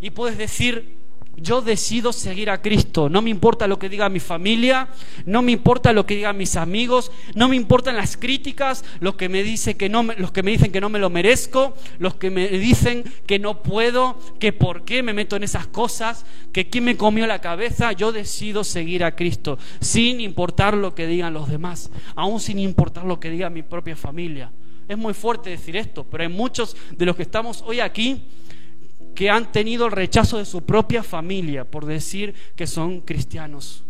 Y 0.01 0.11
puedes 0.11 0.37
decir, 0.37 1.00
yo 1.41 1.61
decido 1.61 2.13
seguir 2.13 2.49
a 2.49 2.61
Cristo. 2.61 3.09
No 3.09 3.21
me 3.21 3.29
importa 3.29 3.67
lo 3.67 3.79
que 3.79 3.89
diga 3.89 4.09
mi 4.09 4.19
familia, 4.19 4.87
no 5.25 5.41
me 5.41 5.51
importa 5.51 5.93
lo 5.93 6.05
que 6.05 6.15
digan 6.15 6.37
mis 6.37 6.55
amigos, 6.55 7.11
no 7.35 7.47
me 7.47 7.55
importan 7.55 7.95
las 7.95 8.17
críticas, 8.17 8.83
los 8.99 9.15
que 9.15 9.29
me 9.29 9.43
dicen 9.43 9.77
que 9.77 9.89
no, 9.89 10.03
los 10.03 10.31
que 10.31 10.43
me 10.43 10.51
dicen 10.51 10.71
que 10.71 10.81
no 10.81 10.89
me 10.89 10.99
lo 10.99 11.09
merezco, 11.09 11.75
los 11.99 12.15
que 12.15 12.29
me 12.29 12.47
dicen 12.47 13.03
que 13.25 13.39
no 13.39 13.63
puedo, 13.63 14.17
que 14.39 14.53
por 14.53 14.85
qué 14.85 15.03
me 15.03 15.13
meto 15.13 15.35
en 15.35 15.43
esas 15.43 15.67
cosas, 15.67 16.25
que 16.51 16.69
quién 16.69 16.83
me 16.83 16.97
comió 16.97 17.27
la 17.27 17.41
cabeza. 17.41 17.91
Yo 17.93 18.11
decido 18.11 18.63
seguir 18.63 19.03
a 19.03 19.15
Cristo, 19.15 19.57
sin 19.79 20.21
importar 20.21 20.75
lo 20.75 20.95
que 20.95 21.07
digan 21.07 21.33
los 21.33 21.49
demás, 21.49 21.89
aún 22.15 22.39
sin 22.39 22.59
importar 22.59 23.05
lo 23.05 23.19
que 23.19 23.29
diga 23.29 23.49
mi 23.49 23.63
propia 23.63 23.95
familia. 23.95 24.51
Es 24.87 24.97
muy 24.97 25.13
fuerte 25.13 25.49
decir 25.49 25.77
esto, 25.77 26.03
pero 26.03 26.23
hay 26.23 26.29
muchos 26.29 26.75
de 26.91 27.05
los 27.05 27.15
que 27.15 27.23
estamos 27.23 27.63
hoy 27.65 27.79
aquí 27.79 28.23
que 29.15 29.29
han 29.29 29.51
tenido 29.51 29.85
el 29.85 29.91
rechazo 29.91 30.37
de 30.37 30.45
su 30.45 30.61
propia 30.61 31.03
familia 31.03 31.65
por 31.65 31.85
decir 31.85 32.33
que 32.55 32.67
son 32.67 33.01
cristianos. 33.01 33.83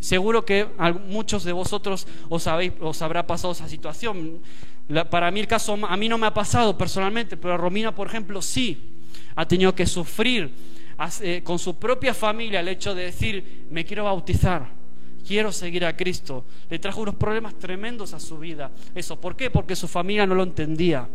Seguro 0.00 0.44
que 0.44 0.66
muchos 1.06 1.44
de 1.44 1.52
vosotros 1.52 2.06
os, 2.28 2.46
habéis, 2.46 2.72
os 2.80 3.00
habrá 3.02 3.26
pasado 3.26 3.52
esa 3.52 3.68
situación. 3.68 4.40
para 5.10 5.30
mí 5.30 5.40
el 5.40 5.46
caso, 5.46 5.78
a 5.86 5.96
mí 5.96 6.08
no 6.08 6.18
me 6.18 6.26
ha 6.26 6.34
pasado 6.34 6.76
personalmente, 6.76 7.36
pero 7.36 7.54
a 7.54 7.56
Romina, 7.56 7.94
por 7.94 8.08
ejemplo, 8.08 8.42
sí. 8.42 8.88
Ha 9.36 9.46
tenido 9.46 9.74
que 9.74 9.86
sufrir 9.86 10.50
eh, 11.20 11.40
con 11.44 11.58
su 11.58 11.76
propia 11.76 12.14
familia 12.14 12.60
el 12.60 12.68
hecho 12.68 12.94
de 12.94 13.04
decir, 13.04 13.66
me 13.70 13.84
quiero 13.84 14.04
bautizar, 14.04 14.68
quiero 15.26 15.52
seguir 15.52 15.84
a 15.84 15.96
Cristo. 15.96 16.44
Le 16.68 16.78
trajo 16.78 17.00
unos 17.00 17.14
problemas 17.14 17.58
tremendos 17.58 18.12
a 18.12 18.20
su 18.20 18.38
vida. 18.38 18.70
Eso, 18.94 19.20
¿por 19.20 19.36
qué? 19.36 19.50
Porque 19.50 19.76
su 19.76 19.86
familia 19.86 20.26
no 20.26 20.34
lo 20.34 20.42
entendía 20.42 21.08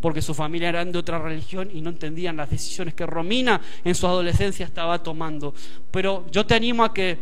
porque 0.00 0.22
su 0.22 0.34
familia 0.34 0.68
era 0.68 0.84
de 0.84 0.98
otra 0.98 1.18
religión 1.18 1.70
y 1.72 1.80
no 1.80 1.90
entendían 1.90 2.36
las 2.36 2.50
decisiones 2.50 2.94
que 2.94 3.06
Romina 3.06 3.60
en 3.84 3.94
su 3.94 4.06
adolescencia 4.06 4.66
estaba 4.66 5.02
tomando. 5.02 5.54
Pero 5.90 6.26
yo 6.30 6.46
te 6.46 6.54
animo 6.54 6.84
a 6.84 6.92
que 6.92 7.18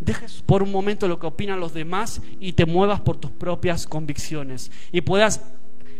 dejes 0.00 0.42
por 0.44 0.62
un 0.62 0.70
momento 0.70 1.08
lo 1.08 1.18
que 1.18 1.26
opinan 1.26 1.60
los 1.60 1.72
demás 1.72 2.20
y 2.40 2.52
te 2.52 2.66
muevas 2.66 3.00
por 3.00 3.16
tus 3.16 3.30
propias 3.30 3.86
convicciones 3.86 4.70
y 4.92 5.00
puedas 5.00 5.40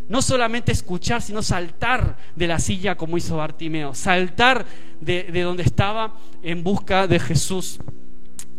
no 0.09 0.23
solamente 0.23 0.71
escuchar, 0.71 1.21
sino 1.21 1.43
saltar 1.43 2.17
de 2.37 2.47
la 2.47 2.59
silla 2.59 2.97
como 2.97 3.17
hizo 3.17 3.37
Bartimeo, 3.37 3.95
saltar 3.95 4.65
de, 5.01 5.25
de 5.25 5.43
donde 5.43 5.65
estaba 5.65 6.15
en 6.43 6.63
busca 6.63 7.07
de 7.07 7.19
Jesús. 7.19 7.81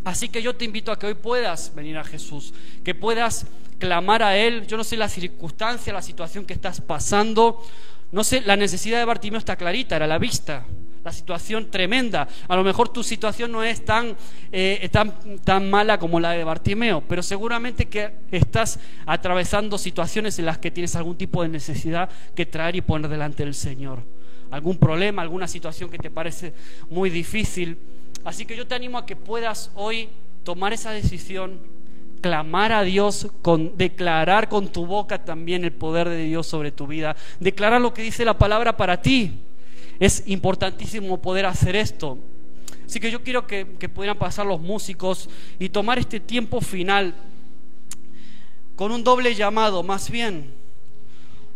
Así 0.08 0.30
que 0.30 0.41
yo 0.41 0.55
te 0.55 0.64
invito 0.64 0.93
a 0.93 0.97
que 0.97 1.05
hoy 1.05 1.16
puedas 1.16 1.76
venir 1.76 1.97
a 1.97 2.03
Jesús, 2.05 2.53
que 2.82 2.95
puedas 2.95 3.45
clamar 3.78 4.24
a 4.24 4.38
Él. 4.38 4.66
Yo 4.66 4.78
no 4.78 4.86
sé 4.86 4.95
la 4.95 5.10
circunstancia, 5.10 5.91
la 5.91 6.01
situación 6.01 6.45
que 6.45 6.53
estás 6.53 6.80
pasando. 6.80 7.62
No 8.14 8.24
sé, 8.24 8.39
la 8.39 8.55
necesidad 8.55 8.99
de 8.99 9.03
Bartimeo 9.03 9.38
está 9.38 9.58
clarita, 9.58 9.97
era 9.97 10.08
la 10.08 10.18
vista. 10.18 10.66
la 11.03 11.12
situación 11.12 11.70
tremenda. 11.70 12.26
A 12.47 12.55
lo 12.55 12.64
mejor 12.64 12.88
tu 12.88 13.03
situación 13.03 13.51
no 13.51 13.66
es 13.66 13.84
tan, 13.84 14.16
eh, 14.53 14.88
tan, 14.93 15.14
tan 15.43 15.70
mala 15.70 15.99
como 15.99 16.22
la 16.22 16.32
de 16.32 16.45
Bartimeo, 16.45 17.03
pero 17.05 17.22
seguramente 17.22 17.88
que 17.88 18.14
estás 18.32 18.80
atravesando 19.05 19.78
situaciones 19.78 20.39
en 20.39 20.45
las 20.45 20.58
que 20.58 20.72
tienes 20.72 20.95
algún 20.95 21.18
tipo 21.18 21.43
de 21.43 21.49
necesidad 21.49 22.10
que 22.34 22.45
traer 22.45 22.78
y 22.78 22.82
poner 22.82 23.10
delante 23.10 23.43
del 23.43 23.53
Señor. 23.53 24.03
Algún 24.51 24.78
problema, 24.78 25.22
alguna 25.22 25.49
situación 25.49 25.89
que 25.89 25.97
te 25.97 26.10
parece 26.10 26.53
muy 26.89 27.10
difícil. 27.10 27.78
Así 28.28 28.46
que 28.46 28.58
yo 28.58 28.68
te 28.68 28.76
animo 28.76 28.98
a 28.98 29.06
que 29.06 29.16
puedas 29.16 29.72
hoy 29.74 30.10
tomar 30.44 30.74
esa 30.74 30.92
decisión, 30.92 31.62
clamar 32.20 32.74
a 32.74 32.84
Dios, 32.84 33.28
con, 33.42 33.78
declarar 33.78 34.50
con 34.50 34.68
tu 34.68 34.86
boca 34.86 35.24
también 35.24 35.64
el 35.64 35.72
poder 35.72 36.10
de 36.10 36.26
Dios 36.26 36.46
sobre 36.46 36.74
tu 36.74 36.88
vida, 36.88 37.16
declarar 37.40 37.80
lo 37.80 37.94
que 37.94 38.02
dice 38.02 38.26
la 38.26 38.38
palabra 38.38 38.76
para 38.76 39.02
ti. 39.02 39.40
Es 39.98 40.28
importantísimo 40.28 41.22
poder 41.22 41.46
hacer 41.46 41.78
esto. 41.78 42.18
Así 42.86 43.00
que 43.00 43.10
yo 43.10 43.24
quiero 43.24 43.48
que, 43.48 43.66
pudieran 43.66 44.18
pasar 44.18 44.46
los 44.46 44.60
músicos 44.60 45.30
y 45.58 45.70
tomar 45.70 45.98
este 45.98 46.20
tiempo 46.20 46.60
final 46.60 47.16
con 48.76 48.92
un 48.92 49.06
doble 49.06 49.36
llamado, 49.36 49.84
más 49.84 50.12
bien, 50.12 50.52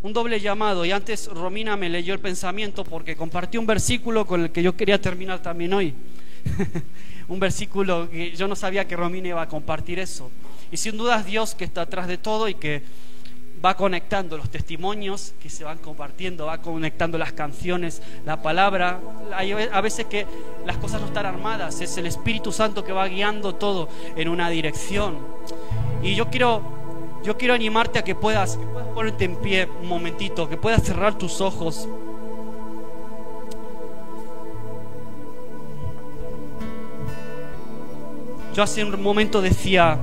un 0.04 0.14
doble 0.14 0.40
llamado. 0.40 0.86
Y 0.86 0.94
antes 0.94 1.28
Romina 1.28 1.76
me 1.76 1.90
leyó 1.90 2.14
el 2.14 2.22
pensamiento 2.22 2.86
porque 2.86 3.18
compartió 3.18 3.60
un 3.60 3.68
versículo 3.68 4.26
con 4.26 4.44
el 4.44 4.52
que 4.54 4.64
yo 4.64 4.78
quería 4.78 5.02
terminar 5.02 5.42
también 5.42 5.74
hoy. 5.74 5.94
un 7.28 7.40
versículo 7.40 8.10
que 8.10 8.32
yo 8.32 8.48
no 8.48 8.56
sabía 8.56 8.88
que 8.88 8.96
Romina 8.96 9.30
iba 9.30 9.42
a 9.42 9.48
compartir 9.48 10.00
eso. 10.00 10.30
Y 10.72 10.78
sin 10.78 10.98
duda 10.98 11.24
Dios 11.24 11.56
que 11.56 11.66
está 11.66 11.82
atrás 11.82 12.08
de 12.08 12.18
todo 12.18 12.48
y 12.48 12.54
que 12.56 12.84
va 13.64 13.76
conectando 13.76 14.38
los 14.38 14.50
testimonios 14.50 15.34
que 15.42 15.50
se 15.50 15.64
van 15.64 15.78
compartiendo, 15.78 16.48
va 16.48 16.60
conectando 16.60 17.18
las 17.18 17.34
canciones, 17.34 18.02
la 18.26 18.42
palabra. 18.42 19.00
Hay 19.36 19.52
a 19.52 19.82
veces 19.82 20.06
que 20.06 20.26
las 20.66 20.78
cosas 20.78 21.02
no 21.02 21.08
están 21.08 21.26
armadas, 21.26 21.80
es 21.82 21.98
el 21.98 22.08
Espíritu 22.08 22.52
Santo 22.52 22.84
que 22.84 22.92
va 22.92 23.08
guiando 23.08 23.56
todo 23.56 23.88
en 24.16 24.30
una 24.30 24.50
dirección. 24.50 25.20
Y 26.02 26.16
yo 26.16 26.30
quiero, 26.30 26.64
yo 27.24 27.38
quiero 27.38 27.54
animarte 27.54 28.00
a 28.00 28.04
que 28.04 28.16
puedas 28.16 28.58
ponerte 28.96 29.26
en 29.26 29.36
pie 29.38 29.70
un 29.82 29.88
momentito, 29.88 30.50
que 30.50 30.58
puedas 30.58 30.84
cerrar 30.84 31.18
tus 31.18 31.40
ojos. 31.42 31.88
Yo 38.54 38.64
hace 38.64 38.84
un 38.84 39.02
momento 39.02 39.42
decía, 39.42 39.98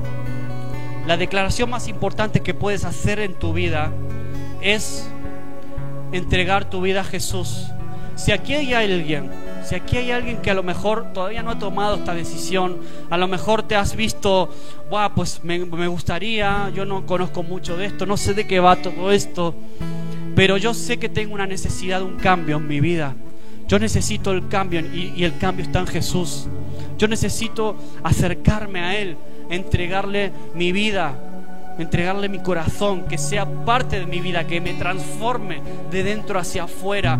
la 1.06 1.16
declaración 1.16 1.68
más 1.70 1.88
importante 1.88 2.40
que 2.40 2.54
puedes 2.54 2.84
hacer 2.84 3.18
en 3.18 3.34
tu 3.34 3.52
vida 3.52 3.92
es 4.60 5.08
entregar 6.12 6.68
tu 6.68 6.80
vida 6.80 7.02
a 7.02 7.04
Jesús. 7.04 7.66
Si 8.16 8.32
aquí 8.32 8.54
hay 8.54 8.72
alguien, 8.72 9.30
si 9.64 9.74
aquí 9.74 9.98
hay 9.98 10.10
alguien 10.10 10.38
que 10.38 10.50
a 10.50 10.54
lo 10.54 10.62
mejor 10.62 11.12
todavía 11.12 11.42
no 11.42 11.50
ha 11.50 11.58
tomado 11.58 11.96
esta 11.96 12.14
decisión, 12.14 12.78
a 13.10 13.18
lo 13.18 13.28
mejor 13.28 13.62
te 13.62 13.76
has 13.76 13.94
visto, 13.94 14.48
Buah, 14.90 15.14
pues 15.14 15.44
me, 15.44 15.58
gustaría, 15.86 16.70
yo 16.74 16.84
no 16.84 17.06
conozco 17.06 17.42
mucho 17.42 17.76
de 17.76 17.86
esto, 17.86 18.06
no 18.06 18.16
sé 18.16 18.34
de 18.34 18.46
qué 18.46 18.60
va 18.60 18.76
todo 18.76 19.12
esto, 19.12 19.54
pero 20.34 20.56
yo 20.56 20.72
sé 20.74 20.98
que 20.98 21.08
tengo 21.08 21.34
una 21.34 21.46
necesidad 21.46 21.98
de 21.98 22.06
un 22.06 22.16
cambio 22.16 22.56
en 22.56 22.66
mi 22.66 22.80
vida. 22.80 23.14
Yo 23.68 23.78
necesito 23.78 24.32
el 24.32 24.48
cambio 24.48 24.80
y, 24.80 25.22
el 25.22 25.38
cambio 25.38 25.64
está 25.64 25.80
en 25.80 25.86
Jesús. 25.86 26.48
Yo 26.96 27.06
necesito 27.06 27.76
acercarme 28.02 28.80
a 28.80 28.98
Él 28.98 29.16
entregarle 29.50 30.32
mi 30.54 30.72
vida, 30.72 31.14
entregarle 31.78 32.28
mi 32.28 32.40
corazón, 32.40 33.04
que 33.06 33.18
sea 33.18 33.46
parte 33.64 34.00
de 34.00 34.06
mi 34.06 34.20
vida, 34.20 34.46
que 34.46 34.60
me 34.60 34.74
transforme 34.74 35.60
de 35.90 36.02
dentro 36.02 36.38
hacia 36.38 36.64
afuera. 36.64 37.18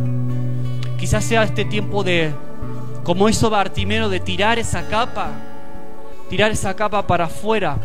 Quizás 0.99 1.25
sea 1.25 1.43
este 1.45 1.65
tiempo 1.65 2.03
de, 2.03 2.33
como 3.05 3.29
hizo 3.29 3.51
Bartimeo, 3.51 4.09
de 4.09 4.21
tirar 4.21 4.59
esa 4.59 4.89
capa, 4.89 5.31
tirar 6.29 6.51
esa 6.51 6.75
capa 6.75 7.07
para 7.07 7.27
afuera. 7.27 7.79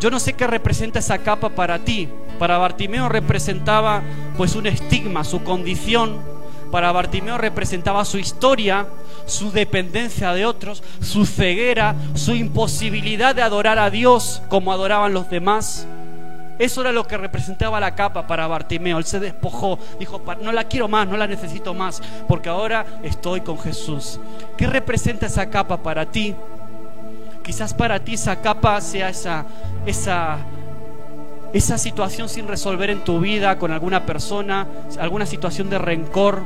Yo 0.00 0.10
no 0.10 0.20
sé 0.20 0.34
qué 0.34 0.46
representa 0.46 0.98
esa 0.98 1.18
capa 1.18 1.50
para 1.50 1.78
ti. 1.78 2.08
Para 2.38 2.58
Bartimeo 2.58 3.08
representaba 3.08 4.02
pues 4.36 4.54
un 4.54 4.66
estigma, 4.66 5.24
su 5.24 5.42
condición. 5.42 6.35
Para 6.70 6.92
Bartimeo 6.92 7.38
representaba 7.38 8.04
su 8.04 8.18
historia, 8.18 8.86
su 9.26 9.52
dependencia 9.52 10.32
de 10.32 10.46
otros, 10.46 10.82
su 11.00 11.26
ceguera, 11.26 11.94
su 12.14 12.34
imposibilidad 12.34 13.34
de 13.34 13.42
adorar 13.42 13.78
a 13.78 13.90
Dios 13.90 14.42
como 14.48 14.72
adoraban 14.72 15.12
los 15.12 15.30
demás. 15.30 15.86
Eso 16.58 16.80
era 16.80 16.92
lo 16.92 17.06
que 17.06 17.18
representaba 17.18 17.80
la 17.80 17.94
capa 17.94 18.26
para 18.26 18.46
Bartimeo. 18.46 18.98
Él 18.98 19.04
se 19.04 19.20
despojó, 19.20 19.78
dijo, 19.98 20.22
no 20.40 20.52
la 20.52 20.64
quiero 20.64 20.88
más, 20.88 21.06
no 21.06 21.16
la 21.16 21.26
necesito 21.26 21.74
más, 21.74 22.02
porque 22.26 22.48
ahora 22.48 22.86
estoy 23.02 23.42
con 23.42 23.58
Jesús. 23.58 24.18
¿Qué 24.56 24.66
representa 24.66 25.26
esa 25.26 25.50
capa 25.50 25.82
para 25.82 26.06
ti? 26.06 26.34
Quizás 27.44 27.74
para 27.74 28.00
ti 28.00 28.14
esa 28.14 28.40
capa 28.40 28.80
sea 28.80 29.10
esa, 29.10 29.44
esa, 29.84 30.38
esa 31.56 31.78
situación 31.78 32.28
sin 32.28 32.46
resolver 32.46 32.90
en 32.90 33.02
tu 33.02 33.18
vida 33.18 33.58
con 33.58 33.72
alguna 33.72 34.04
persona, 34.04 34.66
alguna 35.00 35.24
situación 35.24 35.70
de 35.70 35.78
rencor, 35.78 36.42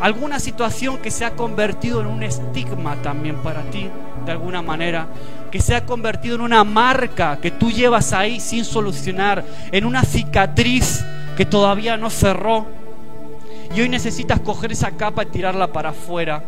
alguna 0.00 0.38
situación 0.38 0.98
que 0.98 1.10
se 1.10 1.24
ha 1.24 1.32
convertido 1.32 2.00
en 2.00 2.06
un 2.06 2.22
estigma 2.22 2.94
también 3.02 3.36
para 3.38 3.62
ti, 3.62 3.88
de 4.24 4.30
alguna 4.30 4.62
manera, 4.62 5.08
que 5.50 5.60
se 5.60 5.74
ha 5.74 5.84
convertido 5.84 6.36
en 6.36 6.42
una 6.42 6.62
marca 6.62 7.38
que 7.42 7.50
tú 7.50 7.72
llevas 7.72 8.12
ahí 8.12 8.38
sin 8.38 8.64
solucionar, 8.64 9.44
en 9.72 9.84
una 9.84 10.04
cicatriz 10.04 11.04
que 11.36 11.44
todavía 11.44 11.96
no 11.96 12.08
cerró. 12.08 12.66
Y 13.74 13.80
hoy 13.80 13.88
necesitas 13.88 14.38
coger 14.38 14.70
esa 14.70 14.92
capa 14.92 15.24
y 15.24 15.26
tirarla 15.26 15.72
para 15.72 15.90
afuera 15.90 16.44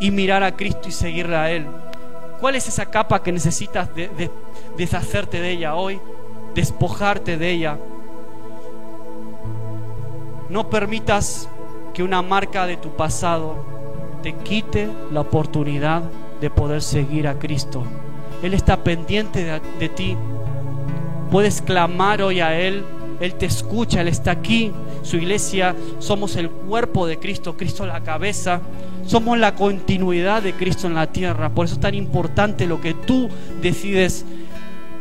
y 0.00 0.10
mirar 0.10 0.42
a 0.42 0.56
Cristo 0.56 0.88
y 0.88 0.92
seguirle 0.92 1.36
a 1.36 1.50
Él. 1.50 1.66
¿Cuál 2.40 2.54
es 2.54 2.66
esa 2.66 2.86
capa 2.86 3.22
que 3.22 3.30
necesitas 3.30 3.90
deshacerte 4.76 5.38
de 5.38 5.50
ella 5.50 5.74
hoy? 5.74 6.00
Despojarte 6.54 7.36
de 7.38 7.50
ella. 7.50 7.78
No 10.48 10.68
permitas 10.68 11.48
que 11.94 12.02
una 12.02 12.22
marca 12.22 12.66
de 12.66 12.76
tu 12.76 12.90
pasado 12.90 13.56
te 14.22 14.34
quite 14.34 14.88
la 15.10 15.20
oportunidad 15.20 16.02
de 16.40 16.50
poder 16.50 16.82
seguir 16.82 17.26
a 17.28 17.38
Cristo. 17.38 17.84
Él 18.42 18.54
está 18.54 18.82
pendiente 18.82 19.60
de, 19.78 19.88
ti. 19.88 20.16
Puedes 21.30 21.62
clamar 21.62 22.22
hoy 22.22 22.40
a 22.40 22.58
Él. 22.58 22.84
Él 23.20 23.34
te 23.34 23.46
escucha, 23.46 24.00
Él 24.00 24.08
está 24.08 24.32
aquí. 24.32 24.72
Su 25.02 25.16
iglesia, 25.16 25.74
somos 25.98 26.36
el 26.36 26.50
cuerpo 26.50 27.06
de 27.06 27.18
Cristo, 27.18 27.56
Cristo 27.56 27.86
la 27.86 28.02
cabeza. 28.02 28.60
Somos 29.06 29.38
la 29.38 29.54
continuidad 29.54 30.42
de 30.42 30.54
Cristo 30.54 30.86
en 30.86 30.94
la 30.94 31.12
tierra. 31.12 31.50
Por 31.50 31.66
eso 31.66 31.74
es 31.74 31.80
tan 31.80 31.94
importante 31.94 32.66
lo 32.66 32.80
que 32.80 32.94
tú 32.94 33.28
decides. 33.60 34.24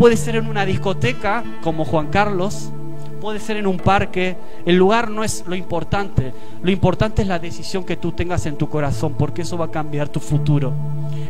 Puede 0.02 0.18
ser 0.18 0.36
en 0.36 0.48
una 0.48 0.66
discoteca 0.66 1.44
como 1.62 1.86
Juan 1.86 2.08
Carlos, 2.08 2.72
puede 3.22 3.40
ser 3.40 3.58
en 3.58 3.68
un 3.68 3.78
parque, 3.78 4.36
el 4.66 4.76
lugar 4.76 5.12
no 5.12 5.24
es 5.24 5.44
lo 5.46 5.54
importante, 5.54 6.34
lo 6.64 6.72
importante 6.72 7.22
es 7.22 7.28
la 7.28 7.38
decisión 7.38 7.84
que 7.84 7.98
tú 7.98 8.12
tengas 8.12 8.48
en 8.48 8.58
tu 8.58 8.68
corazón, 8.68 9.14
porque 9.14 9.44
eso 9.44 9.60
va 9.60 9.66
a 9.66 9.70
cambiar 9.72 10.10
tu 10.10 10.20
futuro, 10.20 10.74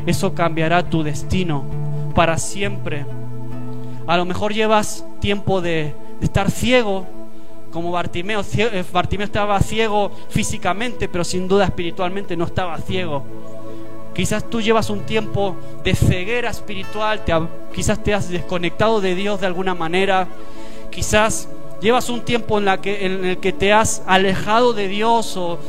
eso 0.05 0.33
cambiará 0.33 0.89
tu 0.89 1.03
destino 1.03 1.65
para 2.15 2.37
siempre. 2.37 3.05
A 4.07 4.15
lo 4.15 4.23
mejor 4.23 4.53
llevas 4.53 5.05
tiempo 5.19 5.59
de, 5.59 5.93
estar 6.21 6.49
ciego, 6.49 7.05
como 7.73 7.91
Bartimeo. 7.91 8.41
Eh, 8.55 8.85
Bartimeo 8.93 9.25
estaba 9.25 9.59
ciego 9.59 10.13
físicamente, 10.29 11.09
pero 11.09 11.25
sin 11.25 11.45
duda 11.49 11.65
espiritualmente 11.65 12.37
no 12.37 12.45
estaba 12.45 12.77
ciego. 12.77 13.25
Quizás 14.13 14.49
tú 14.49 14.61
llevas 14.61 14.89
un 14.89 15.01
tiempo 15.01 15.55
de 15.83 15.95
ceguera 15.95 16.49
espiritual, 16.49 17.21
quizás 17.73 18.03
te 18.03 18.13
has 18.13 18.29
desconectado 18.29 18.99
de 18.99 19.15
Dios 19.15 19.39
de 19.39 19.47
alguna 19.47 19.73
manera, 19.73 20.27
quizás 20.89 21.47
llevas 21.81 22.09
un 22.09 22.21
tiempo 22.21 22.59
en, 22.59 22.81
que, 22.81 23.05
el 23.05 23.37
que 23.37 23.53
te 23.53 23.71
has 23.71 24.03
alejado 24.05 24.73
de 24.73 24.89
Dios 24.89 25.37
o, 25.37 25.59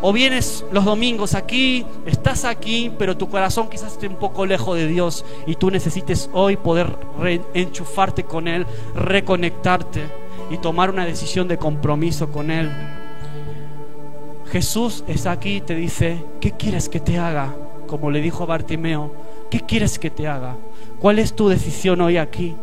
o 0.00 0.12
vienes 0.12 0.64
los 0.70 0.84
domingos 0.84 1.34
aquí, 1.34 1.84
estás 2.06 2.44
aquí, 2.44 2.92
pero 2.98 3.16
tu 3.16 3.28
corazón 3.28 3.68
quizás 3.68 3.92
esté 3.92 4.06
un 4.06 4.16
poco 4.16 4.46
lejos 4.46 4.76
de 4.76 4.86
Dios 4.86 5.24
y 5.46 5.56
tú 5.56 5.70
necesites 5.70 6.30
hoy 6.32 6.56
poder 6.56 6.94
enchufarte 7.54 8.24
con 8.24 8.48
Él, 8.48 8.66
reconectarte 8.94 10.02
y 10.50 10.58
tomar 10.58 10.90
una 10.90 11.04
decisión 11.04 11.48
de 11.48 11.58
compromiso 11.58 12.30
con 12.30 12.50
Él. 12.50 12.70
Jesús 14.50 15.04
está 15.06 15.32
aquí 15.32 15.56
y 15.56 15.60
te 15.60 15.74
dice, 15.74 16.24
¿qué 16.40 16.52
quieres 16.52 16.88
que 16.88 17.00
te 17.00 17.18
haga? 17.18 17.54
Como 17.88 18.10
le 18.10 18.20
dijo 18.20 18.44
a 18.44 18.46
Bartimeo, 18.46 19.12
¿qué 19.50 19.60
quieres 19.60 19.98
que 19.98 20.10
te 20.10 20.28
haga? 20.28 20.56
¿Cuál 21.00 21.18
es 21.18 21.34
tu 21.34 21.48
decisión 21.48 22.02
hoy 22.02 22.18
aquí? 22.18 22.54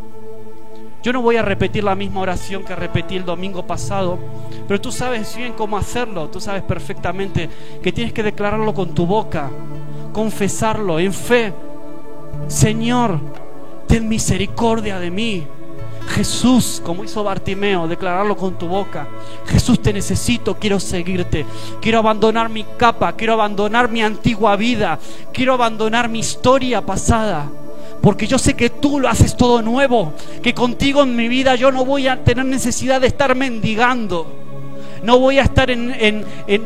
Yo 1.02 1.12
no 1.12 1.20
voy 1.20 1.36
a 1.36 1.42
repetir 1.42 1.82
la 1.84 1.96
misma 1.96 2.20
oración 2.20 2.64
que 2.64 2.74
repetí 2.76 3.16
el 3.16 3.24
domingo 3.24 3.66
pasado, 3.66 4.18
pero 4.66 4.80
tú 4.80 4.90
sabes 4.92 5.36
bien 5.36 5.52
cómo 5.52 5.76
hacerlo, 5.76 6.28
tú 6.28 6.40
sabes 6.40 6.62
perfectamente 6.62 7.50
que 7.82 7.92
tienes 7.92 8.12
que 8.12 8.22
declararlo 8.22 8.72
con 8.72 8.94
tu 8.94 9.04
boca, 9.04 9.50
confesarlo 10.12 10.98
en 11.00 11.12
fe. 11.12 11.52
Señor, 12.46 13.18
ten 13.88 14.08
misericordia 14.08 15.00
de 15.00 15.10
mí. 15.10 15.46
Jesús, 16.06 16.80
como 16.84 17.04
hizo 17.04 17.22
Bartimeo, 17.22 17.88
declararlo 17.88 18.36
con 18.36 18.58
tu 18.58 18.66
boca. 18.66 19.06
Jesús, 19.46 19.80
te 19.80 19.92
necesito, 19.92 20.56
quiero 20.58 20.80
seguirte. 20.80 21.44
Quiero 21.80 21.98
abandonar 21.98 22.48
mi 22.48 22.64
capa, 22.76 23.12
quiero 23.14 23.34
abandonar 23.34 23.90
mi 23.90 24.02
antigua 24.02 24.56
vida, 24.56 24.98
quiero 25.32 25.54
abandonar 25.54 26.08
mi 26.08 26.20
historia 26.20 26.80
pasada. 26.80 27.48
Porque 28.00 28.26
yo 28.26 28.38
sé 28.38 28.54
que 28.54 28.70
tú 28.70 29.00
lo 29.00 29.08
haces 29.08 29.36
todo 29.36 29.62
nuevo, 29.62 30.12
que 30.42 30.54
contigo 30.54 31.02
en 31.02 31.16
mi 31.16 31.28
vida 31.28 31.54
yo 31.56 31.72
no 31.72 31.84
voy 31.84 32.08
a 32.08 32.22
tener 32.22 32.46
necesidad 32.46 33.00
de 33.00 33.08
estar 33.08 33.34
mendigando. 33.34 34.44
No 35.02 35.18
voy 35.18 35.38
a 35.38 35.42
estar 35.42 35.70
en, 35.70 35.94
en, 35.98 36.24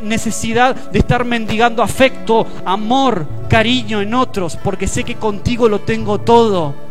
necesidad 0.08 0.74
de 0.74 0.98
estar 0.98 1.24
mendigando 1.24 1.82
afecto, 1.82 2.46
amor, 2.64 3.26
cariño 3.48 4.00
en 4.00 4.14
otros, 4.14 4.56
porque 4.56 4.86
sé 4.86 5.04
que 5.04 5.16
contigo 5.16 5.68
lo 5.68 5.80
tengo 5.80 6.20
todo. 6.20 6.89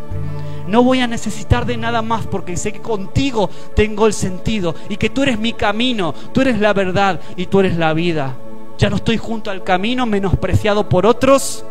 No 0.70 0.84
voy 0.84 1.00
a 1.00 1.08
necesitar 1.08 1.66
de 1.66 1.78
nada 1.78 2.04
más 2.04 2.28
porque 2.28 2.56
sé 2.56 2.72
que 2.72 2.80
contigo 2.80 3.50
tengo 3.76 4.06
el 4.06 4.14
sentido 4.14 4.76
y 4.88 4.98
que 4.98 5.10
tú 5.10 5.24
eres 5.24 5.40
mi 5.40 5.54
camino, 5.54 6.14
tú 6.32 6.42
eres 6.42 6.60
la 6.60 6.74
verdad 6.74 7.20
y 7.36 7.48
tú 7.48 7.60
eres 7.60 7.76
la 7.76 7.94
vida. 7.94 8.36
Ya 8.78 8.92
no 8.92 8.98
estoy 8.98 9.18
junto 9.18 9.50
al 9.50 9.64
camino 9.64 10.06
menospreciado 10.06 10.88
por 10.88 11.08
otros, 11.08 11.66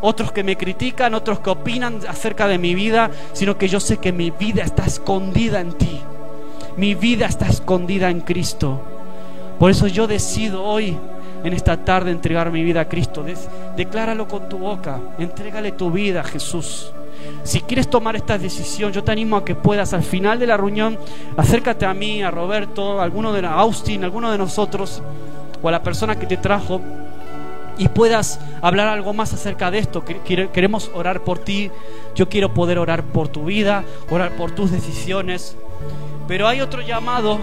otros 0.00 0.32
que 0.32 0.42
me 0.42 0.56
critican, 0.56 1.14
otros 1.14 1.38
que 1.38 1.50
opinan 1.50 2.00
acerca 2.08 2.48
de 2.48 2.58
mi 2.58 2.74
vida, 2.74 3.12
sino 3.34 3.56
que 3.56 3.68
yo 3.68 3.78
sé 3.78 3.98
que 3.98 4.12
mi 4.12 4.32
vida 4.32 4.64
está 4.64 4.84
escondida 4.84 5.60
en 5.60 5.72
ti. 5.74 6.00
Mi 6.76 6.96
vida 6.96 7.26
está 7.26 7.46
escondida 7.46 8.10
en 8.10 8.20
Cristo. 8.20 8.80
Por 9.60 9.70
eso 9.70 9.86
yo 9.86 10.08
decido 10.08 10.64
hoy, 10.64 10.96
en 11.44 11.52
esta 11.52 11.84
tarde, 11.84 12.10
entregar 12.10 12.50
mi 12.50 12.64
vida 12.64 12.80
a 12.80 12.88
Cristo. 12.88 13.24
decláralo 13.76 14.26
con 14.26 14.48
tu 14.48 14.58
boca. 14.58 15.00
Entrégale 15.18 15.70
tu 15.72 15.92
vida 15.92 16.20
a 16.20 16.24
Jesús. 16.24 16.92
Si 17.42 17.60
quieres 17.60 17.88
tomar 17.88 18.16
esta 18.16 18.38
decisión, 18.38 18.92
yo 18.92 19.02
te 19.02 19.12
animo 19.12 19.36
a 19.36 19.44
que 19.44 19.54
puedas 19.54 19.92
al 19.94 20.02
final 20.02 20.38
de 20.38 20.46
la 20.46 20.56
reunión, 20.56 20.98
acércate 21.36 21.86
a 21.86 21.94
mí, 21.94 22.22
a 22.22 22.30
Roberto, 22.30 23.00
a 23.00 23.04
alguno 23.04 23.32
de 23.32 23.46
Austin, 23.46 24.02
a 24.02 24.06
alguno 24.06 24.30
de 24.30 24.38
nosotros, 24.38 25.02
o 25.62 25.68
a 25.68 25.72
la 25.72 25.82
persona 25.82 26.18
que 26.18 26.26
te 26.26 26.36
trajo, 26.36 26.80
y 27.78 27.88
puedas 27.88 28.38
hablar 28.60 28.88
algo 28.88 29.14
más 29.14 29.32
acerca 29.32 29.70
de 29.70 29.78
esto. 29.78 30.04
Queremos 30.52 30.90
orar 30.94 31.24
por 31.24 31.38
ti, 31.38 31.70
yo 32.14 32.28
quiero 32.28 32.52
poder 32.52 32.78
orar 32.78 33.04
por 33.04 33.28
tu 33.28 33.44
vida, 33.44 33.84
orar 34.10 34.32
por 34.32 34.50
tus 34.50 34.70
decisiones. 34.70 35.56
Pero 36.28 36.46
hay 36.46 36.60
otro 36.60 36.82
llamado 36.82 37.38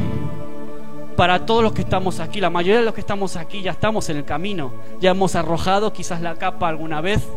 para 1.16 1.46
todos 1.48 1.64
los 1.64 1.74
que 1.74 1.82
estamos 1.82 2.20
aquí. 2.20 2.40
La 2.40 2.52
mayoría 2.52 2.78
de 2.78 2.86
los 2.86 2.94
que 2.94 3.02
estamos 3.02 3.36
aquí 3.36 3.64
ya 3.64 3.72
estamos 3.72 4.10
en 4.10 4.18
el 4.18 4.26
camino. 4.26 4.72
Ya 5.02 5.10
hemos 5.10 5.36
arrojado 5.36 5.92
quizás 5.92 6.22
la 6.22 6.36
capa 6.36 6.70
alguna 6.70 7.02
vez, 7.02 7.28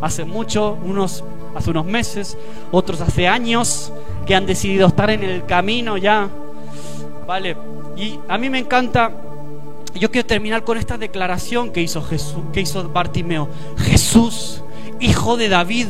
hace 0.00 0.24
mucho, 0.24 0.78
unos 0.84 1.24
hace 1.54 1.70
unos 1.70 1.86
meses, 1.86 2.36
otros 2.70 3.00
hace 3.00 3.26
años 3.26 3.92
que 4.26 4.34
han 4.34 4.46
decidido 4.46 4.88
estar 4.88 5.10
en 5.10 5.22
el 5.24 5.44
camino 5.46 5.96
ya. 5.96 6.28
Vale. 7.26 7.56
Y 7.96 8.18
a 8.28 8.38
mí 8.38 8.48
me 8.48 8.58
encanta 8.58 9.10
yo 9.94 10.10
quiero 10.10 10.26
terminar 10.26 10.64
con 10.64 10.78
esta 10.78 10.96
declaración 10.96 11.72
que 11.72 11.82
hizo 11.82 12.02
Jesús, 12.02 12.42
que 12.52 12.60
hizo 12.60 12.88
Bartimeo. 12.88 13.48
Jesús, 13.78 14.62
hijo 15.00 15.36
de 15.36 15.48
David, 15.48 15.88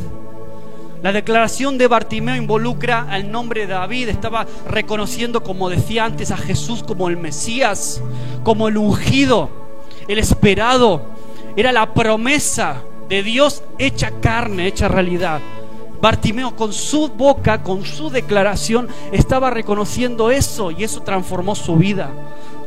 la 1.02 1.12
declaración 1.12 1.78
de 1.78 1.86
Bartimeo 1.86 2.34
involucra 2.34 3.06
al 3.08 3.30
nombre 3.30 3.66
de 3.66 3.74
David. 3.74 4.08
Estaba 4.08 4.46
reconociendo, 4.68 5.42
como 5.42 5.68
decía 5.68 6.04
antes, 6.04 6.30
a 6.30 6.36
Jesús 6.36 6.82
como 6.82 7.08
el 7.08 7.16
Mesías, 7.16 8.02
como 8.42 8.68
el 8.68 8.76
ungido, 8.76 9.50
el 10.08 10.18
esperado. 10.18 11.02
Era 11.56 11.72
la 11.72 11.92
promesa 11.92 12.82
de 13.08 13.22
Dios 13.22 13.62
hecha 13.78 14.12
carne, 14.20 14.66
hecha 14.66 14.88
realidad. 14.88 15.40
Bartimeo 16.00 16.54
con 16.54 16.72
su 16.72 17.08
boca, 17.08 17.62
con 17.62 17.84
su 17.84 18.10
declaración, 18.10 18.88
estaba 19.10 19.50
reconociendo 19.50 20.30
eso 20.30 20.70
y 20.70 20.84
eso 20.84 21.02
transformó 21.02 21.54
su 21.54 21.76
vida. 21.76 22.10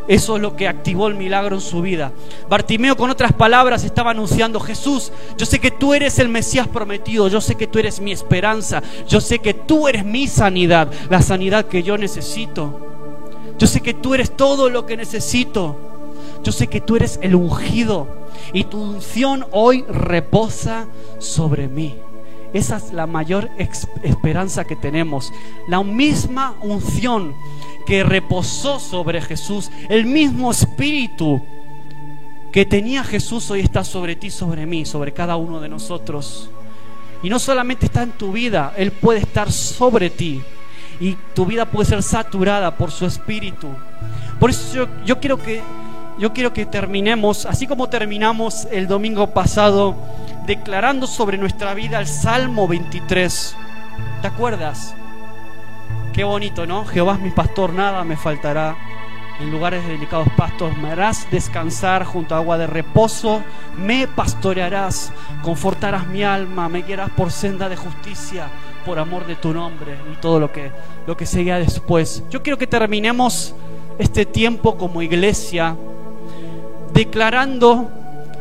Eso 0.07 0.35
es 0.35 0.41
lo 0.41 0.55
que 0.55 0.67
activó 0.67 1.07
el 1.07 1.15
milagro 1.15 1.55
en 1.55 1.61
su 1.61 1.81
vida. 1.81 2.11
Bartimeo, 2.49 2.97
con 2.97 3.09
otras 3.09 3.31
palabras, 3.31 3.83
estaba 3.83 4.11
anunciando, 4.11 4.59
Jesús, 4.59 5.11
yo 5.37 5.45
sé 5.45 5.59
que 5.59 5.71
tú 5.71 5.93
eres 5.93 6.19
el 6.19 6.27
Mesías 6.27 6.67
prometido, 6.67 7.27
yo 7.27 7.39
sé 7.39 7.55
que 7.55 7.67
tú 7.67 7.79
eres 7.79 8.01
mi 8.01 8.11
esperanza, 8.11 8.81
yo 9.07 9.21
sé 9.21 9.39
que 9.39 9.53
tú 9.53 9.87
eres 9.87 10.03
mi 10.03 10.27
sanidad, 10.27 10.91
la 11.09 11.21
sanidad 11.21 11.65
que 11.65 11.83
yo 11.83 11.97
necesito. 11.97 12.87
Yo 13.57 13.67
sé 13.67 13.79
que 13.81 13.93
tú 13.93 14.15
eres 14.15 14.35
todo 14.35 14.69
lo 14.69 14.85
que 14.85 14.97
necesito. 14.97 15.90
Yo 16.43 16.51
sé 16.51 16.67
que 16.67 16.81
tú 16.81 16.95
eres 16.95 17.19
el 17.21 17.35
ungido 17.35 18.07
y 18.53 18.63
tu 18.63 18.81
unción 18.81 19.45
hoy 19.51 19.83
reposa 19.87 20.87
sobre 21.19 21.67
mí. 21.67 21.95
Esa 22.53 22.77
es 22.77 22.91
la 22.91 23.07
mayor 23.07 23.49
esperanza 24.03 24.65
que 24.65 24.75
tenemos. 24.75 25.31
La 25.67 25.83
misma 25.83 26.55
unción 26.61 27.33
que 27.85 28.03
reposó 28.03 28.79
sobre 28.79 29.21
Jesús, 29.21 29.71
el 29.89 30.05
mismo 30.05 30.51
espíritu 30.51 31.41
que 32.51 32.65
tenía 32.65 33.03
Jesús 33.03 33.49
hoy 33.49 33.61
está 33.61 33.83
sobre 33.83 34.15
ti, 34.15 34.29
sobre 34.29 34.65
mí, 34.65 34.85
sobre 34.85 35.13
cada 35.13 35.37
uno 35.37 35.59
de 35.61 35.69
nosotros. 35.69 36.49
Y 37.23 37.29
no 37.29 37.39
solamente 37.39 37.85
está 37.85 38.03
en 38.03 38.11
tu 38.11 38.31
vida, 38.31 38.73
Él 38.75 38.91
puede 38.91 39.19
estar 39.19 39.51
sobre 39.51 40.09
ti. 40.09 40.41
Y 40.99 41.15
tu 41.33 41.45
vida 41.45 41.65
puede 41.65 41.89
ser 41.89 42.03
saturada 42.03 42.75
por 42.75 42.91
su 42.91 43.05
espíritu. 43.05 43.67
Por 44.39 44.49
eso 44.49 44.87
yo, 45.05 45.19
quiero 45.19 45.37
que 45.37 45.61
yo 46.17 46.33
quiero 46.33 46.53
que 46.53 46.65
terminemos, 46.65 47.45
así 47.45 47.67
como 47.67 47.89
terminamos 47.89 48.67
el 48.71 48.87
domingo 48.87 49.27
pasado, 49.27 49.95
declarando 50.45 51.07
sobre 51.07 51.37
nuestra 51.37 51.73
vida 51.73 51.99
el 51.99 52.07
Salmo 52.07 52.67
23. 52.67 53.55
¿Te 54.21 54.27
acuerdas? 54.27 54.95
Qué 56.13 56.23
bonito, 56.23 56.67
¿no? 56.67 56.85
Jehová 56.85 57.13
es 57.13 57.21
mi 57.21 57.31
pastor, 57.31 57.73
nada 57.73 58.03
me 58.03 58.17
faltará. 58.17 58.75
En 59.39 59.49
lugares 59.49 59.83
de 59.83 59.93
delicados 59.93 60.27
pastos 60.37 60.77
me 60.77 60.91
harás 60.91 61.25
descansar 61.31 62.03
junto 62.03 62.35
a 62.35 62.37
agua 62.37 62.59
de 62.59 62.67
reposo, 62.67 63.41
me 63.75 64.07
pastorearás, 64.07 65.11
confortarás 65.41 66.05
mi 66.05 66.21
alma, 66.23 66.69
me 66.69 66.83
guiarás 66.83 67.09
por 67.11 67.31
senda 67.31 67.67
de 67.67 67.75
justicia, 67.75 68.47
por 68.85 68.99
amor 68.99 69.25
de 69.25 69.35
tu 69.35 69.51
nombre 69.51 69.95
y 70.13 70.17
todo 70.17 70.39
lo 70.39 70.51
que, 70.51 70.71
lo 71.07 71.17
que 71.17 71.25
seguía 71.25 71.57
después. 71.57 72.23
Yo 72.29 72.43
quiero 72.43 72.59
que 72.59 72.67
terminemos 72.67 73.55
este 73.97 74.27
tiempo 74.27 74.77
como 74.77 75.01
iglesia 75.01 75.75
declarando 77.05 77.89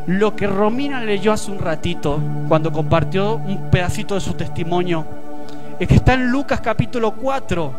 lo 0.05 0.35
que 0.35 0.45
Romina 0.45 1.01
leyó 1.01 1.33
hace 1.33 1.49
un 1.49 1.57
ratito 1.57 2.19
cuando 2.47 2.71
compartió 2.71 3.37
un 3.37 3.71
pedacito 3.71 4.13
de 4.13 4.21
su 4.21 4.33
testimonio 4.33 5.03
es 5.79 5.87
que 5.87 5.95
está 5.95 6.13
en 6.13 6.29
Lucas 6.29 6.61
capítulo 6.61 7.15
4, 7.15 7.73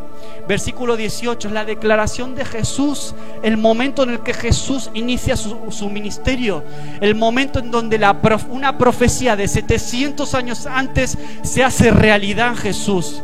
versículo 0.49 0.97
18, 0.97 1.47
es 1.47 1.55
la 1.55 1.65
declaración 1.65 2.35
de 2.35 2.45
Jesús, 2.45 3.15
el 3.45 3.57
momento 3.57 4.03
en 4.03 4.11
el 4.11 4.21
que 4.25 4.35
Jesús 4.35 4.91
inicia 4.93 5.37
su, 5.37 5.89
ministerio, 5.89 6.65
el 7.01 7.15
momento 7.15 7.61
en 7.61 7.71
donde 7.71 8.01
una 8.51 8.77
profecía 8.77 9.37
de 9.37 9.47
700 9.47 10.35
años 10.35 10.67
antes 10.67 11.17
se 11.43 11.63
hace 11.63 11.93
realidad 11.93 12.49
en 12.49 12.57
Jesús. 12.57 13.23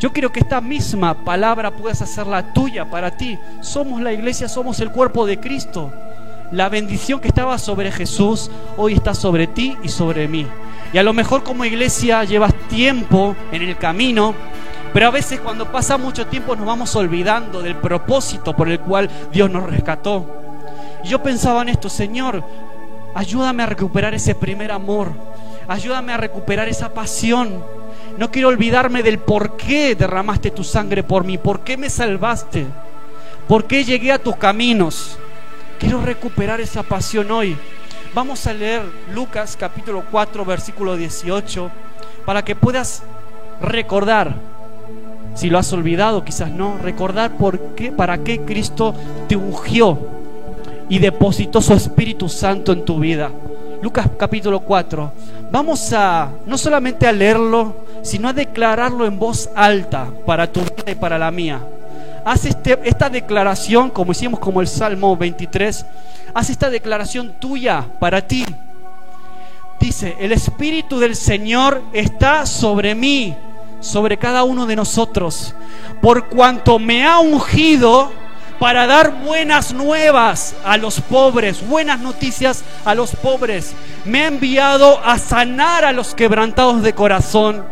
Yo 0.00 0.12
quiero 0.12 0.32
que 0.32 0.40
esta 0.40 0.60
misma 0.60 1.24
palabra 1.24 1.70
puedas 1.70 2.02
hacerla 2.02 2.52
tuya 2.52 2.90
para 2.90 3.16
ti. 3.16 3.38
Somos 3.60 4.00
la 4.00 4.12
iglesia, 4.12 4.48
somos 4.48 4.80
el 4.80 4.90
cuerpo 4.90 5.26
de 5.26 5.38
Cristo. 5.38 5.92
La 6.52 6.68
bendición 6.68 7.20
que 7.20 7.28
estaba 7.28 7.58
sobre 7.58 7.92
Jesús 7.92 8.50
hoy 8.76 8.94
está 8.94 9.14
sobre 9.14 9.46
ti 9.46 9.76
y 9.84 9.88
sobre 9.88 10.26
mí. 10.26 10.46
Y 10.92 10.98
a 10.98 11.04
lo 11.04 11.12
mejor 11.12 11.44
como 11.44 11.64
iglesia 11.64 12.24
llevas 12.24 12.52
tiempo 12.68 13.36
en 13.52 13.62
el 13.62 13.78
camino, 13.78 14.34
pero 14.92 15.06
a 15.06 15.10
veces 15.12 15.38
cuando 15.38 15.70
pasa 15.70 15.96
mucho 15.96 16.26
tiempo 16.26 16.56
nos 16.56 16.66
vamos 16.66 16.96
olvidando 16.96 17.62
del 17.62 17.76
propósito 17.76 18.56
por 18.56 18.68
el 18.68 18.80
cual 18.80 19.08
Dios 19.32 19.48
nos 19.48 19.70
rescató. 19.70 20.26
Yo 21.04 21.22
pensaba 21.22 21.62
en 21.62 21.68
esto, 21.68 21.88
Señor, 21.88 22.42
ayúdame 23.14 23.62
a 23.62 23.66
recuperar 23.66 24.12
ese 24.14 24.34
primer 24.34 24.72
amor, 24.72 25.12
ayúdame 25.68 26.12
a 26.12 26.16
recuperar 26.16 26.68
esa 26.68 26.92
pasión. 26.92 27.62
No 28.18 28.32
quiero 28.32 28.48
olvidarme 28.48 29.04
del 29.04 29.20
por 29.20 29.56
qué 29.56 29.94
derramaste 29.94 30.50
tu 30.50 30.64
sangre 30.64 31.04
por 31.04 31.22
mí, 31.22 31.38
por 31.38 31.60
qué 31.60 31.76
me 31.76 31.88
salvaste, 31.88 32.66
por 33.46 33.66
qué 33.66 33.84
llegué 33.84 34.10
a 34.10 34.18
tus 34.18 34.34
caminos. 34.34 35.16
Quiero 35.80 36.02
recuperar 36.02 36.60
esa 36.60 36.82
pasión 36.82 37.30
hoy. 37.30 37.56
Vamos 38.14 38.46
a 38.46 38.52
leer 38.52 38.82
Lucas 39.14 39.56
capítulo 39.58 40.04
4 40.10 40.44
versículo 40.44 40.94
18 40.94 41.70
para 42.26 42.44
que 42.44 42.54
puedas 42.54 43.02
recordar, 43.62 44.34
si 45.34 45.48
lo 45.48 45.58
has 45.58 45.72
olvidado 45.72 46.22
quizás 46.22 46.50
no, 46.50 46.76
recordar 46.76 47.38
por 47.38 47.74
qué, 47.74 47.92
para 47.92 48.18
qué 48.18 48.40
Cristo 48.42 48.94
te 49.26 49.36
ungió 49.36 49.98
y 50.90 50.98
depositó 50.98 51.62
su 51.62 51.72
Espíritu 51.72 52.28
Santo 52.28 52.72
en 52.72 52.84
tu 52.84 52.98
vida. 52.98 53.30
Lucas 53.80 54.06
capítulo 54.18 54.60
4. 54.60 55.12
Vamos 55.50 55.94
a 55.94 56.30
no 56.44 56.58
solamente 56.58 57.06
a 57.06 57.12
leerlo, 57.12 57.86
sino 58.02 58.28
a 58.28 58.34
declararlo 58.34 59.06
en 59.06 59.18
voz 59.18 59.48
alta 59.54 60.08
para 60.26 60.52
tu 60.52 60.60
vida 60.60 60.92
y 60.92 60.94
para 60.94 61.18
la 61.18 61.30
mía. 61.30 61.62
Haz 62.24 62.44
este, 62.44 62.78
esta 62.84 63.08
declaración, 63.08 63.90
como 63.90 64.12
hicimos 64.12 64.40
como 64.40 64.60
el 64.60 64.68
Salmo 64.68 65.16
23, 65.16 65.86
haz 66.34 66.50
esta 66.50 66.70
declaración 66.70 67.32
tuya 67.38 67.86
para 67.98 68.26
ti. 68.26 68.44
Dice, 69.78 70.16
el 70.20 70.32
Espíritu 70.32 70.98
del 70.98 71.16
Señor 71.16 71.82
está 71.92 72.46
sobre 72.46 72.94
mí. 72.94 73.36
sobre 73.80 74.18
cada 74.18 74.44
uno 74.44 74.66
de 74.66 74.76
nosotros, 74.76 75.54
por 76.02 76.26
cuanto 76.26 76.78
me 76.78 77.06
ha 77.06 77.18
ungido 77.18 78.12
para 78.58 78.86
dar 78.86 79.22
buenas 79.24 79.72
nuevas 79.72 80.54
a 80.66 80.76
los 80.76 81.00
pobres, 81.00 81.66
buenas 81.66 81.98
noticias 81.98 82.62
a 82.84 82.94
los 82.94 83.16
pobres. 83.16 83.72
Me 84.04 84.24
ha 84.24 84.26
enviado 84.26 85.00
a 85.02 85.18
sanar 85.18 85.86
a 85.86 85.92
los 85.92 86.14
quebrantados 86.14 86.82
de 86.82 86.92
corazón, 86.92 87.64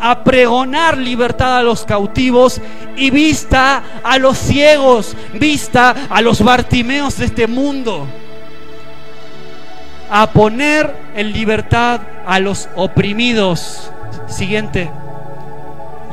a 0.00 0.22
pregonar 0.24 0.96
libertad 0.98 1.58
a 1.58 1.62
los 1.62 1.84
cautivos 1.84 2.60
y 2.96 3.10
vista 3.10 3.82
a 4.02 4.18
los 4.18 4.38
ciegos, 4.38 5.16
vista 5.34 5.94
a 6.08 6.20
los 6.22 6.42
bartimeos 6.42 7.18
de 7.18 7.26
este 7.26 7.46
mundo, 7.46 8.06
a 10.10 10.26
poner 10.28 10.94
en 11.14 11.32
libertad 11.32 12.00
a 12.26 12.38
los 12.38 12.68
oprimidos. 12.76 13.90
Siguiente. 14.28 14.90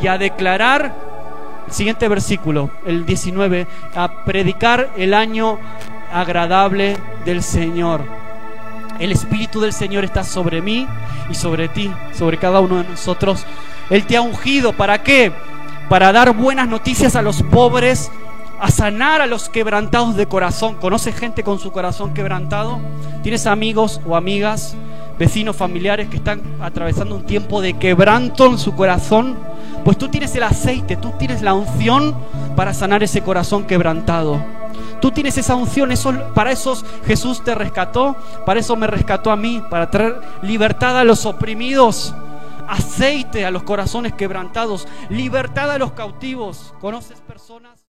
Y 0.01 0.07
a 0.07 0.17
declarar 0.17 0.93
Siguiente 1.73 2.07
versículo, 2.07 2.69
el 2.85 3.05
19, 3.05 3.67
a 3.95 4.25
predicar 4.25 4.91
el 4.95 5.13
año 5.13 5.57
agradable 6.11 6.97
del 7.25 7.41
Señor. 7.41 8.03
El 8.99 9.11
Espíritu 9.11 9.59
del 9.59 9.73
Señor 9.73 10.03
está 10.03 10.23
sobre 10.23 10.61
mí 10.61 10.87
y 11.31 11.33
sobre 11.33 11.69
ti, 11.69 11.91
sobre 12.13 12.37
cada 12.37 12.59
uno 12.59 12.83
de 12.83 12.89
nosotros. 12.89 13.45
Él 13.93 14.07
te 14.07 14.17
ha 14.17 14.23
ungido, 14.23 14.73
¿para 14.73 15.03
qué? 15.03 15.31
Para 15.87 16.11
dar 16.11 16.35
buenas 16.35 16.67
noticias 16.67 17.15
a 17.15 17.21
los 17.21 17.43
pobres, 17.43 18.09
a 18.59 18.71
sanar 18.71 19.21
a 19.21 19.27
los 19.27 19.49
quebrantados 19.49 20.15
de 20.15 20.25
corazón. 20.25 20.77
¿Conoces 20.81 21.15
gente 21.15 21.43
con 21.43 21.59
su 21.59 21.71
corazón 21.71 22.11
quebrantado? 22.11 22.79
¿Tienes 23.21 23.45
amigos 23.45 24.01
o 24.07 24.15
amigas, 24.15 24.75
vecinos, 25.19 25.55
familiares 25.55 26.09
que 26.09 26.17
están 26.17 26.41
atravesando 26.59 27.13
un 27.13 27.23
tiempo 27.27 27.61
de 27.61 27.75
quebranto 27.75 28.47
en 28.47 28.57
su 28.57 28.73
corazón? 28.73 29.37
Pues 29.85 29.95
tú 29.95 30.07
tienes 30.07 30.35
el 30.35 30.41
aceite, 30.41 30.95
tú 30.95 31.13
tienes 31.19 31.43
la 31.43 31.53
unción 31.53 32.15
para 32.55 32.73
sanar 32.73 33.03
ese 33.03 33.21
corazón 33.21 33.65
quebrantado. 33.65 34.43
Tú 35.01 35.11
tienes 35.11 35.37
esa 35.37 35.53
unción, 35.53 35.91
eso, 35.91 36.15
para 36.33 36.51
eso 36.51 36.75
Jesús 37.05 37.43
te 37.43 37.53
rescató, 37.53 38.15
para 38.43 38.59
eso 38.59 38.75
me 38.75 38.87
rescató 38.87 39.29
a 39.29 39.35
mí, 39.35 39.61
para 39.69 39.91
traer 39.91 40.19
libertad 40.41 40.97
a 40.97 41.03
los 41.03 41.27
oprimidos, 41.27 42.15
aceite 42.73 43.45
a 43.45 43.51
los 43.51 43.63
corazones 43.63 44.13
quebrantados, 44.13 44.87
libertad 45.09 45.71
a 45.71 45.77
los 45.77 45.93
cautivos. 45.93 46.73
¿Conoces 46.79 47.21
personas? 47.21 47.72